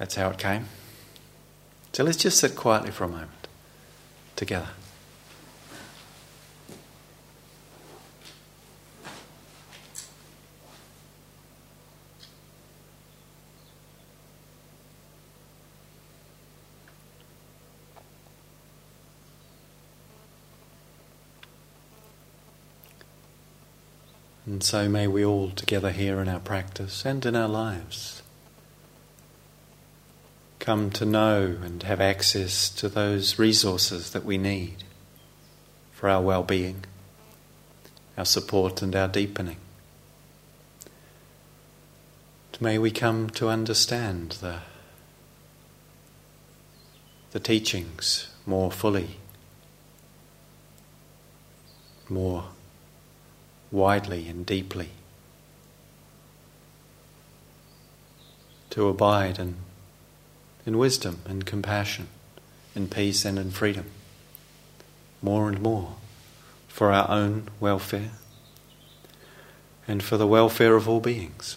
that's 0.00 0.14
how 0.14 0.30
it 0.30 0.38
came. 0.38 0.64
So 1.92 2.04
let's 2.04 2.16
just 2.16 2.38
sit 2.38 2.56
quietly 2.56 2.90
for 2.90 3.04
a 3.04 3.08
moment 3.08 3.48
together. 4.34 4.68
And 24.46 24.64
so 24.64 24.88
may 24.88 25.06
we 25.06 25.22
all 25.22 25.50
together 25.50 25.92
here 25.92 26.20
in 26.20 26.28
our 26.28 26.40
practice 26.40 27.04
and 27.04 27.24
in 27.26 27.36
our 27.36 27.46
lives 27.46 28.22
come 30.60 30.90
to 30.90 31.04
know 31.04 31.56
and 31.64 31.82
have 31.82 32.00
access 32.00 32.68
to 32.68 32.88
those 32.88 33.38
resources 33.38 34.10
that 34.12 34.24
we 34.24 34.38
need 34.38 34.84
for 35.90 36.08
our 36.08 36.22
well 36.22 36.44
being, 36.44 36.84
our 38.16 38.24
support, 38.24 38.82
and 38.82 38.94
our 38.94 39.08
deepening. 39.08 39.56
May 42.62 42.76
we 42.76 42.90
come 42.90 43.30
to 43.30 43.48
understand 43.48 44.32
the, 44.42 44.58
the 47.30 47.40
teachings 47.40 48.28
more 48.44 48.70
fully, 48.70 49.16
more 52.06 52.44
widely 53.72 54.28
and 54.28 54.44
deeply, 54.44 54.90
to 58.68 58.88
abide 58.88 59.38
in, 59.38 59.56
in 60.70 60.78
wisdom 60.78 61.18
and 61.26 61.44
compassion, 61.44 62.06
in 62.76 62.86
peace 62.86 63.24
and 63.24 63.40
in 63.40 63.50
freedom, 63.50 63.86
more 65.20 65.48
and 65.48 65.60
more 65.60 65.96
for 66.68 66.92
our 66.92 67.10
own 67.10 67.48
welfare 67.58 68.12
and 69.88 70.00
for 70.00 70.16
the 70.16 70.28
welfare 70.28 70.76
of 70.76 70.88
all 70.88 71.00
beings. 71.00 71.56